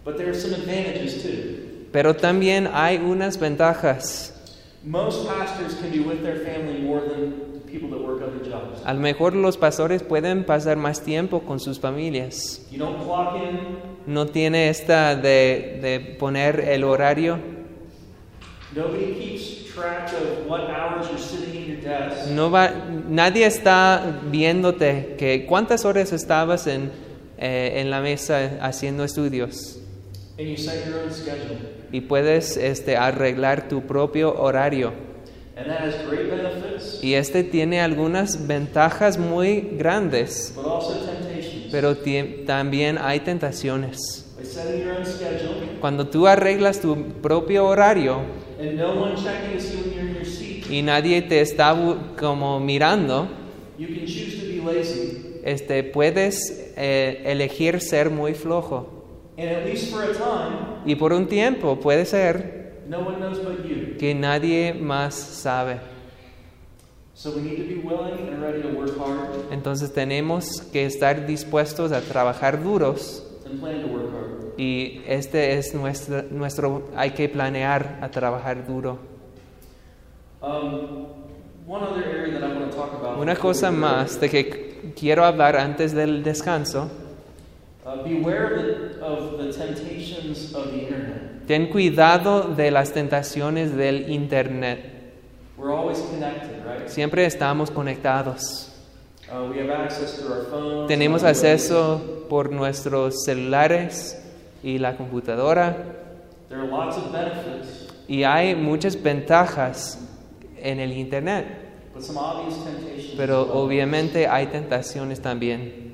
But 0.05 0.17
there 0.17 0.29
are 0.29 0.39
some 0.39 0.53
advantages 0.53 1.23
too. 1.23 1.66
Pero 1.97 2.15
también 2.15 2.69
hay 2.71 2.97
unas 2.97 3.39
ventajas. 3.39 4.31
Most 4.83 5.27
pastors 5.27 5.73
can 5.81 5.89
be 5.89 5.99
with 5.99 6.21
their 6.21 6.45
family 6.45 6.79
more 6.79 7.01
than 7.01 7.59
people 7.65 7.89
that 7.89 7.99
work 7.99 8.21
other 8.21 8.37
jobs. 8.47 8.83
A 8.85 8.93
lo 8.93 8.99
mejor 8.99 9.33
los 9.35 9.57
pastores 9.57 10.03
pueden 10.03 10.43
pasar 10.45 10.77
más 10.77 11.01
tiempo 11.01 11.39
con 11.41 11.59
sus 11.59 11.79
familias. 11.79 12.61
You 12.69 12.77
don't 12.77 13.03
clock 13.03 13.35
in, 13.37 13.79
No 14.05 14.27
tiene 14.27 14.69
esta 14.69 15.15
de, 15.15 15.79
de 15.81 16.15
poner 16.19 16.59
el 16.69 16.83
horario. 16.83 17.39
nobody 18.75 19.15
keeps 19.15 19.73
track 19.73 20.13
of 20.13 20.45
what 20.47 20.69
hours 20.69 21.07
you're 21.09 21.17
sitting 21.17 21.63
in 21.63 21.67
your 21.71 21.81
desk. 21.81 22.29
No 22.29 22.51
va, 22.51 22.73
nadie 23.09 23.47
está 23.47 24.21
viéndote 24.29 25.15
que 25.17 25.47
cuántas 25.47 25.83
horas 25.83 26.13
estabas 26.13 26.67
en, 26.67 26.91
eh, 27.39 27.81
en 27.81 27.89
la 27.89 28.01
mesa 28.01 28.59
haciendo 28.61 29.03
estudios. 29.03 29.79
And 30.37 30.47
you 30.47 30.57
set 30.57 30.85
your 30.85 30.99
own 30.99 31.11
schedule. 31.11 31.76
Y 31.91 32.01
puedes 32.01 32.57
este, 32.57 32.97
arreglar 32.97 33.67
tu 33.67 33.81
propio 33.81 34.35
horario. 34.39 34.93
And 35.55 35.67
that 35.67 35.79
has 35.79 35.95
great 36.07 36.29
benefits, 36.29 36.99
Y 37.01 37.15
este 37.15 37.43
tiene 37.43 37.81
algunas 37.81 38.45
ventajas 38.45 39.17
muy 39.17 39.61
grandes, 39.77 40.53
but 40.55 40.65
also 40.65 40.93
temptations. 41.03 41.71
pero 41.71 41.95
también 42.45 42.99
hay 42.99 43.21
tentaciones. 43.21 44.25
Cuando 45.81 46.07
tú 46.07 46.27
arreglas 46.27 46.79
tu 46.79 46.95
propio 47.21 47.65
horario 47.65 48.21
and 48.59 48.77
no 48.77 48.93
one 48.93 49.15
checking 49.15 49.53
to 49.53 49.59
see 49.59 49.77
when 49.77 49.93
you're 49.93 50.07
in 50.09 50.15
your 50.15 50.25
seat, 50.25 50.65
y 50.69 50.81
nadie 50.81 51.21
te 51.23 51.41
está 51.41 51.75
como 52.19 52.59
mirando, 52.59 53.27
you 53.79 53.88
can 53.88 54.05
choose 54.05 54.38
to 54.38 54.45
be 54.45 54.61
lazy. 54.61 55.41
este, 55.43 55.83
puedes 55.83 56.71
eh, 56.75 57.23
elegir 57.25 57.79
ser 57.81 58.09
muy 58.09 58.33
flojo. 58.33 58.96
And 59.38 59.49
at 59.49 59.65
least 59.65 59.91
for 59.91 60.03
a 60.03 60.13
time, 60.13 60.81
Y 60.85 60.95
por 60.95 61.13
un 61.13 61.27
tiempo 61.27 61.79
puede 61.79 62.05
ser 62.05 62.81
no 62.89 62.99
one 62.99 63.17
knows 63.19 63.39
but 63.39 63.63
you. 63.65 63.97
que 63.99 64.15
nadie 64.15 64.73
más 64.73 65.13
sabe. 65.13 65.79
So 67.13 67.31
we 67.31 67.41
need 67.41 67.57
to 67.57 67.63
be 67.63 67.75
willing 67.83 68.27
and 68.29 68.41
ready 68.41 68.61
to 68.61 68.69
work 68.69 68.97
hard 68.97 69.51
Entonces 69.51 69.91
tenemos 69.93 70.61
que 70.71 70.85
estar 70.85 71.25
dispuestos 71.25 71.91
a 71.91 72.01
trabajar 72.01 72.61
duros 72.63 73.23
and 73.45 73.59
plan 73.59 73.81
to 73.81 73.88
work 73.88 74.11
hard. 74.13 74.53
y 74.59 75.01
este 75.07 75.57
es 75.57 75.73
nuestro, 75.75 76.23
nuestro 76.31 76.89
hay 76.95 77.11
que 77.11 77.27
planear 77.29 77.99
a 78.01 78.09
trabajar 78.09 78.65
duro. 78.65 78.97
Um, 80.41 81.07
one 81.67 81.83
other 81.83 82.03
area 82.03 82.39
that 82.39 82.43
I 82.43 82.53
want 82.53 82.71
to 82.71 82.77
talk 82.77 82.93
about. 82.93 83.19
Una 83.19 83.35
cosa 83.35 83.71
más 83.71 84.19
de 84.19 84.29
que 84.29 84.93
quiero 84.95 85.25
hablar 85.25 85.57
antes 85.57 85.93
del 85.93 86.23
descanso. 86.23 86.89
Ten 91.47 91.67
cuidado 91.67 92.53
de 92.55 92.71
las 92.71 92.91
tentaciones 92.91 93.75
del 93.75 94.09
Internet. 94.09 94.79
We're 95.57 95.71
always 95.73 95.99
connected, 96.01 96.63
right? 96.65 96.88
Siempre 96.89 97.25
estamos 97.25 97.71
conectados. 97.71 98.73
Uh, 99.31 99.49
we 99.49 99.59
have 99.59 99.71
access 99.71 100.19
to 100.19 100.27
our 100.27 100.45
phones. 100.49 100.88
Tenemos 100.88 101.23
acceso 101.23 102.25
por 102.29 102.51
nuestros 102.51 103.23
celulares 103.23 104.21
y 104.61 104.77
la 104.77 104.97
computadora. 104.97 105.77
There 106.49 106.59
are 106.59 106.67
lots 106.67 106.97
of 106.97 107.11
benefits, 107.11 107.88
Y 108.07 108.23
hay 108.23 108.55
muchas 108.55 109.01
ventajas 109.01 109.97
en 110.61 110.79
el 110.79 110.91
Internet. 110.91 111.45
but 111.93 112.03
some 112.03 112.17
obvious 112.17 112.55
temptations. 112.63 113.15
Pero 113.15 113.41
obviamente 113.53 114.27
hay 114.27 114.47
tentaciones 114.47 115.21
también. 115.21 115.86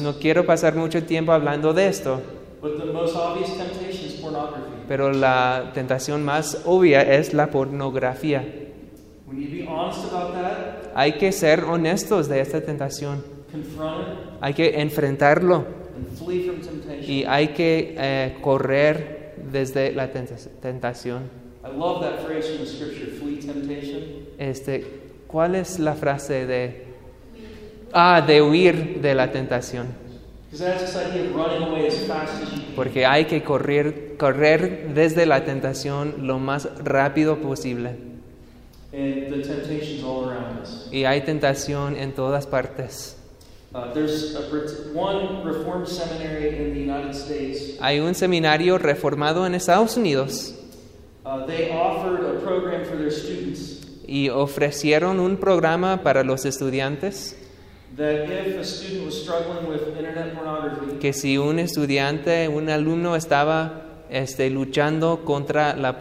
No 0.00 0.12
quiero 0.18 0.44
pasar 0.46 0.74
mucho 0.74 1.02
tiempo 1.04 1.32
hablando 1.32 1.72
de 1.72 1.88
esto, 1.88 2.20
but 2.60 2.78
the 2.78 2.86
most 2.92 3.14
obvious 3.16 3.56
temptation 3.56 4.06
is 4.06 4.14
pornography. 4.20 4.84
pero 4.88 5.12
la 5.12 5.70
tentación 5.74 6.24
más 6.24 6.62
obvia 6.64 7.02
es 7.02 7.34
la 7.34 7.48
pornografía. 7.50 8.44
We 9.26 9.34
need 9.36 9.50
to 9.50 9.64
be 9.64 9.66
honest 9.68 10.04
about 10.12 10.32
that, 10.34 10.90
Hay 10.94 11.12
que 11.18 11.32
ser 11.32 11.64
honestos 11.64 12.28
de 12.28 12.40
esta 12.40 12.60
tentación. 12.60 13.22
confront 13.52 14.00
it, 14.08 14.14
Hay 14.40 14.54
que 14.54 14.80
enfrentarlo 14.80 15.64
y 17.06 17.24
hay 17.24 17.48
que 17.48 17.94
eh, 17.98 18.36
correr 18.40 19.34
desde 19.50 19.92
la 19.92 20.12
tenta- 20.12 20.36
tentación. 20.60 21.24
I 21.62 21.76
love 21.76 22.00
that 22.02 22.20
phrase 22.26 22.48
from 22.56 22.64
the 22.64 22.66
scripture, 22.66 23.06
flee 23.20 23.36
temptation. 23.36 24.02
Este, 24.38 24.84
¿Cuál 25.26 25.54
es 25.56 25.78
la 25.78 25.94
frase 25.94 26.46
de... 26.46 26.89
Ah, 27.92 28.20
de 28.26 28.40
huir 28.42 29.00
de 29.00 29.14
la 29.14 29.30
tentación. 29.32 29.88
Porque 32.76 33.06
hay 33.06 33.24
que 33.26 33.42
correr, 33.42 34.16
correr 34.18 34.92
desde 34.94 35.26
la 35.26 35.44
tentación 35.44 36.26
lo 36.26 36.38
más 36.38 36.68
rápido 36.82 37.38
posible. 37.38 37.96
And 38.92 39.28
the 39.32 39.42
temptations 39.42 40.02
all 40.02 40.28
around 40.28 40.62
us. 40.62 40.88
Y 40.90 41.04
hay 41.04 41.20
tentación 41.20 41.96
en 41.96 42.12
todas 42.12 42.46
partes. 42.48 43.16
Uh, 43.72 43.92
there's 43.94 44.34
a, 44.34 44.50
part- 44.50 44.68
one 44.92 45.44
Reformed 45.44 45.86
seminary 45.86 46.48
in 46.56 46.74
the 46.74 46.80
United 46.80 47.14
States. 47.14 47.78
Hay 47.80 48.00
un 48.00 48.16
seminario 48.16 48.78
reformado 48.78 49.46
en 49.46 49.54
Estados 49.54 49.96
Unidos 49.96 50.54
Uh, 51.24 51.46
they 51.46 51.70
offered 51.70 52.24
a 52.24 52.40
program 52.40 52.82
for 52.84 52.96
their 52.96 53.12
students 53.12 53.86
y 54.08 54.30
ofrecieron 54.30 55.20
un 55.20 55.36
programa 55.36 56.02
para 56.02 56.24
los 56.24 56.44
estudiantes 56.46 57.36
que 61.00 61.12
si 61.12 61.36
un 61.36 61.58
estudiante, 61.58 62.48
un 62.48 62.70
alumno 62.70 63.14
estaba 63.14 63.82
este, 64.08 64.48
luchando 64.48 65.24
contra 65.24 65.76
la, 65.76 65.98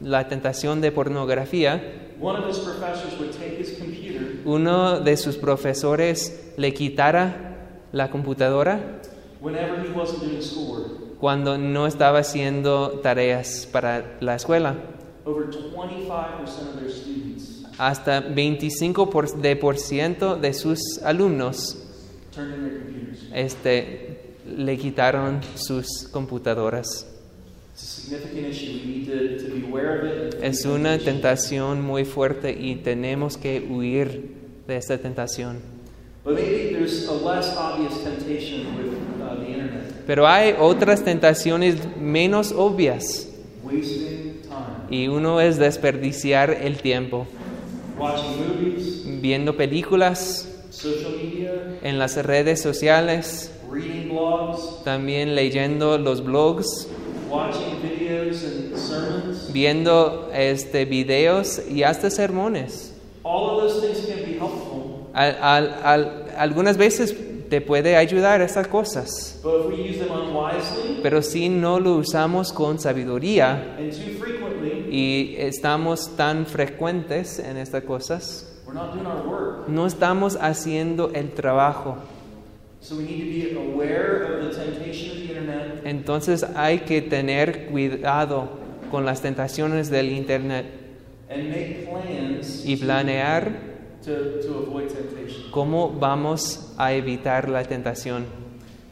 la 0.00 0.28
tentación 0.28 0.80
de 0.80 0.90
pornografía, 0.90 2.02
one 2.20 2.36
of 2.36 2.48
his 2.48 2.58
professors 2.58 3.18
would 3.18 3.30
take 3.32 3.60
his 3.60 3.78
computer 3.78 4.40
uno 4.46 5.00
de 5.00 5.16
sus 5.16 5.36
profesores 5.36 6.52
le 6.56 6.72
quitara 6.72 7.56
la 7.92 8.10
computadora 8.10 9.00
whenever 9.40 9.82
he 9.84 9.92
wasn't 9.92 10.22
doing 10.22 10.40
schoolwork. 10.40 11.18
cuando 11.20 11.58
no 11.58 11.86
estaba 11.86 12.20
haciendo 12.20 13.00
tareas 13.02 13.68
para 13.70 14.16
la 14.20 14.34
escuela. 14.36 14.76
Over 15.24 15.46
25% 15.50 16.74
of 16.74 16.80
their 16.80 16.90
students 16.90 17.55
Hasta 17.78 18.26
25% 18.26 19.10
por, 19.10 19.36
de, 19.36 19.56
por 19.56 19.78
ciento 19.78 20.36
de 20.36 20.54
sus 20.54 20.80
alumnos 21.02 21.76
este, 23.34 24.18
le 24.56 24.76
quitaron 24.76 25.40
sus 25.54 26.08
computadoras. 26.10 27.06
Es 30.42 30.64
una 30.64 30.98
tentación 30.98 31.82
muy 31.82 32.04
fuerte 32.04 32.56
y 32.58 32.76
tenemos 32.76 33.36
que 33.36 33.66
huir 33.68 34.34
de 34.66 34.76
esta 34.76 34.96
tentación. 34.98 35.58
Uh. 36.24 36.30
Pero 40.06 40.26
hay 40.26 40.54
otras 40.58 41.04
tentaciones 41.04 41.76
menos 41.98 42.52
obvias 42.52 43.28
y 44.88 45.08
uno 45.08 45.40
es 45.40 45.58
desperdiciar 45.58 46.50
el 46.50 46.78
tiempo 46.78 47.26
viendo 49.20 49.56
películas 49.56 50.48
social 50.70 51.12
media, 51.22 51.78
en 51.82 51.98
las 51.98 52.16
redes 52.24 52.60
sociales, 52.60 53.50
reading 53.70 54.08
blogs, 54.10 54.82
también 54.84 55.34
leyendo 55.34 55.98
los 55.98 56.22
blogs, 56.24 56.88
watching 57.30 57.80
videos 57.82 58.42
and 58.44 58.76
sermons. 58.76 59.52
viendo 59.52 60.30
este 60.34 60.84
videos 60.84 61.60
y 61.68 61.82
hasta 61.82 62.10
sermones. 62.10 62.92
All 63.22 63.50
of 63.58 63.62
those 63.62 63.80
things 63.86 64.06
can 64.06 64.24
be 64.24 64.32
helpful, 64.38 65.08
Al- 65.14 65.38
al- 65.40 65.74
al- 65.82 66.24
algunas 66.36 66.76
veces 66.76 67.14
te 67.48 67.60
puede 67.60 67.96
ayudar 67.96 68.40
estas 68.42 68.66
cosas, 68.68 69.40
but 69.42 69.60
if 69.60 69.66
we 69.66 69.88
use 69.90 69.98
them 69.98 70.10
unwisely 70.10 70.98
pero 71.02 71.22
si 71.22 71.48
no 71.48 71.78
lo 71.80 71.94
usamos 71.96 72.52
con 72.52 72.78
sabiduría 72.80 73.76
y 74.90 75.34
estamos 75.38 76.16
tan 76.16 76.46
frecuentes 76.46 77.38
en 77.38 77.56
estas 77.56 77.84
cosas, 77.84 78.60
we're 78.66 78.74
not 78.74 78.94
doing 78.94 79.06
our 79.06 79.26
work. 79.26 79.68
no 79.68 79.86
estamos 79.86 80.36
haciendo 80.40 81.10
el 81.14 81.30
trabajo. 81.30 81.96
So 82.80 82.96
we 82.96 83.04
need 83.04 83.48
to 83.48 83.60
be 83.60 83.72
aware 83.72 84.22
of 84.24 84.44
the 84.44 84.54
temptation 84.54 85.10
of 85.10 85.16
the 85.16 85.22
internet 85.34 85.82
Entonces 85.84 86.44
hay 86.54 86.80
que 86.80 87.02
tener 87.02 87.66
cuidado 87.66 88.48
con 88.90 89.04
las 89.04 89.22
tentaciones 89.22 89.90
del 89.90 90.10
Internet 90.10 90.66
and 91.28 91.48
make 91.48 91.88
plans 91.88 92.64
y 92.64 92.76
planear 92.76 93.50
to, 94.04 94.40
to 94.46 94.58
avoid 94.66 94.88
temptation. 94.88 95.50
cómo 95.50 95.90
vamos 95.90 96.72
a 96.76 96.92
evitar 96.92 97.48
la 97.48 97.64
tentación. 97.64 98.24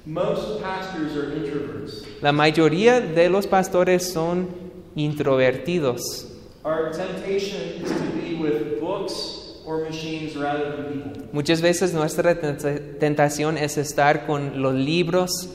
Most 0.06 0.60
pastors 0.60 1.16
are 1.16 1.36
introverts. 1.36 2.04
La 2.20 2.32
mayoría 2.32 3.00
de 3.00 3.28
los 3.30 3.46
pastores 3.46 4.12
son 4.12 4.48
introvertidos. 4.96 6.26
Our 6.64 6.90
temptation 6.92 7.82
is 7.82 7.90
to 7.90 8.10
be 8.20 8.36
with 8.36 8.80
books 8.80 9.60
or 9.66 9.84
machines 9.84 10.34
rather 10.36 10.76
than 10.76 11.02
people. 11.02 11.28
Muchas 11.32 11.60
veces 11.60 11.92
nuestra 11.92 12.40
tenta- 12.40 12.98
tentación 12.98 13.58
es 13.58 13.76
estar 13.76 14.26
con 14.26 14.62
los 14.62 14.74
libros 14.74 15.50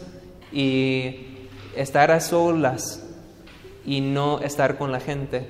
y 0.52 1.28
estar 1.76 2.12
a 2.12 2.20
solas 2.20 3.04
y 3.86 4.02
no 4.02 4.40
estar 4.40 4.78
con 4.78 4.92
la 4.92 5.00
gente. 5.00 5.48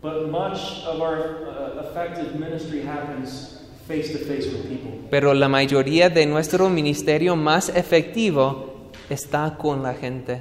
But 0.00 0.30
much 0.30 0.84
of 0.86 1.00
our 1.00 1.46
uh, 1.48 1.80
effective 1.88 2.38
ministry 2.38 2.82
happens 2.82 3.62
face 3.86 4.12
to 4.12 4.18
face 4.18 4.46
with 4.46 4.68
people. 4.68 4.92
Pero 5.10 5.34
la 5.34 5.48
mayoría 5.48 6.08
de 6.08 6.26
nuestro 6.26 6.68
ministerio 6.68 7.34
más 7.36 7.68
efectivo 7.68 8.90
está 9.10 9.56
con 9.58 9.82
la 9.82 9.94
gente. 9.94 10.40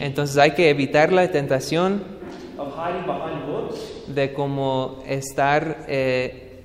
Entonces 0.00 0.38
hay 0.38 0.52
que 0.52 0.70
evitar 0.70 1.12
la 1.12 1.30
tentación 1.30 2.02
of 2.56 2.74
hiding 2.74 3.06
behind 3.06 3.46
books 3.46 3.78
de 4.06 4.32
como 4.32 5.02
estar 5.06 5.84
eh, 5.88 6.64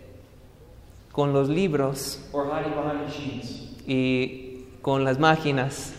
con 1.12 1.34
los 1.34 1.50
libros 1.50 2.20
or 2.32 2.48
hiding 2.48 2.74
behind 2.74 3.06
machines. 3.06 3.64
y 3.86 4.66
con 4.82 5.04
las 5.04 5.20
máquinas. 5.20 5.94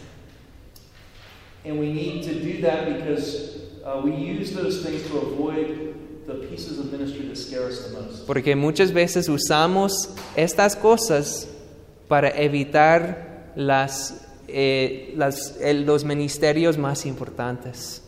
And 1.65 1.79
we 1.79 1.93
need 1.93 2.25
to 2.25 2.35
do 2.35 2.61
that 2.63 2.87
because 2.87 3.59
uh, 3.85 4.01
we 4.05 4.13
use 4.13 4.53
those 4.53 4.83
things 4.85 5.09
to 5.09 5.19
avoid 5.19 5.95
the 6.27 6.35
pieces 6.49 6.79
of 6.79 6.93
ministry 6.93 7.27
that 7.27 7.37
scare 7.37 7.67
us 7.67 7.87
the 7.87 8.01
most. 8.01 8.27
Porque 8.27 8.55
muchas 8.55 8.93
veces 8.93 9.29
usamos 9.29 10.11
estas 10.37 10.77
cosas 10.77 11.49
para 12.09 12.29
evitar 12.31 13.53
las, 13.57 14.24
eh, 14.49 15.13
las- 15.17 15.61
el- 15.61 15.85
los 15.85 16.05
ministerios 16.05 16.79
más 16.79 17.07
importantes. 17.07 18.03